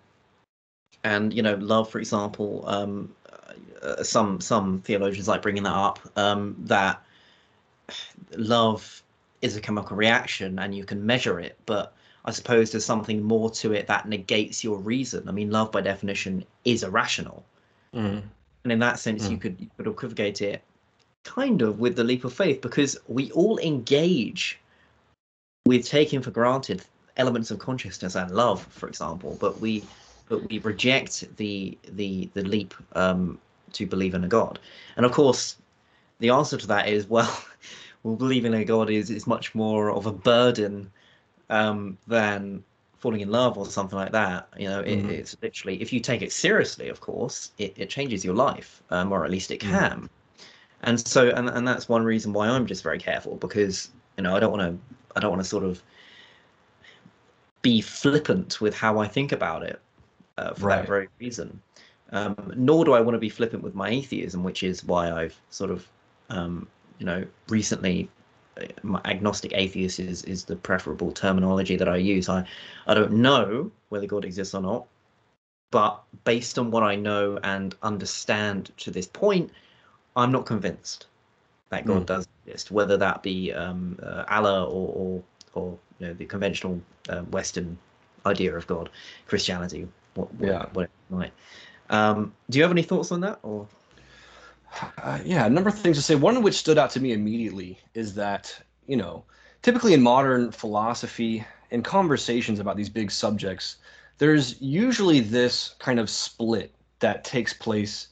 and 1.03 1.33
you 1.33 1.41
know 1.41 1.55
love 1.55 1.89
for 1.89 1.99
example 1.99 2.63
um, 2.67 3.13
uh, 3.81 4.03
some 4.03 4.41
some 4.41 4.81
theologians 4.81 5.27
like 5.27 5.41
bringing 5.41 5.63
that 5.63 5.75
up 5.75 5.99
um, 6.17 6.55
that 6.59 7.01
love 8.35 9.03
is 9.41 9.55
a 9.55 9.61
chemical 9.61 9.95
reaction 9.95 10.57
and 10.59 10.75
you 10.75 10.83
can 10.83 11.05
measure 11.05 11.39
it 11.39 11.57
but 11.67 11.93
i 12.25 12.31
suppose 12.31 12.71
there's 12.71 12.85
something 12.85 13.21
more 13.21 13.49
to 13.51 13.73
it 13.73 13.85
that 13.85 14.07
negates 14.07 14.63
your 14.63 14.79
reason 14.79 15.29
i 15.29 15.31
mean 15.31 15.51
love 15.51 15.71
by 15.71 15.81
definition 15.81 16.43
is 16.63 16.83
irrational 16.83 17.45
mm. 17.93 18.21
And 18.65 18.73
in 18.73 18.79
that 18.79 18.99
sense 18.99 19.27
mm. 19.27 19.31
you 19.31 19.37
could 19.37 19.55
you 19.59 19.69
could 19.77 19.87
equivocate 19.87 20.41
it 20.41 20.61
kind 21.23 21.61
of 21.61 21.79
with 21.79 21.95
the 21.95 22.03
leap 22.03 22.25
of 22.25 22.33
faith 22.33 22.59
because 22.61 22.97
we 23.07 23.31
all 23.31 23.57
engage 23.59 24.59
with 25.65 25.87
taking 25.87 26.21
for 26.21 26.31
granted 26.31 26.83
elements 27.15 27.49
of 27.49 27.59
consciousness 27.59 28.15
and 28.15 28.29
love 28.31 28.61
for 28.65 28.89
example 28.89 29.37
but 29.39 29.59
we 29.61 29.81
but 30.27 30.47
we 30.49 30.59
reject 30.59 31.25
the 31.37 31.77
the 31.93 32.29
the 32.33 32.43
leap 32.43 32.73
um, 32.93 33.39
to 33.73 33.85
believe 33.85 34.13
in 34.13 34.23
a 34.23 34.27
god. 34.27 34.59
And 34.97 35.05
of 35.05 35.11
course, 35.11 35.57
the 36.19 36.29
answer 36.29 36.57
to 36.57 36.67
that 36.67 36.87
is 36.87 37.07
well, 37.09 37.43
well, 38.03 38.15
believing 38.15 38.53
in 38.53 38.61
a 38.61 38.65
god 38.65 38.89
is 38.89 39.09
is 39.09 39.27
much 39.27 39.53
more 39.55 39.91
of 39.91 40.05
a 40.05 40.11
burden 40.11 40.91
um, 41.49 41.97
than 42.07 42.63
falling 42.99 43.21
in 43.21 43.29
love 43.29 43.57
or 43.57 43.65
something 43.65 43.97
like 43.97 44.11
that. 44.11 44.47
You 44.57 44.69
know, 44.69 44.79
it, 44.81 44.99
mm-hmm. 44.99 45.09
it's 45.09 45.35
literally 45.41 45.81
if 45.81 45.93
you 45.93 45.99
take 45.99 46.21
it 46.21 46.31
seriously, 46.31 46.89
of 46.89 47.01
course, 47.01 47.51
it, 47.57 47.73
it 47.77 47.89
changes 47.89 48.23
your 48.23 48.35
life, 48.35 48.81
um, 48.89 49.11
or 49.11 49.25
at 49.25 49.31
least 49.31 49.51
it 49.51 49.59
mm. 49.59 49.69
can. 49.69 49.91
Mm-hmm. 49.91 50.05
And 50.81 50.99
so, 50.99 51.29
and 51.29 51.49
and 51.49 51.67
that's 51.67 51.89
one 51.89 52.03
reason 52.03 52.33
why 52.33 52.47
I'm 52.47 52.65
just 52.65 52.83
very 52.83 52.99
careful 52.99 53.35
because 53.37 53.89
you 54.17 54.23
know 54.23 54.35
I 54.35 54.39
don't 54.39 54.51
want 54.51 54.63
to 54.63 54.95
I 55.15 55.19
don't 55.19 55.31
want 55.31 55.41
to 55.41 55.49
sort 55.49 55.63
of 55.63 55.81
be 57.61 57.81
flippant 57.81 58.61
with 58.61 58.75
how 58.75 58.99
I 58.99 59.07
think 59.07 59.31
about 59.31 59.63
it 59.63 59.79
uh, 60.37 60.53
for 60.53 60.67
right. 60.67 60.77
that 60.77 60.87
very 60.87 61.07
reason. 61.19 61.59
Um, 62.11 62.53
nor 62.55 62.85
do 62.85 62.93
I 62.93 63.01
want 63.01 63.15
to 63.15 63.19
be 63.19 63.29
flippant 63.29 63.63
with 63.63 63.73
my 63.73 63.89
atheism, 63.89 64.43
which 64.43 64.61
is 64.61 64.83
why 64.83 65.11
I've 65.11 65.35
sort 65.49 65.71
of, 65.71 65.87
um, 66.29 66.67
you 66.99 67.05
know, 67.07 67.25
recently, 67.49 68.07
agnostic 69.05 69.51
atheist 69.53 69.99
is 69.99 70.23
is 70.23 70.45
the 70.45 70.55
preferable 70.55 71.11
terminology 71.11 71.75
that 71.75 71.89
I 71.89 71.97
use. 71.97 72.29
I 72.29 72.45
I 72.87 72.93
don't 72.93 73.13
know 73.13 73.71
whether 73.89 74.07
God 74.07 74.25
exists 74.25 74.53
or 74.53 74.61
not, 74.61 74.85
but 75.71 76.01
based 76.23 76.57
on 76.57 76.71
what 76.71 76.83
I 76.83 76.95
know 76.95 77.39
and 77.43 77.75
understand 77.83 78.71
to 78.77 78.91
this 78.91 79.07
point, 79.07 79.51
I'm 80.15 80.31
not 80.31 80.45
convinced 80.45 81.07
that 81.69 81.85
God 81.85 82.03
mm. 82.03 82.05
does 82.05 82.27
exist. 82.45 82.71
Whether 82.71 82.97
that 82.97 83.23
be 83.23 83.51
um, 83.51 83.99
uh, 84.01 84.23
Allah 84.29 84.65
or, 84.65 84.93
or 84.95 85.23
or 85.53 85.77
you 85.99 86.07
know 86.07 86.13
the 86.13 86.25
conventional 86.25 86.81
uh, 87.09 87.21
Western 87.23 87.77
idea 88.25 88.55
of 88.55 88.65
God, 88.67 88.89
Christianity, 89.27 89.87
what, 90.15 90.33
what, 90.35 90.47
yeah. 90.47 90.65
what 90.73 90.83
it 90.83 90.91
might. 91.09 91.31
Um, 91.89 92.33
do 92.49 92.57
you 92.57 92.63
have 92.63 92.71
any 92.71 92.81
thoughts 92.81 93.11
on 93.11 93.21
that, 93.21 93.39
or? 93.43 93.67
Uh, 95.01 95.19
yeah, 95.23 95.45
a 95.45 95.49
number 95.49 95.69
of 95.69 95.77
things 95.77 95.97
to 95.97 96.03
say. 96.03 96.15
One 96.15 96.41
which 96.41 96.55
stood 96.55 96.77
out 96.77 96.89
to 96.91 96.99
me 96.99 97.13
immediately 97.13 97.79
is 97.93 98.13
that 98.15 98.57
you 98.87 98.97
know, 98.97 99.23
typically 99.61 99.93
in 99.93 100.01
modern 100.01 100.51
philosophy 100.51 101.45
and 101.71 101.83
conversations 101.83 102.59
about 102.59 102.77
these 102.77 102.89
big 102.89 103.09
subjects, 103.09 103.77
there's 104.17 104.61
usually 104.61 105.19
this 105.19 105.75
kind 105.79 105.99
of 105.99 106.09
split 106.09 106.73
that 106.99 107.23
takes 107.23 107.53
place 107.53 108.09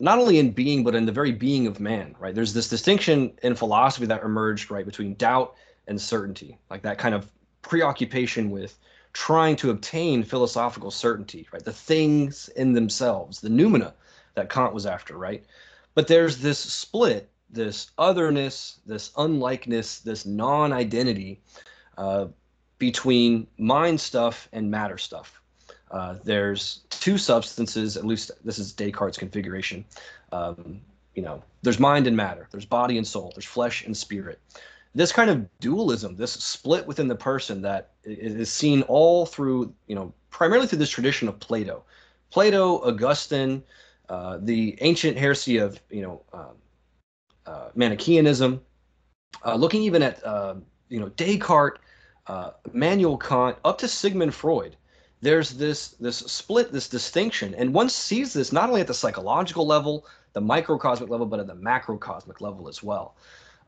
not 0.00 0.18
only 0.18 0.38
in 0.38 0.50
being 0.50 0.82
but 0.82 0.94
in 0.94 1.06
the 1.06 1.12
very 1.12 1.32
being 1.32 1.66
of 1.66 1.80
man 1.80 2.14
right 2.18 2.34
there's 2.34 2.52
this 2.52 2.68
distinction 2.68 3.32
in 3.42 3.54
philosophy 3.54 4.04
that 4.04 4.22
emerged 4.22 4.70
right 4.70 4.84
between 4.84 5.14
doubt 5.14 5.54
and 5.86 5.98
certainty 5.98 6.58
like 6.68 6.82
that 6.82 6.98
kind 6.98 7.14
of 7.14 7.30
preoccupation 7.62 8.50
with 8.50 8.78
trying 9.14 9.54
to 9.56 9.70
obtain 9.70 10.22
philosophical 10.22 10.90
certainty, 10.90 11.48
right? 11.52 11.64
The 11.64 11.72
things 11.72 12.50
in 12.56 12.72
themselves, 12.72 13.40
the 13.40 13.48
noumena 13.48 13.94
that 14.34 14.50
Kant 14.50 14.74
was 14.74 14.86
after, 14.86 15.16
right? 15.16 15.44
But 15.94 16.08
there's 16.08 16.38
this 16.38 16.58
split, 16.58 17.30
this 17.50 17.90
otherness, 17.98 18.80
this 18.86 19.12
unlikeness, 19.16 20.00
this 20.00 20.26
non 20.26 20.72
identity 20.72 21.40
uh, 21.96 22.26
between 22.78 23.46
mind 23.58 24.00
stuff 24.00 24.48
and 24.52 24.70
matter 24.70 24.98
stuff. 24.98 25.40
Uh, 25.90 26.16
there's 26.24 26.80
two 26.90 27.16
substances, 27.16 27.96
at 27.96 28.04
least 28.04 28.32
this 28.44 28.58
is 28.58 28.72
Descartes' 28.72 29.16
configuration. 29.16 29.84
Um, 30.32 30.80
you 31.14 31.22
know, 31.22 31.42
there's 31.62 31.78
mind 31.78 32.08
and 32.08 32.16
matter, 32.16 32.48
there's 32.50 32.64
body 32.64 32.98
and 32.98 33.06
soul, 33.06 33.32
there's 33.34 33.44
flesh 33.44 33.84
and 33.86 33.96
spirit. 33.96 34.40
this 34.96 35.12
kind 35.12 35.30
of 35.30 35.46
dualism, 35.60 36.16
this 36.16 36.32
split 36.32 36.86
within 36.86 37.08
the 37.08 37.16
person 37.16 37.62
that 37.62 37.90
is 38.04 38.50
seen 38.50 38.82
all 38.82 39.26
through, 39.26 39.72
you 39.86 39.94
know, 39.94 40.12
primarily 40.30 40.66
through 40.66 40.78
this 40.78 40.90
tradition 40.90 41.28
of 41.28 41.38
Plato. 41.40 41.84
Plato, 42.30 42.78
Augustine, 42.84 43.62
uh, 44.08 44.38
the 44.40 44.76
ancient 44.80 45.16
heresy 45.16 45.58
of, 45.58 45.80
you 45.90 46.02
know, 46.02 46.22
um, 46.32 46.56
uh, 47.46 47.68
Manichaeanism, 47.74 48.60
uh, 49.44 49.54
looking 49.54 49.82
even 49.82 50.02
at, 50.02 50.24
uh, 50.24 50.54
you 50.88 51.00
know, 51.00 51.08
Descartes, 51.10 51.78
uh, 52.26 52.50
Immanuel 52.72 53.18
Kant, 53.18 53.56
up 53.64 53.78
to 53.78 53.88
Sigmund 53.88 54.34
Freud. 54.34 54.76
There's 55.20 55.50
this 55.50 55.90
this 56.00 56.18
split, 56.18 56.70
this 56.70 56.88
distinction, 56.88 57.54
and 57.54 57.72
one 57.72 57.88
sees 57.88 58.34
this 58.34 58.52
not 58.52 58.68
only 58.68 58.82
at 58.82 58.86
the 58.86 58.94
psychological 58.94 59.66
level, 59.66 60.06
the 60.34 60.40
microcosmic 60.40 61.08
level, 61.08 61.26
but 61.26 61.40
at 61.40 61.46
the 61.46 61.54
macrocosmic 61.54 62.42
level 62.42 62.68
as 62.68 62.82
well 62.82 63.16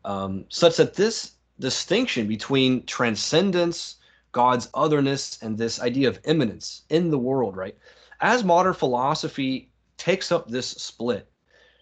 um, 0.07 0.45
such 0.49 0.77
that 0.77 0.95
this 0.95 1.33
distinction 1.59 2.27
between 2.27 2.85
transcendence, 2.87 3.97
God's 4.33 4.69
otherness, 4.73 5.39
and 5.43 5.59
this 5.59 5.81
idea 5.81 6.09
of 6.09 6.21
immanence 6.25 6.83
in 6.89 7.11
the 7.11 7.19
world, 7.19 7.57
right? 7.57 7.77
As 8.21 8.45
modern 8.45 8.73
philosophy 8.73 9.69
takes 9.97 10.33
up 10.33 10.49
this 10.49 10.69
split, 10.69 11.31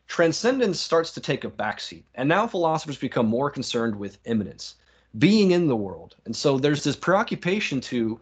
transcendence 0.06 0.80
starts 0.80 1.12
to 1.12 1.20
take 1.20 1.44
a 1.44 1.50
backseat. 1.50 2.04
And 2.14 2.28
now 2.28 2.46
philosophers 2.46 2.98
become 2.98 3.26
more 3.26 3.50
concerned 3.50 3.96
with 3.96 4.18
immanence, 4.24 4.76
being 5.18 5.52
in 5.52 5.66
the 5.66 5.76
world. 5.76 6.16
And 6.24 6.34
so 6.34 6.58
there's 6.58 6.84
this 6.84 6.96
preoccupation 6.96 7.80
to 7.82 8.20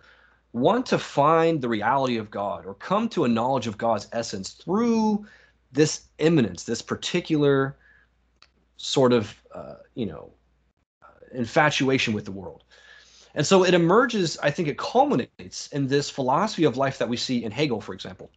want 0.52 0.86
to 0.86 0.98
find 0.98 1.60
the 1.60 1.68
reality 1.68 2.18
of 2.18 2.30
God 2.30 2.66
or 2.66 2.74
come 2.74 3.08
to 3.10 3.24
a 3.24 3.28
knowledge 3.28 3.66
of 3.66 3.78
God's 3.78 4.08
essence 4.12 4.50
through 4.50 5.26
this 5.72 6.02
immanence, 6.18 6.64
this 6.64 6.82
particular 6.82 7.76
sort 8.82 9.12
of 9.12 9.34
uh, 9.54 9.76
you 9.94 10.06
know 10.06 10.32
uh, 11.02 11.06
infatuation 11.32 12.12
with 12.12 12.24
the 12.24 12.32
world 12.32 12.64
and 13.36 13.46
so 13.46 13.64
it 13.64 13.74
emerges 13.74 14.36
i 14.42 14.50
think 14.50 14.66
it 14.66 14.76
culminates 14.76 15.68
in 15.68 15.86
this 15.86 16.10
philosophy 16.10 16.64
of 16.64 16.76
life 16.76 16.98
that 16.98 17.08
we 17.08 17.16
see 17.16 17.44
in 17.44 17.52
hegel 17.52 17.80
for 17.80 17.94
example 17.94 18.28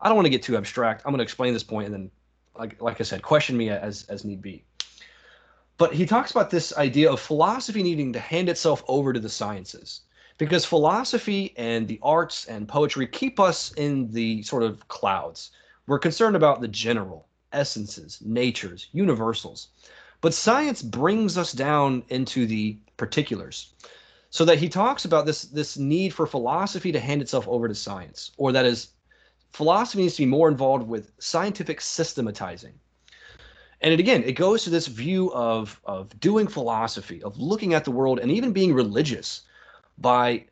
i 0.00 0.08
don't 0.08 0.16
want 0.16 0.26
to 0.26 0.30
get 0.30 0.42
too 0.42 0.56
abstract 0.56 1.02
i'm 1.04 1.12
going 1.12 1.18
to 1.18 1.22
explain 1.22 1.52
this 1.52 1.64
point 1.64 1.86
and 1.86 1.94
then 1.94 2.10
like, 2.58 2.80
like 2.80 3.00
i 3.00 3.04
said 3.04 3.22
question 3.22 3.56
me 3.56 3.70
as 3.70 4.04
as 4.04 4.24
need 4.24 4.42
be 4.42 4.64
but 5.76 5.94
he 5.94 6.04
talks 6.04 6.32
about 6.32 6.50
this 6.50 6.76
idea 6.76 7.10
of 7.10 7.20
philosophy 7.20 7.82
needing 7.82 8.12
to 8.12 8.18
hand 8.18 8.48
itself 8.48 8.82
over 8.88 9.12
to 9.12 9.20
the 9.20 9.28
sciences 9.28 10.02
because 10.36 10.64
philosophy 10.64 11.54
and 11.56 11.86
the 11.88 11.98
arts 12.02 12.46
and 12.46 12.68
poetry 12.68 13.06
keep 13.06 13.38
us 13.38 13.72
in 13.74 14.10
the 14.12 14.42
sort 14.42 14.62
of 14.62 14.86
clouds 14.88 15.50
we're 15.88 15.98
concerned 15.98 16.36
about 16.36 16.60
the 16.60 16.68
general 16.68 17.28
essences, 17.52 18.18
natures, 18.24 18.88
universals. 18.92 19.68
But 20.20 20.34
science 20.34 20.82
brings 20.82 21.38
us 21.38 21.52
down 21.52 22.02
into 22.08 22.46
the 22.46 22.76
particulars. 22.96 23.72
So 24.30 24.44
that 24.44 24.58
he 24.58 24.68
talks 24.68 25.06
about 25.06 25.24
this 25.24 25.42
this 25.42 25.78
need 25.78 26.12
for 26.12 26.26
philosophy 26.26 26.92
to 26.92 27.00
hand 27.00 27.22
itself 27.22 27.48
over 27.48 27.66
to 27.66 27.74
science, 27.74 28.32
or 28.36 28.52
that 28.52 28.66
is 28.66 28.88
philosophy 29.50 30.02
needs 30.02 30.16
to 30.16 30.22
be 30.22 30.26
more 30.26 30.48
involved 30.48 30.86
with 30.86 31.12
scientific 31.18 31.80
systematizing. 31.80 32.74
And 33.80 33.94
it, 33.94 34.00
again, 34.00 34.24
it 34.24 34.32
goes 34.32 34.64
to 34.64 34.70
this 34.70 34.86
view 34.86 35.32
of 35.32 35.80
of 35.84 36.18
doing 36.20 36.48
philosophy, 36.48 37.22
of 37.22 37.38
looking 37.38 37.74
at 37.74 37.84
the 37.84 37.90
world, 37.90 38.18
and 38.18 38.30
even 38.30 38.52
being 38.52 38.74
religious 38.74 39.42
by 39.98 40.44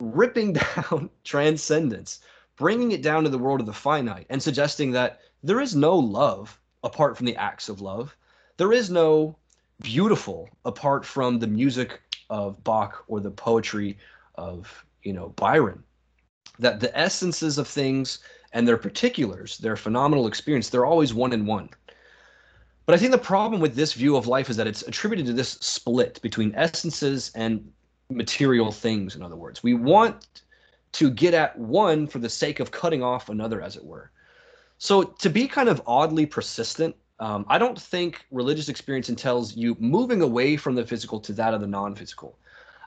ripping 0.00 0.52
down 0.76 1.10
transcendence, 1.24 2.20
bringing 2.56 2.92
it 2.92 3.02
down 3.02 3.24
to 3.24 3.30
the 3.30 3.38
world 3.38 3.60
of 3.60 3.66
the 3.66 3.72
finite, 3.72 4.26
and 4.30 4.42
suggesting 4.42 4.90
that 4.92 5.20
there 5.42 5.60
is 5.60 5.76
no 5.76 5.96
love 5.96 6.58
apart 6.82 7.16
from 7.16 7.26
the 7.26 7.36
acts 7.36 7.68
of 7.68 7.80
love. 7.80 8.16
There 8.56 8.72
is 8.72 8.90
no 8.90 9.36
beautiful 9.82 10.48
apart 10.64 11.04
from 11.04 11.38
the 11.38 11.46
music 11.46 12.00
of 12.30 12.62
Bach 12.64 13.04
or 13.06 13.20
the 13.20 13.30
poetry 13.30 13.98
of, 14.36 14.84
you 15.02 15.12
know, 15.12 15.28
Byron. 15.30 15.82
That 16.58 16.80
the 16.80 16.96
essences 16.96 17.58
of 17.58 17.68
things 17.68 18.20
and 18.52 18.66
their 18.66 18.76
particulars, 18.76 19.58
their 19.58 19.76
phenomenal 19.76 20.26
experience, 20.26 20.68
they're 20.68 20.86
always 20.86 21.12
one 21.12 21.32
in 21.32 21.46
one. 21.46 21.68
But 22.86 22.94
I 22.94 22.98
think 22.98 23.10
the 23.10 23.18
problem 23.18 23.60
with 23.60 23.74
this 23.74 23.92
view 23.92 24.16
of 24.16 24.26
life 24.26 24.48
is 24.48 24.56
that 24.56 24.66
it's 24.66 24.82
attributed 24.82 25.26
to 25.26 25.32
this 25.32 25.58
split 25.60 26.20
between 26.22 26.54
essences 26.54 27.32
and 27.34 27.70
material 28.08 28.70
things, 28.70 29.16
in 29.16 29.22
other 29.22 29.36
words. 29.36 29.62
We 29.62 29.74
want 29.74 30.42
to 30.92 31.10
get 31.10 31.34
at 31.34 31.58
one 31.58 32.06
for 32.06 32.20
the 32.20 32.28
sake 32.28 32.60
of 32.60 32.70
cutting 32.70 33.02
off 33.02 33.28
another, 33.28 33.60
as 33.60 33.76
it 33.76 33.84
were. 33.84 34.10
So 34.78 35.02
to 35.02 35.28
be 35.28 35.48
kind 35.48 35.68
of 35.68 35.82
oddly 35.86 36.26
persistent, 36.26 36.94
um, 37.18 37.44
I 37.48 37.58
don't 37.58 37.80
think 37.80 38.24
religious 38.30 38.68
experience 38.68 39.08
entails 39.08 39.56
you 39.56 39.76
moving 39.80 40.22
away 40.22 40.56
from 40.56 40.74
the 40.74 40.86
physical 40.86 41.18
to 41.20 41.32
that 41.34 41.54
of 41.54 41.60
the 41.60 41.66
non-physical. 41.66 42.38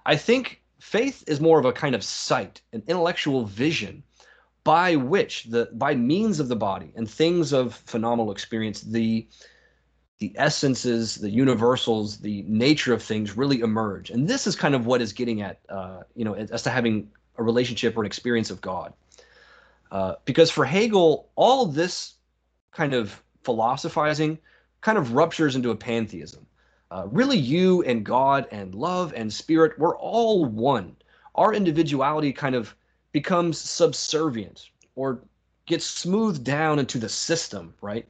I 0.05 0.15
think 0.15 0.61
faith 0.80 1.24
is 1.28 1.40
more 1.40 1.60
of 1.60 1.66
a 1.66 1.72
kind 1.72 1.96
of 1.96 2.04
sight, 2.04 2.62
an 2.74 2.84
intellectual 2.88 3.46
vision 3.46 4.04
by 4.64 4.96
which 4.96 5.46
the 5.46 5.70
by 5.74 5.96
means 5.96 6.40
of 6.40 6.48
the 6.48 6.56
body 6.56 6.92
and 6.96 7.10
things 7.10 7.54
of 7.54 7.76
phenomenal 7.86 8.32
experience, 8.32 8.82
the 8.82 9.28
the 10.20 10.34
essences, 10.38 11.16
the 11.16 11.30
universals, 11.30 12.18
the 12.18 12.44
nature 12.44 12.94
of 12.94 13.02
things 13.02 13.38
really 13.38 13.62
emerge. 13.62 14.10
And 14.10 14.28
this 14.28 14.46
is 14.48 14.56
kind 14.56 14.76
of 14.76 14.86
what 14.86 15.02
is 15.02 15.14
getting 15.14 15.42
at, 15.42 15.60
uh, 15.70 16.02
you 16.14 16.26
know, 16.26 16.34
as 16.34 16.62
to 16.64 16.70
having 16.70 17.10
a 17.38 17.44
relationship 17.44 17.96
or 17.96 18.02
an 18.02 18.06
experience 18.06 18.50
of 18.50 18.60
God. 18.60 18.94
Uh, 19.92 20.16
because 20.26 20.52
for 20.52 20.66
Hegel, 20.66 21.30
all 21.36 21.66
this 21.66 22.16
kind 22.72 22.94
of 22.94 23.24
philosophizing 23.44 24.38
kind 24.82 24.98
of 24.98 25.14
ruptures 25.14 25.56
into 25.56 25.72
a 25.72 25.76
pantheism. 25.76 26.46
Uh, 26.92 27.08
really, 27.12 27.38
you 27.38 27.84
and 27.84 28.04
God 28.04 28.48
and 28.52 28.74
love 28.74 29.14
and 29.16 29.32
spirit, 29.32 29.78
we're 29.78 29.98
all 29.98 30.46
one. 30.46 30.96
Our 31.36 31.54
individuality 31.54 32.34
kind 32.34 32.56
of 32.56 32.76
becomes 33.12 33.60
subservient 33.60 34.70
or 34.96 35.22
gets 35.66 35.86
smoothed 35.86 36.44
down 36.44 36.80
into 36.80 36.98
the 36.98 37.10
system, 37.10 37.74
right? 37.82 38.08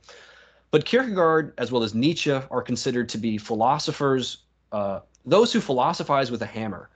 But 0.71 0.85
Kierkegaard, 0.85 1.53
as 1.57 1.71
well 1.71 1.83
as 1.83 1.93
Nietzsche, 1.93 2.31
are 2.31 2.61
considered 2.61 3.09
to 3.09 3.17
be 3.17 3.37
philosophers, 3.37 4.43
uh, 4.71 5.01
those 5.25 5.51
who 5.51 5.59
philosophize 5.59 6.31
with 6.31 6.41
a 6.41 6.45
hammer, 6.45 6.89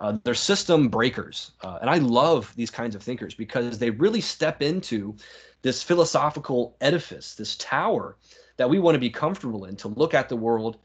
uh, 0.00 0.18
they're 0.24 0.34
system 0.34 0.88
breakers. 0.88 1.52
Uh, 1.62 1.78
and 1.80 1.90
I 1.90 1.98
love 1.98 2.52
these 2.56 2.70
kinds 2.70 2.94
of 2.94 3.02
thinkers 3.02 3.34
because 3.34 3.78
they 3.78 3.90
really 3.90 4.20
step 4.20 4.62
into 4.62 5.14
this 5.62 5.82
philosophical 5.82 6.76
edifice, 6.80 7.34
this 7.34 7.56
tower 7.56 8.16
that 8.56 8.70
we 8.70 8.78
want 8.78 8.94
to 8.94 9.00
be 9.00 9.10
comfortable 9.10 9.66
in, 9.66 9.76
to 9.76 9.88
look 9.88 10.14
at 10.14 10.28
the 10.28 10.36
world 10.36 10.78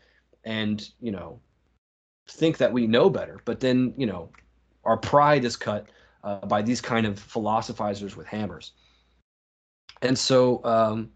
and, 0.44 0.90
you 1.00 1.12
know, 1.12 1.40
think 2.28 2.58
that 2.58 2.72
we 2.72 2.88
know 2.88 3.10
better. 3.10 3.40
But 3.46 3.60
then, 3.60 3.94
you 3.98 4.06
know, 4.06 4.30
our 4.84 4.98
pride 4.98 5.46
is 5.46 5.56
cut 5.56 5.88
uh, 6.24 6.46
by 6.46 6.62
these 6.62 6.82
kind 6.82 7.06
of 7.06 7.20
philosophizers 7.20 8.16
with 8.16 8.28
hammers. 8.28 8.72
And 10.02 10.18
so, 10.18 10.64
um, 10.66 11.12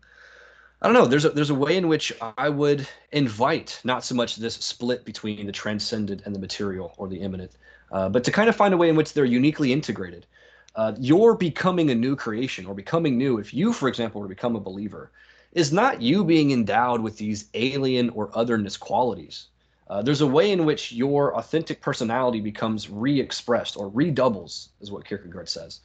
I 0.81 0.87
don't 0.87 0.93
know. 0.93 1.07
There's 1.07 1.25
a 1.25 1.29
there's 1.29 1.49
a 1.49 1.55
way 1.55 1.75
in 1.75 1.87
which 1.87 2.13
I 2.37 2.49
would 2.49 2.87
invite 3.11 3.81
not 3.83 4.03
so 4.03 4.13
much 4.13 4.35
this 4.35 4.55
split 4.55 5.05
between 5.05 5.45
the 5.47 5.51
transcendent 5.51 6.21
and 6.25 6.35
the 6.35 6.39
material 6.39 6.93
or 6.97 7.07
the 7.07 7.19
immanent, 7.19 7.53
uh, 7.91 8.09
but 8.09 8.23
to 8.25 8.31
kind 8.31 8.47
of 8.47 8.55
find 8.55 8.73
a 8.73 8.77
way 8.77 8.87
in 8.87 8.95
which 8.95 9.13
they're 9.13 9.25
uniquely 9.25 9.73
integrated. 9.73 10.27
Uh, 10.75 10.93
you're 10.99 11.33
becoming 11.33 11.89
a 11.89 11.95
new 11.95 12.15
creation 12.15 12.67
or 12.67 12.75
becoming 12.75 13.17
new, 13.17 13.39
if 13.39 13.51
you, 13.51 13.73
for 13.73 13.87
example, 13.89 14.21
were 14.21 14.27
to 14.27 14.29
become 14.29 14.55
a 14.55 14.59
believer, 14.59 15.11
is 15.57 15.73
not 15.73 16.01
you 16.01 16.23
being 16.23 16.51
endowed 16.51 17.01
with 17.01 17.17
these 17.17 17.49
alien 17.55 18.11
or 18.11 18.29
otherness 18.35 18.77
qualities. 18.77 19.47
Uh, 19.89 20.03
there's 20.03 20.21
a 20.21 20.27
way 20.27 20.51
in 20.51 20.65
which 20.65 20.91
your 20.91 21.35
authentic 21.35 21.81
personality 21.81 22.39
becomes 22.39 22.89
re-expressed 22.89 23.75
or 23.75 23.89
redoubles, 23.89 24.69
is 24.81 24.91
what 24.91 25.03
Kierkegaard 25.03 25.49
says. 25.49 25.79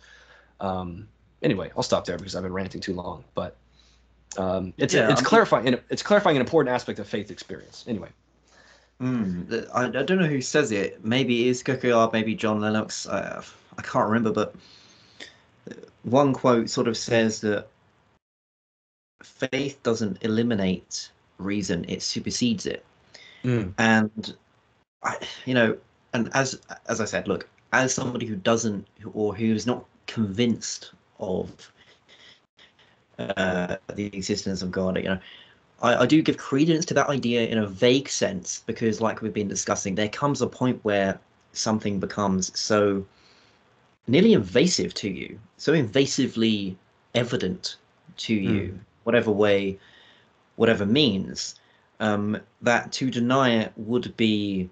Um, 0.61 1.09
anyway, 1.43 1.71
I'll 1.75 1.83
stop 1.83 2.05
there 2.05 2.19
because 2.19 2.37
I've 2.37 2.43
been 2.43 2.53
ranting 2.53 2.83
too 2.83 2.93
long. 2.93 3.25
But 3.35 3.57
um, 4.37 4.75
it's 4.77 4.93
yeah, 4.93 5.11
it's 5.11 5.23
clarifying 5.23 5.79
it's 5.89 6.03
clarifying 6.03 6.37
an 6.37 6.43
important 6.43 6.75
aspect 6.75 6.99
of 6.99 7.09
faith 7.09 7.31
experience. 7.31 7.85
Anyway. 7.89 8.11
Mm, 9.01 9.69
I, 9.75 9.87
I 9.87 9.89
don't 9.89 10.19
know 10.19 10.27
who 10.27 10.43
says 10.43 10.71
it. 10.71 11.03
Maybe 11.03 11.47
it 11.47 11.51
is 11.51 11.63
Kierkegaard, 11.63 12.13
maybe 12.13 12.35
John 12.35 12.61
Lennox. 12.61 13.09
I, 13.09 13.43
I 13.79 13.83
can't 13.83 14.07
remember, 14.07 14.33
but 14.33 14.55
one 16.03 16.35
quote 16.35 16.69
sort 16.69 16.89
of 16.89 16.97
says 16.97 17.41
that 17.41 17.69
faith 19.25 19.83
doesn't 19.83 20.19
eliminate 20.23 21.11
reason; 21.39 21.85
it 21.89 22.03
supersedes 22.03 22.67
it. 22.67 22.85
Mm. 23.45 23.73
And 23.79 24.37
I, 25.03 25.17
you 25.47 25.55
know, 25.55 25.77
and 26.13 26.31
as 26.35 26.61
as 26.87 27.01
I 27.01 27.05
said, 27.05 27.29
look, 27.29 27.49
as 27.73 27.95
somebody 27.95 28.27
who 28.27 28.37
doesn't 28.37 28.87
or 29.15 29.35
who 29.35 29.53
is 29.53 29.67
not 29.67 29.85
convinced 30.07 30.93
of 31.19 31.73
uh, 33.19 33.77
the 33.95 34.07
existence 34.07 34.63
of 34.63 34.71
God, 34.71 34.97
you 34.97 35.05
know, 35.05 35.19
I, 35.83 36.03
I 36.03 36.07
do 36.07 36.23
give 36.23 36.37
credence 36.37 36.85
to 36.87 36.95
that 36.95 37.09
idea 37.09 37.47
in 37.47 37.59
a 37.59 37.67
vague 37.67 38.09
sense 38.09 38.63
because, 38.67 39.01
like 39.01 39.23
we've 39.23 39.35
been 39.35 39.49
discussing, 39.49 39.95
there 39.95 40.09
comes 40.09 40.43
a 40.43 40.47
point 40.47 40.79
where 40.85 41.19
something 41.53 41.99
becomes 41.99 42.59
so 42.59 43.05
nearly 44.07 44.33
invasive 44.33 44.95
to 44.95 45.09
you, 45.09 45.39
so 45.57 45.73
invasively 45.73 46.77
evident 47.15 47.77
to 48.17 48.35
you, 48.35 48.61
mm. 48.61 48.79
Whatever 49.05 49.31
way, 49.31 49.79
whatever 50.57 50.87
means, 50.87 51.57
um, 52.01 52.41
that 52.63 52.93
to 52.93 53.11
deny 53.11 53.51
it 53.61 53.73
would 53.77 54.17
be 54.17 54.69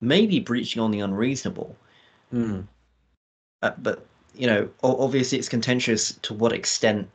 maybe 0.00 0.40
breaching 0.40 0.82
on 0.82 0.90
the 0.90 1.00
unreasonable. 1.00 1.76
Mm. 2.32 2.66
Uh, 3.62 3.72
but 3.78 4.06
you 4.34 4.46
know, 4.46 4.68
obviously, 4.82 5.38
it's 5.38 5.48
contentious 5.48 6.12
to 6.22 6.34
what 6.34 6.52
extent 6.52 7.08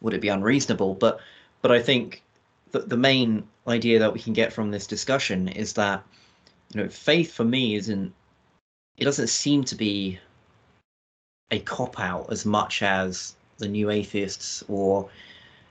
would 0.00 0.14
it 0.14 0.20
be 0.20 0.28
unreasonable. 0.28 0.94
But 0.94 1.20
but 1.60 1.72
I 1.72 1.80
think 1.80 2.22
that 2.70 2.88
the 2.88 2.96
main 2.96 3.46
idea 3.66 3.98
that 3.98 4.12
we 4.12 4.20
can 4.20 4.32
get 4.32 4.52
from 4.52 4.70
this 4.70 4.86
discussion 4.86 5.48
is 5.48 5.72
that 5.74 6.02
you 6.72 6.82
know, 6.82 6.88
faith 6.88 7.32
for 7.32 7.44
me 7.44 7.74
isn't. 7.74 8.12
It 8.98 9.04
doesn't 9.04 9.28
seem 9.28 9.64
to 9.64 9.74
be 9.74 10.18
a 11.50 11.58
cop 11.60 11.98
out 11.98 12.30
as 12.30 12.44
much 12.44 12.82
as 12.82 13.34
the 13.62 13.68
new 13.68 13.90
atheists 13.90 14.62
or 14.68 15.08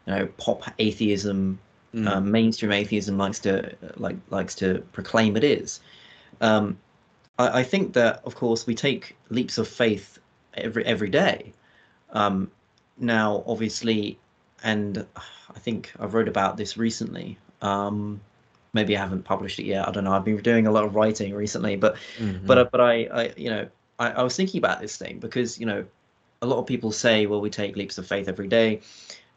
you 0.08 0.16
know 0.16 0.26
pop 0.38 0.64
atheism 0.80 1.60
mm. 1.94 2.08
um, 2.08 2.32
mainstream 2.32 2.72
atheism 2.72 3.18
likes 3.18 3.39
to 3.39 3.76
like 3.98 4.18
likes 4.30 4.56
to 4.56 4.84
proclaim 4.92 5.38
it 5.38 5.44
is. 5.44 5.80
Um, 6.39 6.80
I, 7.38 7.60
I, 7.60 7.64
think 7.64 7.94
that 7.94 8.22
of 8.26 8.36
course 8.36 8.66
we 8.66 8.74
take 8.74 9.16
leaps 9.30 9.58
of 9.58 9.68
faith 9.68 10.18
every 10.56 10.86
every 10.86 11.10
day. 11.10 11.54
Um, 12.12 12.52
now 12.98 13.44
obviously 13.48 14.20
and 14.64 15.08
i 15.56 15.58
think 15.58 15.92
i 16.00 16.06
wrote 16.06 16.28
about 16.28 16.58
this 16.58 16.78
recently. 16.78 17.38
Um, 17.62 18.22
maybe 18.74 18.96
i 18.96 19.00
haven't 19.00 19.24
published 19.24 19.60
it 19.60 19.66
yet. 19.66 19.88
I 19.88 19.92
don't 19.92 20.04
know. 20.04 20.14
I've 20.14 20.26
been 20.26 20.38
doing 20.38 20.68
a 20.68 20.72
lot 20.72 20.84
of 20.84 20.96
writing 20.96 21.34
recently 21.34 21.76
but 21.76 21.96
mm-hmm. 22.18 22.46
but 22.46 22.72
but 22.72 22.82
I, 22.82 22.94
I 23.06 23.34
you 23.38 23.50
know 23.50 23.68
I, 24.00 24.12
I 24.12 24.24
was 24.24 24.36
thinking 24.36 24.58
about 24.58 24.82
this 24.82 24.98
thing 24.98 25.20
because 25.20 25.60
you 25.60 25.66
know 25.66 25.86
a 26.42 26.48
lot 26.48 26.58
of 26.58 26.66
people 26.66 26.92
say, 26.92 27.26
well, 27.26 27.42
we 27.42 27.50
take 27.50 27.76
leaps 27.76 27.98
of 27.98 28.08
faith 28.08 28.28
every 28.28 28.48
day, 28.48 28.82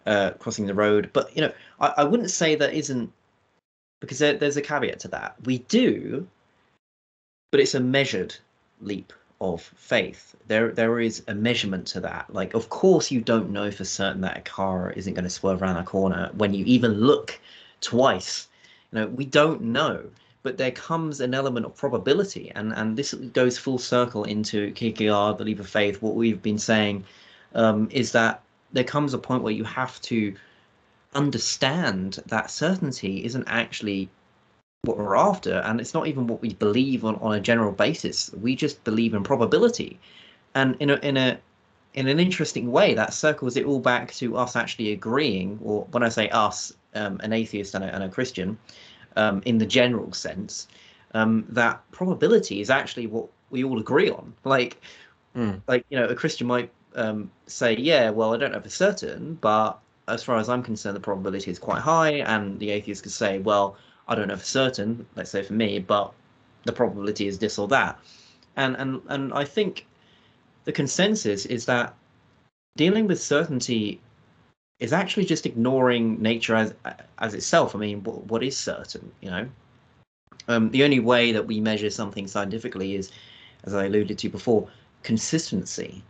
uh, 0.07 0.31
crossing 0.39 0.67
the 0.67 0.75
road. 0.75 1.11
But 1.13 1.35
you 1.37 1.43
know, 1.43 1.53
I, 1.81 1.95
I 1.99 2.05
wouldn't 2.05 2.31
say 2.31 2.55
that 2.55 2.73
isn't 2.73 3.13
because 4.01 4.19
there, 4.19 4.35
there's 4.35 4.57
a 4.57 4.63
caveat 4.63 5.01
to 5.01 5.09
that. 5.09 5.37
We 5.45 5.59
do, 5.59 6.27
but 7.51 7.61
it's 7.61 7.75
a 7.75 7.81
measured 7.81 8.35
leap 8.81 9.13
of 9.41 9.63
faith. 9.63 10.35
There 10.47 10.73
there 10.73 11.01
is 11.01 11.23
a 11.29 11.35
measurement 11.35 11.87
to 11.89 12.01
that. 12.01 12.33
Like, 12.33 12.55
of 12.55 12.71
course, 12.71 13.11
you 13.11 13.21
don't 13.21 13.51
know 13.51 13.71
for 13.71 13.85
certain 13.85 14.23
that 14.23 14.39
a 14.39 14.43
car 14.43 14.91
isn't 14.93 15.15
going 15.15 15.25
to 15.25 15.31
swerve 15.31 15.63
around 15.63 15.77
a 15.77 15.85
corner 15.85 16.31
when 16.35 16.55
you 16.55 16.65
even 16.65 16.93
look 16.93 17.39
twice. 17.81 18.49
You 18.93 19.01
know, 19.01 19.07
we 19.09 19.27
don't 19.27 19.61
know 19.61 20.05
but 20.45 20.59
there 20.59 20.70
comes 20.70 21.20
an 21.20 21.34
element 21.34 21.66
of 21.66 21.74
probability, 21.74 22.53
and 22.55 22.72
and 22.74 22.97
this 22.97 23.14
goes 23.32 23.59
full 23.59 23.78
circle 23.78 24.24
into 24.24 24.70
Kierkegaard, 24.72 25.38
the 25.38 25.45
leap 25.45 25.59
of 25.59 25.68
faith. 25.68 26.01
What 26.01 26.14
we've 26.14 26.42
been 26.42 26.59
saying 26.59 27.05
um, 27.55 27.88
is 27.90 28.12
that 28.12 28.42
there 28.72 28.84
comes 28.84 29.14
a 29.14 29.18
point 29.18 29.42
where 29.42 29.53
you 29.53 29.64
have 29.64 30.01
to 30.03 30.34
understand 31.14 32.20
that 32.26 32.51
certainty 32.51 33.24
isn't 33.24 33.45
actually 33.47 34.09
what 34.82 34.99
we're 34.99 35.16
after, 35.16 35.61
and 35.61 35.80
it's 35.80 35.95
not 35.95 36.07
even 36.07 36.26
what 36.26 36.42
we 36.42 36.53
believe 36.55 37.07
on, 37.07 37.16
on 37.16 37.34
a 37.34 37.40
general 37.40 37.72
basis. 37.72 38.30
We 38.34 38.55
just 38.55 38.84
believe 38.84 39.14
in 39.14 39.22
probability, 39.22 39.99
and 40.55 40.76
in 40.78 40.90
a 40.90 40.97
in 40.97 41.16
a 41.16 41.38
in 41.95 42.07
an 42.07 42.20
interesting 42.20 42.70
way, 42.70 42.92
that 42.92 43.14
circles 43.14 43.57
it 43.57 43.64
all 43.64 43.80
back 43.80 44.12
to 44.14 44.36
us 44.36 44.57
actually 44.57 44.92
agreeing, 44.92 45.59
or 45.64 45.86
when 45.92 46.03
I 46.03 46.11
say 46.11 46.28
us, 46.28 46.74
um, 46.95 47.18
an 47.22 47.32
atheist 47.32 47.74
and 47.74 47.84
a, 47.84 47.95
and 47.95 48.05
a 48.05 48.09
Christian, 48.11 48.59
um, 49.17 49.43
in 49.45 49.59
the 49.59 49.67
general 49.67 50.12
sense, 50.12 50.69
um, 51.15 51.45
that 51.49 51.81
probability 51.93 52.61
is 52.61 52.71
actually 52.71 53.07
what 53.07 53.29
we 53.51 53.65
all 53.65 53.79
agree 53.79 54.11
on. 54.11 54.35
Like, 54.45 54.81
mm. 55.37 55.61
like 55.69 55.85
you 55.89 55.99
know, 55.99 56.07
a 56.07 56.15
Christian 56.15 56.47
might 56.47 56.71
um, 56.95 57.31
say, 57.47 57.77
"Yeah, 57.77 58.11
well, 58.11 58.35
I 58.35 58.37
don't 58.37 58.53
know 58.53 58.61
for 58.61 58.71
certain, 58.71 59.35
but 59.41 59.79
as 60.09 60.23
far 60.23 60.37
as 60.39 60.49
I'm 60.49 60.62
concerned, 60.62 60.97
the 60.97 61.01
probability 61.01 61.51
is 61.51 61.59
quite 61.59 61.81
high." 61.81 62.15
And 62.35 62.59
the 62.59 62.71
atheist 62.71 63.03
could 63.03 63.12
say, 63.12 63.39
"Well, 63.39 63.77
I 64.09 64.15
don't 64.15 64.29
know 64.29 64.37
for 64.37 64.45
certain. 64.45 65.07
Let's 65.17 65.31
say 65.31 65.43
for 65.43 65.55
me, 65.55 65.79
but 65.79 66.12
the 66.65 66.73
probability 66.73 67.27
is 67.27 67.39
this 67.39 67.59
or 67.59 67.69
that." 67.69 67.99
And 68.57 68.77
and 68.77 69.01
and 69.09 69.33
I 69.33 69.45
think 69.45 69.87
the 70.65 70.73
consensus 70.73 71.47
is 71.47 71.67
that 71.67 71.95
dealing 72.77 73.07
with 73.07 73.21
certainty 73.21 74.01
is 74.81 74.93
actually 74.93 75.25
just 75.25 75.47
ignoring 75.47 76.20
nature 76.20 76.55
as 76.55 76.75
as 77.18 77.35
itself. 77.35 77.75
I 77.75 77.79
mean, 77.79 78.03
what, 78.03 78.27
what 78.27 78.43
is 78.43 78.57
certain? 78.57 79.12
You 79.20 79.31
know, 79.31 79.49
um, 80.49 80.70
the 80.70 80.85
only 80.85 81.01
way 81.01 81.33
that 81.33 81.47
we 81.47 81.61
measure 81.61 81.91
something 81.91 82.27
scientifically 82.27 82.97
is, 82.97 83.11
as 83.64 83.75
I 83.75 83.87
alluded 83.87 84.18
to 84.18 84.29
before, 84.29 84.68
consistency. 85.03 86.03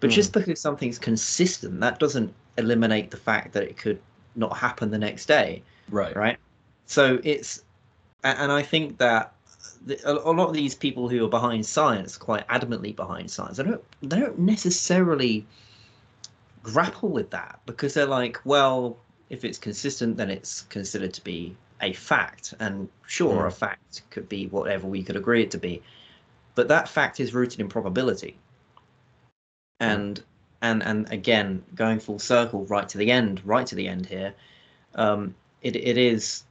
But 0.00 0.10
mm. 0.10 0.14
just 0.14 0.32
because 0.32 0.60
something's 0.60 0.98
consistent, 0.98 1.80
that 1.80 1.98
doesn't 1.98 2.32
eliminate 2.58 3.10
the 3.10 3.16
fact 3.16 3.52
that 3.54 3.62
it 3.62 3.76
could 3.76 4.00
not 4.34 4.56
happen 4.56 4.90
the 4.90 4.98
next 4.98 5.26
day. 5.26 5.62
Right. 5.88 6.14
Right. 6.14 6.36
So 6.86 7.18
it's, 7.24 7.64
and 8.22 8.52
I 8.52 8.62
think 8.62 8.98
that 8.98 9.32
a 10.04 10.12
lot 10.12 10.48
of 10.48 10.54
these 10.54 10.74
people 10.74 11.08
who 11.08 11.24
are 11.24 11.28
behind 11.28 11.64
science, 11.64 12.16
quite 12.16 12.46
adamantly 12.48 12.94
behind 12.94 13.30
science, 13.30 13.56
they 13.56 13.64
don't 13.64 13.82
they 14.02 14.20
don't 14.20 14.38
necessarily 14.38 15.46
grapple 16.72 17.08
with 17.08 17.30
that 17.30 17.60
because 17.64 17.94
they're 17.94 18.06
like, 18.06 18.40
well, 18.44 18.98
if 19.30 19.44
it's 19.44 19.58
consistent, 19.58 20.16
then 20.16 20.30
it's 20.30 20.62
considered 20.62 21.14
to 21.14 21.22
be 21.22 21.56
a 21.80 21.92
fact. 21.92 22.54
And 22.58 22.88
sure, 23.06 23.44
mm. 23.44 23.46
a 23.46 23.50
fact 23.50 24.02
could 24.10 24.28
be 24.28 24.46
whatever 24.48 24.86
we 24.86 25.02
could 25.02 25.16
agree 25.16 25.42
it 25.42 25.50
to 25.52 25.58
be, 25.58 25.82
but 26.54 26.68
that 26.68 26.88
fact 26.88 27.20
is 27.20 27.32
rooted 27.34 27.60
in 27.60 27.68
probability. 27.68 28.36
Hmm. 29.80 29.88
And 29.88 30.20
mm. 30.20 30.24
and 30.62 30.82
and 30.82 31.12
again, 31.12 31.62
going 31.74 32.00
full 32.00 32.18
circle, 32.18 32.64
right 32.66 32.88
to 32.88 32.98
the 32.98 33.10
end, 33.10 33.42
right 33.44 33.66
to 33.66 33.74
the 33.74 33.88
end 33.88 34.06
here, 34.06 34.34
um, 34.94 35.34
it 35.62 35.76
it 35.76 35.96
is, 35.96 36.44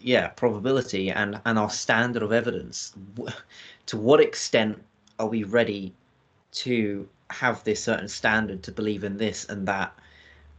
yeah, 0.00 0.28
probability 0.28 1.10
and 1.10 1.40
and 1.46 1.58
our 1.58 1.70
standard 1.70 2.22
of 2.22 2.32
evidence. 2.32 2.94
To 3.86 3.96
what 3.96 4.20
extent 4.20 4.80
are 5.18 5.26
we 5.26 5.42
ready 5.42 5.92
to 6.52 7.08
have 7.30 7.62
this 7.64 7.82
certain 7.82 8.08
standard 8.08 8.62
to 8.64 8.72
believe 8.72 9.04
in 9.04 9.16
this 9.16 9.44
and 9.46 9.66
that 9.68 9.92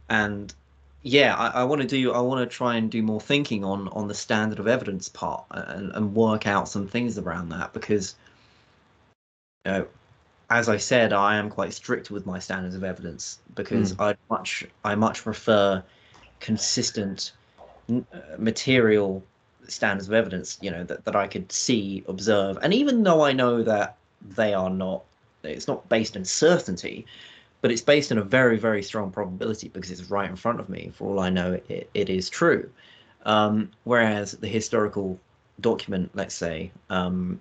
and 0.08 0.54
yeah 1.02 1.34
i, 1.36 1.60
I 1.60 1.64
want 1.64 1.82
to 1.82 1.86
do 1.86 2.12
i 2.12 2.20
want 2.20 2.48
to 2.48 2.54
try 2.56 2.76
and 2.76 2.90
do 2.90 3.02
more 3.02 3.20
thinking 3.20 3.64
on 3.64 3.88
on 3.88 4.08
the 4.08 4.14
standard 4.14 4.58
of 4.58 4.66
evidence 4.66 5.08
part 5.08 5.44
and, 5.50 5.92
and 5.92 6.14
work 6.14 6.46
out 6.46 6.68
some 6.68 6.86
things 6.86 7.18
around 7.18 7.50
that 7.50 7.72
because 7.72 8.14
you 9.64 9.72
know 9.72 9.86
as 10.50 10.68
i 10.68 10.76
said 10.76 11.12
i 11.12 11.36
am 11.36 11.50
quite 11.50 11.72
strict 11.72 12.10
with 12.10 12.26
my 12.26 12.38
standards 12.38 12.74
of 12.74 12.84
evidence 12.84 13.38
because 13.54 13.94
mm. 13.94 14.02
i 14.02 14.16
much 14.30 14.64
i 14.84 14.94
much 14.94 15.22
prefer 15.22 15.82
consistent 16.40 17.32
uh, 17.90 18.00
material 18.38 19.22
standards 19.68 20.08
of 20.08 20.14
evidence 20.14 20.58
you 20.60 20.70
know 20.70 20.84
that, 20.84 21.04
that 21.04 21.16
i 21.16 21.26
could 21.26 21.50
see 21.50 22.04
observe 22.08 22.58
and 22.62 22.72
even 22.72 23.02
though 23.02 23.22
i 23.22 23.32
know 23.32 23.62
that 23.62 23.96
they 24.36 24.54
are 24.54 24.70
not 24.70 25.02
it's 25.42 25.68
not 25.68 25.88
based 25.88 26.16
on 26.16 26.24
certainty, 26.24 27.06
but 27.60 27.70
it's 27.70 27.82
based 27.82 28.12
on 28.12 28.18
a 28.18 28.22
very, 28.22 28.58
very 28.58 28.82
strong 28.82 29.10
probability 29.10 29.68
because 29.68 29.90
it's 29.90 30.10
right 30.10 30.28
in 30.28 30.36
front 30.36 30.60
of 30.60 30.68
me. 30.68 30.90
For 30.94 31.08
all 31.08 31.20
I 31.20 31.30
know, 31.30 31.60
it, 31.68 31.88
it 31.94 32.10
is 32.10 32.28
true. 32.28 32.68
Um, 33.24 33.70
whereas 33.84 34.32
the 34.32 34.48
historical 34.48 35.18
document, 35.60 36.10
let's 36.14 36.34
say, 36.34 36.72
um, 36.90 37.40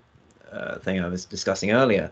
uh, 0.51 0.77
thing 0.79 0.99
I 0.99 1.07
was 1.07 1.25
discussing 1.25 1.71
earlier, 1.71 2.11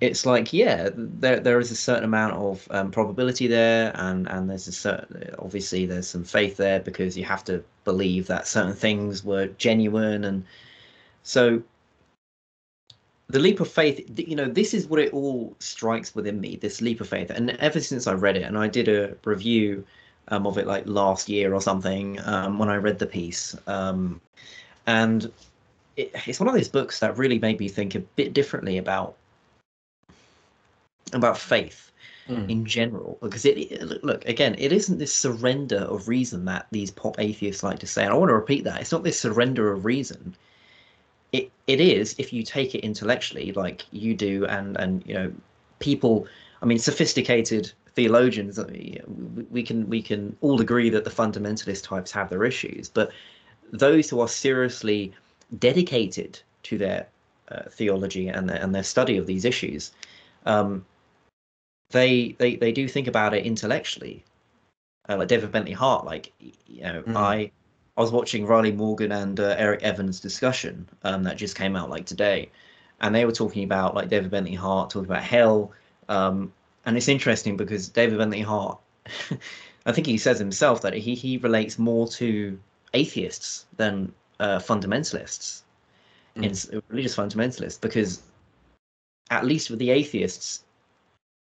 it's 0.00 0.26
like 0.26 0.52
yeah, 0.52 0.90
there 0.94 1.40
there 1.40 1.58
is 1.58 1.70
a 1.70 1.76
certain 1.76 2.04
amount 2.04 2.34
of 2.34 2.68
um, 2.70 2.90
probability 2.90 3.46
there, 3.46 3.92
and 3.94 4.28
and 4.28 4.48
there's 4.50 4.68
a 4.68 4.72
certain 4.72 5.34
obviously 5.38 5.86
there's 5.86 6.06
some 6.06 6.24
faith 6.24 6.58
there 6.58 6.80
because 6.80 7.16
you 7.16 7.24
have 7.24 7.42
to 7.44 7.64
believe 7.84 8.26
that 8.26 8.46
certain 8.46 8.74
things 8.74 9.24
were 9.24 9.46
genuine, 9.58 10.24
and 10.24 10.44
so 11.22 11.62
the 13.28 13.38
leap 13.38 13.60
of 13.60 13.68
faith 13.68 14.04
you 14.16 14.36
know 14.36 14.48
this 14.48 14.72
is 14.72 14.86
what 14.86 15.00
it 15.00 15.12
all 15.12 15.54
strikes 15.58 16.14
within 16.14 16.40
me 16.40 16.56
this 16.56 16.80
leap 16.80 17.00
of 17.00 17.08
faith. 17.08 17.30
And 17.30 17.50
ever 17.50 17.80
since 17.80 18.06
i 18.06 18.12
read 18.12 18.36
it 18.36 18.42
and 18.42 18.58
i 18.58 18.68
did 18.68 18.88
a 18.88 19.16
review 19.24 19.84
um, 20.28 20.46
of 20.46 20.58
it 20.58 20.66
like 20.66 20.84
last 20.86 21.28
year 21.28 21.54
or 21.54 21.60
something 21.60 22.20
um, 22.24 22.58
when 22.58 22.68
i 22.68 22.76
read 22.76 22.98
the 22.98 23.06
piece 23.06 23.56
um, 23.66 24.20
and 24.86 25.30
it, 25.96 26.12
it's 26.26 26.40
one 26.40 26.48
of 26.48 26.54
those 26.54 26.68
books 26.68 27.00
that 27.00 27.16
really 27.16 27.38
made 27.38 27.58
me 27.58 27.68
think 27.68 27.94
a 27.94 28.00
bit 28.00 28.32
differently 28.32 28.78
about 28.78 29.16
about 31.12 31.38
faith 31.38 31.90
mm. 32.28 32.48
in 32.50 32.64
general. 32.64 33.18
Because 33.22 33.44
it 33.44 34.04
look 34.04 34.24
again 34.26 34.54
it 34.58 34.72
isn't 34.72 34.98
this 34.98 35.14
surrender 35.14 35.78
of 35.78 36.08
reason 36.08 36.44
that 36.46 36.66
these 36.70 36.90
pop 36.90 37.18
atheists 37.18 37.62
like 37.62 37.78
to 37.80 37.86
say 37.86 38.04
and 38.04 38.12
i 38.12 38.16
want 38.16 38.28
to 38.28 38.34
repeat 38.34 38.64
that 38.64 38.80
it's 38.80 38.92
not 38.92 39.04
this 39.04 39.20
surrender 39.20 39.72
of 39.72 39.84
reason 39.84 40.34
it 41.32 41.50
it 41.66 41.80
is 41.80 42.14
if 42.18 42.32
you 42.32 42.42
take 42.42 42.74
it 42.74 42.80
intellectually 42.80 43.52
like 43.52 43.84
you 43.90 44.14
do 44.14 44.46
and 44.46 44.76
and 44.76 45.04
you 45.06 45.14
know 45.14 45.32
people 45.78 46.26
i 46.62 46.66
mean 46.66 46.78
sophisticated 46.78 47.72
theologians 47.94 48.60
we 49.50 49.62
can 49.62 49.88
we 49.88 50.02
can 50.02 50.36
all 50.40 50.60
agree 50.60 50.90
that 50.90 51.04
the 51.04 51.10
fundamentalist 51.10 51.82
types 51.82 52.10
have 52.10 52.28
their 52.28 52.44
issues 52.44 52.88
but 52.88 53.10
those 53.72 54.08
who 54.08 54.20
are 54.20 54.28
seriously 54.28 55.12
dedicated 55.58 56.38
to 56.62 56.78
their 56.78 57.06
uh, 57.48 57.62
theology 57.70 58.28
and 58.28 58.48
their, 58.48 58.60
and 58.60 58.74
their 58.74 58.82
study 58.82 59.16
of 59.16 59.26
these 59.26 59.44
issues 59.44 59.92
um, 60.44 60.84
they 61.90 62.34
they 62.38 62.56
they 62.56 62.72
do 62.72 62.86
think 62.86 63.06
about 63.06 63.34
it 63.34 63.46
intellectually 63.46 64.22
uh, 65.08 65.16
like 65.16 65.28
david 65.28 65.50
bentley 65.50 65.72
hart 65.72 66.04
like 66.04 66.32
you 66.66 66.82
know 66.82 67.02
mm. 67.02 67.16
i 67.16 67.50
I 67.96 68.00
was 68.02 68.12
watching 68.12 68.46
Riley 68.46 68.72
Morgan 68.72 69.12
and 69.12 69.40
uh, 69.40 69.54
Eric 69.56 69.82
Evans 69.82 70.20
discussion 70.20 70.88
um, 71.02 71.22
that 71.24 71.36
just 71.36 71.56
came 71.56 71.76
out 71.76 71.88
like 71.88 72.04
today, 72.06 72.50
and 73.00 73.14
they 73.14 73.24
were 73.24 73.32
talking 73.32 73.64
about 73.64 73.94
like 73.94 74.08
David 74.08 74.30
Bentley 74.30 74.54
Hart 74.54 74.90
talking 74.90 75.10
about 75.10 75.22
hell, 75.22 75.72
um, 76.08 76.52
and 76.84 76.96
it's 76.96 77.08
interesting 77.08 77.56
because 77.56 77.88
David 77.88 78.18
Bentley 78.18 78.42
Hart, 78.42 78.78
I 79.86 79.92
think 79.92 80.06
he 80.06 80.18
says 80.18 80.38
himself 80.38 80.82
that 80.82 80.94
he 80.94 81.14
he 81.14 81.38
relates 81.38 81.78
more 81.78 82.06
to 82.08 82.58
atheists 82.92 83.66
than 83.76 84.12
uh, 84.40 84.58
fundamentalists, 84.58 85.62
mm. 86.36 86.44
in 86.72 86.82
religious 86.88 87.16
fundamentalists, 87.16 87.80
because 87.80 88.22
at 89.30 89.44
least 89.46 89.70
with 89.70 89.78
the 89.78 89.90
atheists, 89.90 90.64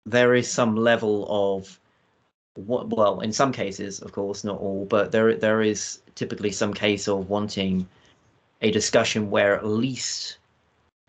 there 0.06 0.34
is 0.34 0.50
some 0.50 0.74
level 0.74 1.26
of 1.28 1.78
well 2.56 3.20
in 3.20 3.32
some 3.32 3.52
cases 3.52 4.00
of 4.00 4.12
course 4.12 4.42
not 4.44 4.58
all 4.58 4.84
but 4.84 5.12
there 5.12 5.36
there 5.36 5.62
is 5.62 6.00
typically 6.14 6.50
some 6.50 6.74
case 6.74 7.08
of 7.08 7.28
wanting 7.28 7.86
a 8.62 8.70
discussion 8.70 9.30
where 9.30 9.56
at 9.56 9.64
least 9.64 10.38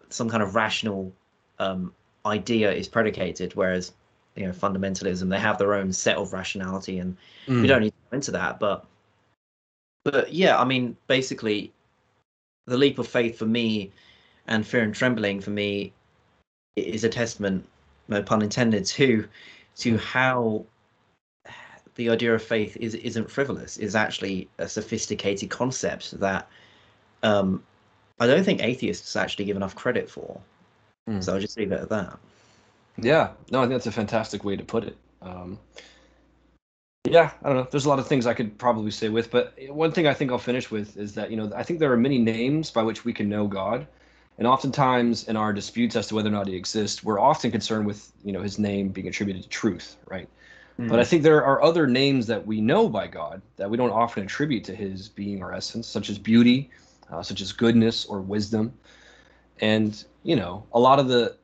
some 0.09 0.29
kind 0.29 0.43
of 0.43 0.55
rational 0.55 1.11
um, 1.59 1.93
idea 2.25 2.71
is 2.71 2.87
predicated 2.87 3.53
whereas 3.55 3.93
you 4.35 4.45
know 4.45 4.51
fundamentalism 4.51 5.29
they 5.29 5.39
have 5.39 5.57
their 5.57 5.73
own 5.73 5.91
set 5.91 6.17
of 6.17 6.31
rationality 6.31 6.99
and 6.99 7.17
mm. 7.47 7.61
we 7.61 7.67
don't 7.67 7.81
need 7.81 7.89
to 7.89 8.09
go 8.11 8.15
into 8.15 8.31
that 8.31 8.59
but 8.59 8.85
but 10.03 10.31
yeah 10.31 10.59
i 10.59 10.63
mean 10.63 10.95
basically 11.07 11.71
the 12.67 12.77
leap 12.77 12.99
of 12.99 13.07
faith 13.07 13.37
for 13.37 13.45
me 13.45 13.91
and 14.47 14.65
fear 14.65 14.83
and 14.83 14.93
trembling 14.93 15.41
for 15.41 15.49
me 15.49 15.91
is 16.75 17.03
a 17.03 17.09
testament 17.09 17.67
no 18.07 18.21
pun 18.21 18.41
intended 18.41 18.85
to 18.85 19.27
to 19.75 19.97
how 19.97 20.63
the 21.95 22.09
idea 22.09 22.33
of 22.33 22.41
faith 22.41 22.77
is 22.77 22.95
isn't 22.95 23.29
frivolous 23.29 23.77
is 23.77 23.95
actually 23.95 24.49
a 24.57 24.67
sophisticated 24.67 25.49
concept 25.49 26.19
that 26.19 26.47
um, 27.23 27.63
I 28.19 28.27
don't 28.27 28.43
think 28.43 28.63
atheists 28.63 29.15
actually 29.15 29.45
give 29.45 29.57
enough 29.57 29.75
credit 29.75 30.09
for. 30.09 30.39
Mm. 31.09 31.23
So 31.23 31.33
I'll 31.33 31.39
just 31.39 31.57
leave 31.57 31.71
it 31.71 31.81
at 31.81 31.89
that. 31.89 32.19
Yeah, 32.97 33.31
no, 33.51 33.59
I 33.59 33.63
think 33.63 33.73
that's 33.73 33.87
a 33.87 33.91
fantastic 33.91 34.43
way 34.43 34.55
to 34.55 34.63
put 34.63 34.83
it. 34.83 34.97
Um, 35.21 35.57
yeah, 37.05 37.31
I 37.43 37.47
don't 37.49 37.57
know. 37.57 37.67
There's 37.69 37.85
a 37.85 37.89
lot 37.89 37.99
of 37.99 38.07
things 38.07 38.27
I 38.27 38.33
could 38.33 38.57
probably 38.57 38.91
say 38.91 39.09
with, 39.09 39.31
but 39.31 39.55
one 39.69 39.91
thing 39.91 40.07
I 40.07 40.13
think 40.13 40.31
I'll 40.31 40.37
finish 40.37 40.69
with 40.69 40.97
is 40.97 41.13
that 41.15 41.31
you 41.31 41.37
know 41.37 41.51
I 41.55 41.63
think 41.63 41.79
there 41.79 41.91
are 41.91 41.97
many 41.97 42.19
names 42.19 42.69
by 42.69 42.83
which 42.83 43.03
we 43.03 43.13
can 43.13 43.27
know 43.27 43.47
God, 43.47 43.87
and 44.37 44.47
oftentimes 44.47 45.27
in 45.27 45.35
our 45.35 45.51
disputes 45.51 45.95
as 45.95 46.07
to 46.07 46.15
whether 46.15 46.29
or 46.29 46.33
not 46.33 46.47
He 46.47 46.55
exists, 46.55 47.03
we're 47.03 47.19
often 47.19 47.49
concerned 47.49 47.87
with 47.87 48.11
you 48.23 48.31
know 48.31 48.41
His 48.41 48.59
name 48.59 48.89
being 48.89 49.07
attributed 49.07 49.43
to 49.43 49.49
truth, 49.49 49.97
right? 50.07 50.29
But 50.87 50.99
I 50.99 51.03
hmm. 51.03 51.09
think 51.09 51.23
there 51.23 51.43
are 51.43 51.61
other 51.61 51.87
names 51.87 52.27
that 52.27 52.45
we 52.45 52.61
know 52.61 52.89
by 52.89 53.07
God 53.07 53.41
that 53.57 53.69
we 53.69 53.77
don't 53.77 53.91
often 53.91 54.23
attribute 54.23 54.63
to 54.65 54.75
his 54.75 55.09
being 55.09 55.41
or 55.41 55.53
essence, 55.53 55.87
such 55.87 56.09
as 56.09 56.17
beauty, 56.17 56.69
uh, 57.11 57.21
such 57.21 57.41
as 57.41 57.51
goodness 57.51 58.05
or 58.05 58.21
wisdom. 58.21 58.73
And, 59.59 60.03
you 60.23 60.35
know, 60.35 60.63
a 60.73 60.79
lot 60.79 60.99
of 60.99 61.07
the 61.07 61.35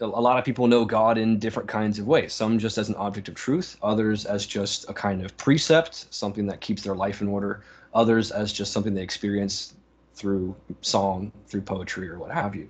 a 0.00 0.06
lot 0.06 0.38
of 0.38 0.44
people 0.44 0.66
know 0.66 0.84
God 0.84 1.18
in 1.18 1.38
different 1.38 1.68
kinds 1.68 1.98
of 1.98 2.06
ways. 2.06 2.34
Some 2.34 2.58
just 2.58 2.78
as 2.78 2.88
an 2.88 2.96
object 2.96 3.28
of 3.28 3.36
truth, 3.36 3.76
others 3.82 4.26
as 4.26 4.44
just 4.44 4.88
a 4.90 4.92
kind 4.92 5.24
of 5.24 5.36
precept, 5.36 6.12
something 6.12 6.46
that 6.46 6.60
keeps 6.60 6.82
their 6.82 6.96
life 6.96 7.20
in 7.20 7.28
order, 7.28 7.62
others 7.94 8.30
as 8.32 8.52
just 8.52 8.72
something 8.72 8.92
they 8.92 9.02
experience 9.02 9.74
through 10.14 10.54
song, 10.80 11.32
through 11.46 11.62
poetry, 11.62 12.08
or 12.08 12.18
what 12.18 12.32
have 12.32 12.54
you. 12.54 12.68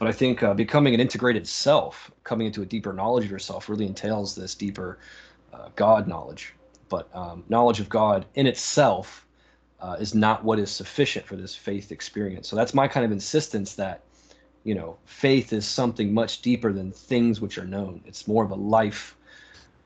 But 0.00 0.08
I 0.08 0.12
think 0.12 0.42
uh, 0.42 0.54
becoming 0.54 0.94
an 0.94 1.00
integrated 1.00 1.46
self, 1.46 2.10
coming 2.24 2.46
into 2.46 2.62
a 2.62 2.66
deeper 2.66 2.94
knowledge 2.94 3.26
of 3.26 3.30
yourself, 3.30 3.68
really 3.68 3.84
entails 3.84 4.34
this 4.34 4.54
deeper 4.54 4.98
uh, 5.52 5.68
God 5.76 6.08
knowledge. 6.08 6.54
But 6.88 7.14
um, 7.14 7.44
knowledge 7.50 7.80
of 7.80 7.90
God 7.90 8.24
in 8.34 8.46
itself 8.46 9.26
uh, 9.78 9.98
is 10.00 10.14
not 10.14 10.42
what 10.42 10.58
is 10.58 10.70
sufficient 10.70 11.26
for 11.26 11.36
this 11.36 11.54
faith 11.54 11.92
experience. 11.92 12.48
So 12.48 12.56
that's 12.56 12.72
my 12.72 12.88
kind 12.88 13.04
of 13.04 13.12
insistence 13.12 13.74
that, 13.74 14.00
you 14.64 14.74
know, 14.74 14.96
faith 15.04 15.52
is 15.52 15.66
something 15.66 16.14
much 16.14 16.40
deeper 16.40 16.72
than 16.72 16.92
things 16.92 17.42
which 17.42 17.58
are 17.58 17.66
known. 17.66 18.00
It's 18.06 18.26
more 18.26 18.42
of 18.42 18.52
a 18.52 18.56
life 18.56 19.14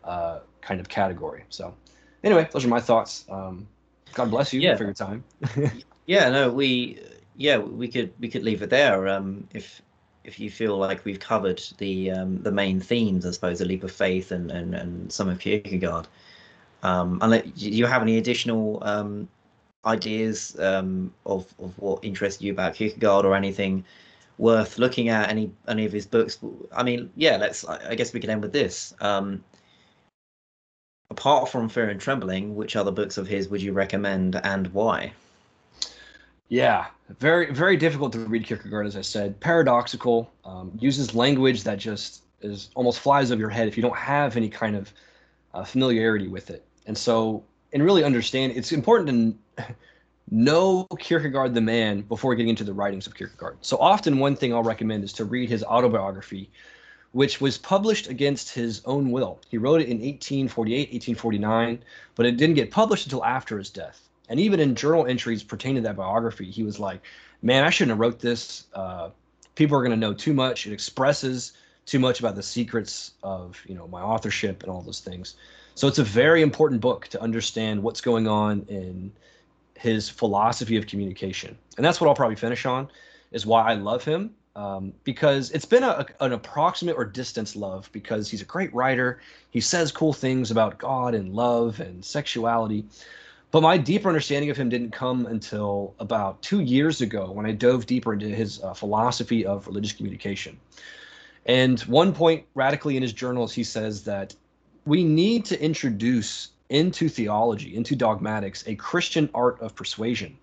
uh, 0.05 0.41
kind 0.61 0.79
of 0.79 0.89
category. 0.89 1.43
So, 1.49 1.75
anyway, 2.23 2.49
those 2.53 2.65
are 2.65 2.69
my 2.69 2.81
thoughts. 2.81 3.25
Um, 3.29 3.67
God 4.13 4.31
bless 4.31 4.53
you 4.53 4.61
yeah. 4.61 4.77
for 4.77 4.85
your 4.85 4.95
time. 4.95 5.25
yeah, 6.07 6.29
no, 6.31 6.53
we 6.53 7.03
yeah 7.37 7.59
we 7.59 7.89
could 7.89 8.13
we 8.21 8.29
could 8.29 8.45
leave 8.45 8.63
it 8.63 8.71
there. 8.71 9.09
Um, 9.09 9.49
if 9.53 9.83
if 10.25 10.41
you 10.41 10.51
feel 10.51 10.77
like 10.77 11.05
we've 11.05 11.21
covered 11.21 11.63
the 11.79 12.11
um, 12.11 12.43
the 12.43 12.51
main 12.51 12.81
themes, 12.81 13.27
I 13.27 13.31
suppose, 13.31 13.61
a 13.61 13.65
leap 13.65 13.85
of 13.85 13.93
faith 13.93 14.33
and 14.33 14.51
and, 14.51 14.75
and 14.75 15.13
some 15.13 15.29
of 15.29 15.39
Kierkegaard. 15.39 16.09
Um, 16.83 17.19
and 17.23 17.55
do 17.55 17.71
you 17.71 17.87
have 17.87 18.03
any 18.03 18.19
additional 18.19 18.83
um, 18.83 19.29
ideas 19.85 20.59
um, 20.59 21.13
of 21.27 21.53
of 21.59 21.79
what 21.79 22.05
interests 22.05 22.43
you 22.43 22.53
about 22.53 22.75
Kierkegaard 22.75 23.25
or 23.25 23.35
anything 23.35 23.85
worth 24.39 24.79
looking 24.79 25.09
at? 25.09 25.29
Any 25.29 25.53
any 25.69 25.85
of 25.85 25.93
his 25.93 26.07
books? 26.07 26.39
I 26.73 26.83
mean, 26.83 27.11
yeah, 27.17 27.37
let's. 27.37 27.65
I 27.65 27.95
guess 27.95 28.13
we 28.13 28.21
can 28.21 28.31
end 28.31 28.43
with 28.43 28.53
this. 28.53 28.95
Um, 29.01 29.45
apart 31.11 31.49
from 31.49 31.69
Fear 31.69 31.91
and 31.91 32.01
Trembling, 32.01 32.57
which 32.57 32.77
other 32.77 32.91
books 32.91 33.19
of 33.19 33.27
his 33.29 33.49
would 33.49 33.63
you 33.63 33.73
recommend 33.73 34.37
and 34.37 34.67
why? 34.69 35.13
Yeah, 36.49 36.87
very 37.09 37.53
very 37.53 37.77
difficult 37.77 38.13
to 38.13 38.21
read 38.21 38.45
Kierkegaard, 38.45 38.87
as 38.87 38.97
I 38.97 39.03
said. 39.03 39.39
Paradoxical, 39.41 40.31
um, 40.45 40.73
uses 40.79 41.15
language 41.15 41.63
that 41.65 41.79
just 41.79 42.23
is 42.41 42.71
almost 42.75 43.01
flies 43.01 43.31
over 43.31 43.41
your 43.41 43.51
head 43.51 43.69
if 43.69 43.77
you 43.77 43.83
don't 43.83 43.97
have 43.97 44.37
any 44.37 44.49
kind 44.49 44.77
of 44.77 44.93
uh, 45.55 45.65
familiarity 45.65 46.29
with 46.29 46.51
it. 46.51 46.65
And 46.87 46.97
so, 46.97 47.43
and 47.73 47.83
really 47.83 48.05
understand, 48.05 48.53
it's 48.57 48.73
important 48.73 49.37
to 49.57 49.65
know 50.31 50.87
Kierkegaard 50.99 51.55
the 51.55 51.61
man 51.61 52.03
before 52.03 52.35
getting 52.35 52.51
into 52.51 52.65
the 52.65 52.73
writings 52.73 53.07
of 53.07 53.15
Kierkegaard. 53.15 53.59
So 53.61 53.77
often, 53.79 54.19
one 54.19 54.37
thing 54.37 54.53
I'll 54.53 54.63
recommend 54.63 55.05
is 55.05 55.13
to 55.15 55.25
read 55.25 55.49
his 55.49 55.63
autobiography, 55.65 56.51
which 57.13 57.41
was 57.41 57.59
published 57.59 58.09
against 58.09 58.51
his 58.51 58.83
own 58.85 59.11
will. 59.11 59.41
He 59.49 59.59
wrote 59.59 59.81
it 59.81 59.89
in 59.89 59.99
1848, 59.99 60.79
1849, 60.93 61.83
but 62.15 62.27
it 62.27 62.37
didn't 62.37 62.57
get 62.57 62.71
published 62.71 63.07
until 63.07 63.25
after 63.25 63.59
his 63.59 63.71
death. 63.71 64.09
And 64.29 64.41
even 64.41 64.61
in 64.61 64.75
journal 64.75 65.07
entries 65.07 65.43
pertaining 65.43 65.83
to 65.83 65.89
that 65.89 65.97
biography, 65.97 66.51
he 66.51 66.63
was 66.63 66.79
like, 66.79 67.03
"Man, 67.43 67.65
I 67.65 67.71
shouldn't 67.71 67.91
have 67.91 68.01
wrote 68.01 68.21
this. 68.21 68.67
Uh, 68.75 69.11
people 69.55 69.77
are 69.77 69.83
going 69.83 69.91
to 69.91 69.97
know 69.97 70.15
too 70.15 70.33
much. 70.33 70.67
It 70.67 70.73
expresses 70.73 71.53
too 71.87 71.99
much 71.99 72.21
about 72.21 72.35
the 72.35 72.43
secrets 72.43 73.13
of 73.23 73.63
you 73.67 73.75
know 73.75 73.87
my 73.89 74.01
authorship 74.01 74.63
and 74.63 74.73
all 74.73 74.83
those 74.83 75.01
things." 75.01 75.37
So 75.75 75.89
it's 75.89 75.99
a 75.99 76.05
very 76.05 76.43
important 76.43 76.81
book 76.81 77.09
to 77.09 77.21
understand 77.21 77.83
what's 77.83 78.01
going 78.01 78.29
on 78.29 78.65
in 78.69 79.13
his 79.77 80.09
philosophy 80.09 80.77
of 80.77 80.87
communication, 80.87 81.59
and 81.77 81.85
that's 81.85 82.01
what 82.01 82.09
I'll 82.09 82.15
probably 82.15 82.37
finish 82.37 82.65
on. 82.67 82.89
Is 83.33 83.45
why 83.45 83.63
I 83.63 83.75
love 83.75 84.05
him 84.05 84.35
um, 84.57 84.93
because 85.03 85.51
it's 85.51 85.65
been 85.65 85.83
a, 85.83 86.07
an 86.21 86.33
approximate 86.33 86.97
or 86.97 87.05
distance 87.05 87.57
love 87.57 87.91
because 87.93 88.31
he's 88.31 88.43
a 88.43 88.45
great 88.45 88.73
writer. 88.73 89.21
He 89.51 89.61
says 89.61 89.91
cool 89.91 90.13
things 90.13 90.51
about 90.51 90.79
God 90.79 91.15
and 91.15 91.35
love 91.35 91.81
and 91.81 92.05
sexuality. 92.05 92.85
But 93.55 93.63
my 93.63 93.79
deeper 93.79 94.09
understanding 94.09 94.51
of 94.51 94.57
him 94.57 94.69
didn't 94.69 94.91
come 94.91 95.27
until 95.27 95.95
about 96.01 96.43
two 96.43 96.59
years 96.59 97.01
ago 97.01 97.31
when 97.31 97.47
I 97.47 97.53
dove 97.53 97.87
deeper 97.87 98.13
into 98.13 98.27
his 98.27 98.61
uh, 98.61 98.75
philosophy 98.75 99.47
of 99.47 99.69
religious 99.69 99.93
communication. 99.93 100.59
And 101.47 101.79
one 101.83 102.13
point 102.13 102.47
radically 102.57 102.97
in 102.97 103.03
his 103.05 103.13
journals, 103.13 103.53
he 103.53 103.63
says 103.63 104.03
that 104.07 104.35
we 104.87 105.05
need 105.05 105.45
to 105.45 105.63
introduce 105.63 106.49
into 106.69 107.09
theology, 107.09 107.77
into 107.77 107.95
dogmatics, 107.95 108.65
a 108.67 108.75
Christian 108.75 109.31
art 109.35 109.61
of 109.61 109.77
persuasion. 109.77 110.37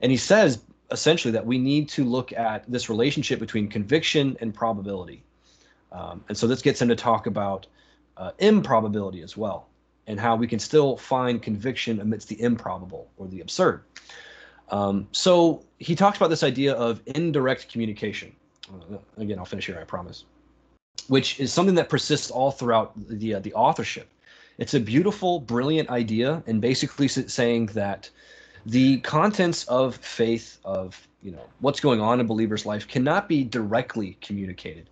And 0.00 0.10
he 0.10 0.16
says 0.16 0.62
essentially 0.90 1.32
that 1.32 1.44
we 1.44 1.58
need 1.58 1.90
to 1.90 2.04
look 2.04 2.32
at 2.32 2.64
this 2.66 2.88
relationship 2.88 3.38
between 3.38 3.68
conviction 3.68 4.38
and 4.40 4.54
probability. 4.54 5.22
Um, 5.92 6.24
and 6.30 6.38
so 6.38 6.46
this 6.46 6.62
gets 6.62 6.80
him 6.80 6.88
to 6.88 6.96
talk 6.96 7.26
about 7.26 7.66
uh, 8.16 8.30
improbability 8.38 9.20
as 9.20 9.36
well 9.36 9.66
and 10.06 10.18
how 10.18 10.36
we 10.36 10.46
can 10.46 10.58
still 10.58 10.96
find 10.96 11.42
conviction 11.42 12.00
amidst 12.00 12.28
the 12.28 12.40
improbable 12.40 13.08
or 13.16 13.28
the 13.28 13.40
absurd. 13.40 13.82
Um, 14.70 15.08
so 15.12 15.64
he 15.78 15.94
talks 15.94 16.16
about 16.16 16.30
this 16.30 16.42
idea 16.42 16.74
of 16.74 17.02
indirect 17.06 17.70
communication. 17.70 18.32
Uh, 18.72 18.98
again, 19.16 19.38
I'll 19.38 19.44
finish 19.44 19.66
here, 19.66 19.78
I 19.80 19.84
promise. 19.84 20.24
Which 21.08 21.40
is 21.40 21.52
something 21.52 21.74
that 21.74 21.88
persists 21.88 22.30
all 22.30 22.50
throughout 22.50 22.92
the 23.08 23.34
uh, 23.34 23.40
the 23.40 23.52
authorship. 23.54 24.08
It's 24.58 24.74
a 24.74 24.80
beautiful, 24.80 25.40
brilliant 25.40 25.88
idea, 25.88 26.42
and 26.46 26.60
basically 26.60 27.08
saying 27.08 27.66
that 27.66 28.10
the 28.66 28.98
contents 29.00 29.64
of 29.64 29.96
faith, 29.96 30.58
of 30.64 31.08
you 31.22 31.32
know 31.32 31.46
what's 31.60 31.80
going 31.80 32.00
on 32.00 32.20
in 32.20 32.26
believer's 32.26 32.66
life, 32.66 32.86
cannot 32.86 33.28
be 33.28 33.42
directly 33.42 34.18
communicated. 34.20 34.88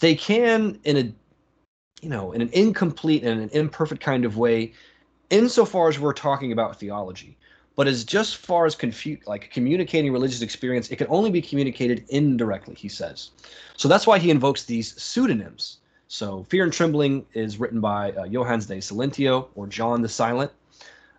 They 0.00 0.14
can, 0.14 0.80
in 0.84 0.96
a 0.96 1.12
you 2.04 2.10
know, 2.10 2.32
in 2.32 2.42
an 2.42 2.50
incomplete 2.52 3.24
and 3.24 3.40
an 3.40 3.50
imperfect 3.54 4.02
kind 4.02 4.26
of 4.26 4.36
way, 4.36 4.72
insofar 5.30 5.88
as 5.88 5.98
we're 5.98 6.12
talking 6.12 6.52
about 6.52 6.78
theology. 6.78 7.36
But 7.76 7.88
as 7.88 8.04
just 8.04 8.36
far 8.36 8.66
as 8.66 8.74
confu- 8.76 9.18
like 9.26 9.50
communicating 9.50 10.12
religious 10.12 10.42
experience, 10.42 10.90
it 10.90 10.96
can 10.96 11.06
only 11.08 11.30
be 11.30 11.40
communicated 11.40 12.04
indirectly, 12.10 12.74
he 12.74 12.88
says. 12.88 13.30
So 13.76 13.88
that's 13.88 14.06
why 14.06 14.18
he 14.18 14.30
invokes 14.30 14.64
these 14.64 15.00
pseudonyms. 15.02 15.78
So 16.06 16.44
Fear 16.50 16.64
and 16.64 16.72
Trembling 16.72 17.24
is 17.32 17.58
written 17.58 17.80
by 17.80 18.12
uh, 18.12 18.28
Johannes 18.28 18.66
de 18.66 18.76
Silentio 18.76 19.48
or 19.54 19.66
John 19.66 20.02
the 20.02 20.08
Silent. 20.08 20.52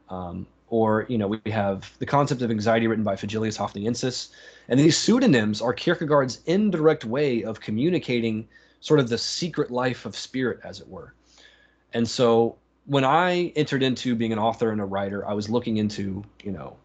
Um, 0.09 0.45
or 0.69 1.05
you 1.09 1.17
know 1.17 1.27
we 1.27 1.39
have 1.51 1.91
the 1.99 2.05
concept 2.05 2.41
of 2.41 2.51
anxiety 2.51 2.87
written 2.87 3.03
by 3.03 3.15
Vigilius 3.15 3.57
Haufniensis, 3.57 4.29
and 4.67 4.79
these 4.79 4.97
pseudonyms 4.97 5.61
are 5.61 5.73
Kierkegaard's 5.73 6.41
indirect 6.45 7.05
way 7.05 7.43
of 7.43 7.59
communicating 7.59 8.47
sort 8.85 8.99
of 8.99 9.09
the 9.09 9.17
secret 9.17 9.71
life 9.71 10.05
of 10.05 10.15
spirit, 10.15 10.59
as 10.63 10.79
it 10.79 10.87
were. 10.87 11.15
And 11.93 12.07
so 12.07 12.55
when 12.85 13.03
I 13.03 13.51
entered 13.55 13.81
into 13.81 14.13
being 14.13 14.31
an 14.31 14.37
author 14.37 14.71
and 14.71 14.79
a 14.79 14.85
writer, 14.85 15.27
I 15.27 15.33
was 15.33 15.49
looking 15.49 15.77
into 15.77 16.23
you 16.43 16.51
know 16.51 16.77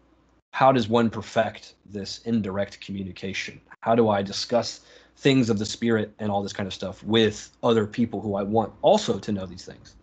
how 0.51 0.71
does 0.71 0.89
one 0.89 1.11
perfect 1.11 1.75
this 1.85 2.19
indirect 2.25 2.81
communication? 2.81 3.61
How 3.81 3.93
do 3.93 4.09
I 4.09 4.23
discuss 4.23 4.81
things 5.17 5.51
of 5.51 5.59
the 5.59 5.65
spirit 5.65 6.11
and 6.17 6.31
all 6.31 6.41
this 6.41 6.53
kind 6.53 6.65
of 6.65 6.73
stuff 6.73 7.03
with 7.03 7.55
other 7.61 7.85
people 7.85 8.19
who 8.19 8.35
I 8.35 8.41
want 8.41 8.73
also 8.81 9.19
to 9.19 9.31
know 9.31 9.45
these 9.45 9.63
things? 9.63 9.93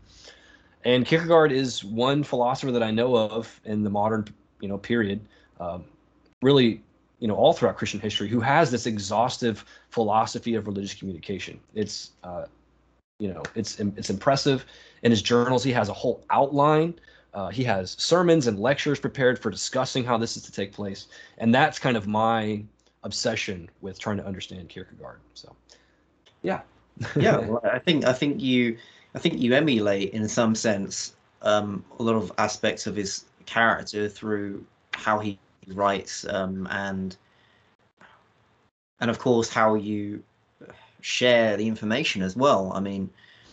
And 0.85 1.05
Kierkegaard 1.05 1.51
is 1.51 1.83
one 1.83 2.23
philosopher 2.23 2.71
that 2.71 2.83
I 2.83 2.93
know 2.93 3.17
of 3.17 3.61
in 3.65 3.83
the 3.83 3.91
modern, 3.91 4.25
you 4.61 4.69
know, 4.69 4.79
period, 4.79 5.21
um, 5.59 5.85
really, 6.43 6.81
you 7.19 7.29
know, 7.29 7.35
all 7.35 7.53
throughout 7.53 7.77
Christian 7.77 8.01
history, 8.01 8.29
who 8.29 8.41
has 8.41 8.71
this 8.71 8.87
exhaustive 8.87 9.65
philosophy 9.91 10.55
of 10.55 10.67
religious 10.67 10.95
communication. 10.95 11.59
It's, 11.75 12.13
uh, 12.23 12.45
you 13.19 13.33
know, 13.33 13.43
it's 13.55 13.81
it's 13.81 14.11
impressive. 14.11 14.65
In 15.03 15.11
his 15.11 15.23
journals, 15.23 15.65
he 15.65 15.73
has 15.73 15.89
a 15.89 15.93
whole 15.93 16.25
outline. 16.31 16.95
Uh, 17.35 17.49
he 17.49 17.65
has 17.65 17.97
sermons 17.99 18.47
and 18.47 18.59
lectures 18.59 18.99
prepared 18.99 19.39
for 19.39 19.51
discussing 19.51 20.05
how 20.05 20.17
this 20.17 20.37
is 20.37 20.43
to 20.45 20.53
take 20.53 20.73
place, 20.73 21.09
and 21.39 21.55
that's 21.55 21.79
kind 21.79 21.97
of 21.97 22.07
my 22.07 22.63
obsession 23.03 23.69
with 23.81 23.99
trying 23.99 24.17
to 24.17 24.27
understand 24.27 24.69
Kierkegaard. 24.69 25.21
So, 25.35 25.55
yeah. 26.43 26.61
yeah, 27.17 27.39
well, 27.39 27.61
I 27.65 27.79
think 27.79 28.05
I 28.05 28.13
think 28.13 28.41
you 28.41 28.77
I 29.15 29.19
think 29.19 29.39
you 29.41 29.55
emulate 29.55 30.11
in 30.11 30.29
some 30.29 30.55
sense 30.55 31.15
um, 31.43 31.85
a 31.99 32.03
lot 32.03 32.17
of 32.17 32.33
aspects 32.39 32.87
of 32.87 32.97
his 32.97 33.25
character 33.47 34.09
through 34.09 34.65
how 34.93 35.19
he 35.19 35.39
writes 35.75 36.27
um, 36.29 36.67
and 36.71 37.17
and 39.01 39.11
of 39.11 39.19
course 39.19 39.49
how 39.49 39.75
you 39.75 40.23
share 41.01 41.57
the 41.57 41.67
information 41.69 42.23
as 42.23 42.37
well. 42.37 42.73
I 42.75 42.81
mean, 42.81 43.09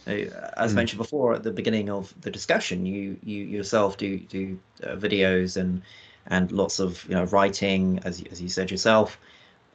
uh, 0.07 0.11
as 0.57 0.72
mm. 0.72 0.76
mentioned 0.76 0.97
before 0.97 1.34
at 1.34 1.43
the 1.43 1.51
beginning 1.51 1.89
of 1.89 2.13
the 2.22 2.32
discussion, 2.32 2.86
you 2.86 3.18
you 3.24 3.43
yourself 3.43 3.97
do 3.97 4.20
do 4.20 4.59
uh, 4.84 4.95
videos 4.95 5.57
and 5.57 5.82
and 6.28 6.51
lots 6.51 6.80
of 6.80 7.03
you 7.07 7.16
know 7.16 7.26
writing 7.26 7.99
as 8.03 8.24
as 8.32 8.41
you 8.41 8.49
said 8.49 8.72
yourself. 8.72 9.20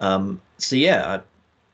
Um, 0.01 0.41
so 0.59 0.77
yeah, 0.77 1.21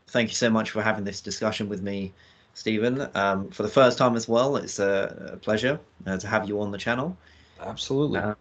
thank 0.08 0.28
you 0.30 0.34
so 0.34 0.50
much 0.50 0.70
for 0.70 0.82
having 0.82 1.04
this 1.04 1.20
discussion 1.20 1.68
with 1.68 1.82
me 1.82 2.12
Stephen, 2.56 3.06
um, 3.14 3.50
for 3.50 3.62
the 3.62 3.68
first 3.68 3.98
time 3.98 4.16
as 4.16 4.26
well. 4.26 4.56
It's 4.56 4.78
a, 4.78 5.32
a 5.34 5.36
pleasure 5.36 5.78
uh, 6.06 6.16
to 6.16 6.26
have 6.26 6.48
you 6.48 6.60
on 6.62 6.70
the 6.70 6.78
channel. 6.78 7.14
Absolutely. 7.60 8.20
Uh, 8.20 8.34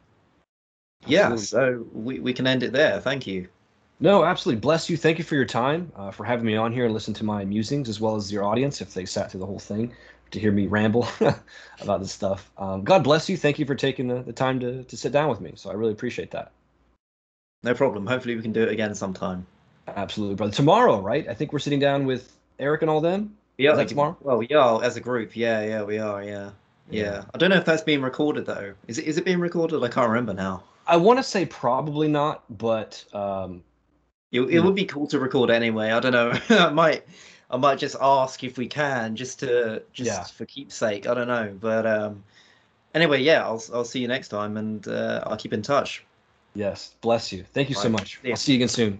yeah, 1.08 1.32
absolutely. 1.32 1.46
so 1.46 1.86
we, 1.94 2.20
we 2.20 2.34
can 2.34 2.48
end 2.48 2.64
it 2.64 2.74
there. 2.74 3.00
Thank 3.00 3.28
you. 3.28 3.48
No, 4.00 4.26
absolutely. 4.26 4.60
Bless 4.60 4.90
you. 4.90 4.98
Thank 4.98 5.18
you 5.18 5.24
for 5.24 5.36
your 5.36 5.46
time, 5.46 5.92
uh, 5.96 6.12
for 6.12 6.26
having 6.26 6.46
me 6.46 6.58
on 6.58 6.74
here 6.74 6.86
and 6.86 6.94
listen 6.94 7.14
to 7.16 7.24
my 7.24 7.46
musings, 7.46 7.88
as 7.88 8.00
well 8.02 8.16
as 8.16 8.32
your 8.32 8.44
audience, 8.44 8.82
if 8.82 8.94
they 8.94 9.06
sat 9.06 9.32
through 9.32 9.40
the 9.40 9.46
whole 9.46 9.60
thing 9.60 9.94
to 10.32 10.40
hear 10.40 10.52
me 10.52 10.68
ramble 10.68 11.08
about 11.82 12.02
this 12.02 12.12
stuff. 12.12 12.52
Um, 12.58 12.84
God 12.84 13.04
bless 13.04 13.30
you. 13.30 13.38
Thank 13.38 13.58
you 13.58 13.66
for 13.66 13.76
taking 13.76 14.08
the, 14.08 14.22
the 14.22 14.34
time 14.34 14.60
to, 14.60 14.84
to 14.84 14.98
sit 14.98 15.12
down 15.12 15.30
with 15.30 15.40
me. 15.40 15.54
So 15.56 15.70
I 15.70 15.74
really 15.74 15.94
appreciate 15.94 16.32
that. 16.32 16.52
No 17.64 17.74
problem. 17.74 18.06
Hopefully 18.06 18.36
we 18.36 18.42
can 18.42 18.52
do 18.52 18.64
it 18.64 18.70
again 18.70 18.94
sometime. 18.96 19.46
Absolutely, 19.88 20.36
brother. 20.36 20.54
Tomorrow, 20.54 21.00
right? 21.00 21.28
I 21.28 21.34
think 21.34 21.54
we're 21.54 21.60
sitting 21.60 21.80
down 21.80 22.06
with 22.06 22.36
Eric 22.60 22.82
and 22.82 22.92
all 22.92 23.02
them. 23.02 23.36
Yeah, 23.58 23.74
like, 23.74 23.88
tomorrow. 23.88 24.18
Well, 24.22 24.38
we 24.38 24.50
are 24.50 24.84
as 24.84 24.98
a 24.98 25.02
group. 25.02 25.36
Yeah, 25.36 25.64
yeah, 25.64 25.84
we 25.84 26.00
are. 26.00 26.22
Yeah. 26.22 26.52
yeah, 26.90 27.04
yeah. 27.04 27.24
I 27.34 27.38
don't 27.38 27.50
know 27.50 27.56
if 27.56 27.66
that's 27.66 27.84
being 27.84 28.02
recorded 28.02 28.46
though. 28.46 28.74
Is 28.88 28.98
it? 28.98 29.06
Is 29.06 29.18
it 29.18 29.24
being 29.24 29.40
recorded? 29.40 29.82
I 29.82 29.88
can't 29.88 30.10
remember 30.10 30.34
now. 30.34 30.64
I 30.88 30.98
want 30.98 31.20
to 31.20 31.24
say 31.24 31.46
probably 31.46 32.08
not, 32.08 32.44
but 32.58 33.04
um, 33.14 33.64
it, 34.32 34.42
it 34.42 34.60
would 34.60 34.76
be 34.76 34.86
cool 34.86 35.08
to 35.08 35.20
record 35.20 35.50
anyway. 35.50 35.92
I 35.92 36.00
don't 36.00 36.12
know. 36.12 36.34
I 36.50 36.70
might, 36.70 37.04
I 37.50 37.58
might 37.58 37.80
just 37.80 37.96
ask 38.00 38.44
if 38.44 38.58
we 38.58 38.68
can, 38.68 39.16
just 39.16 39.40
to 39.40 39.84
just 39.94 40.10
yeah. 40.10 40.24
for 40.24 40.46
keepsake. 40.46 41.08
I 41.08 41.14
don't 41.14 41.28
know, 41.28 41.56
but 41.60 41.86
um, 41.86 42.24
anyway, 42.94 43.22
yeah, 43.22 43.44
I'll 43.44 43.64
I'll 43.74 43.86
see 43.86 44.00
you 44.00 44.08
next 44.08 44.30
time, 44.30 44.58
and 44.58 44.88
uh, 44.88 45.24
I'll 45.26 45.38
keep 45.38 45.54
in 45.54 45.62
touch. 45.62 46.04
Yes, 46.54 46.96
bless 47.02 47.32
you. 47.32 47.44
Thank 47.44 47.70
you 47.70 47.76
Bye. 47.76 47.82
so 47.82 47.90
much. 47.90 48.20
I'll 48.26 48.36
see 48.36 48.54
you 48.54 48.58
again 48.58 48.70
soon. 48.70 49.00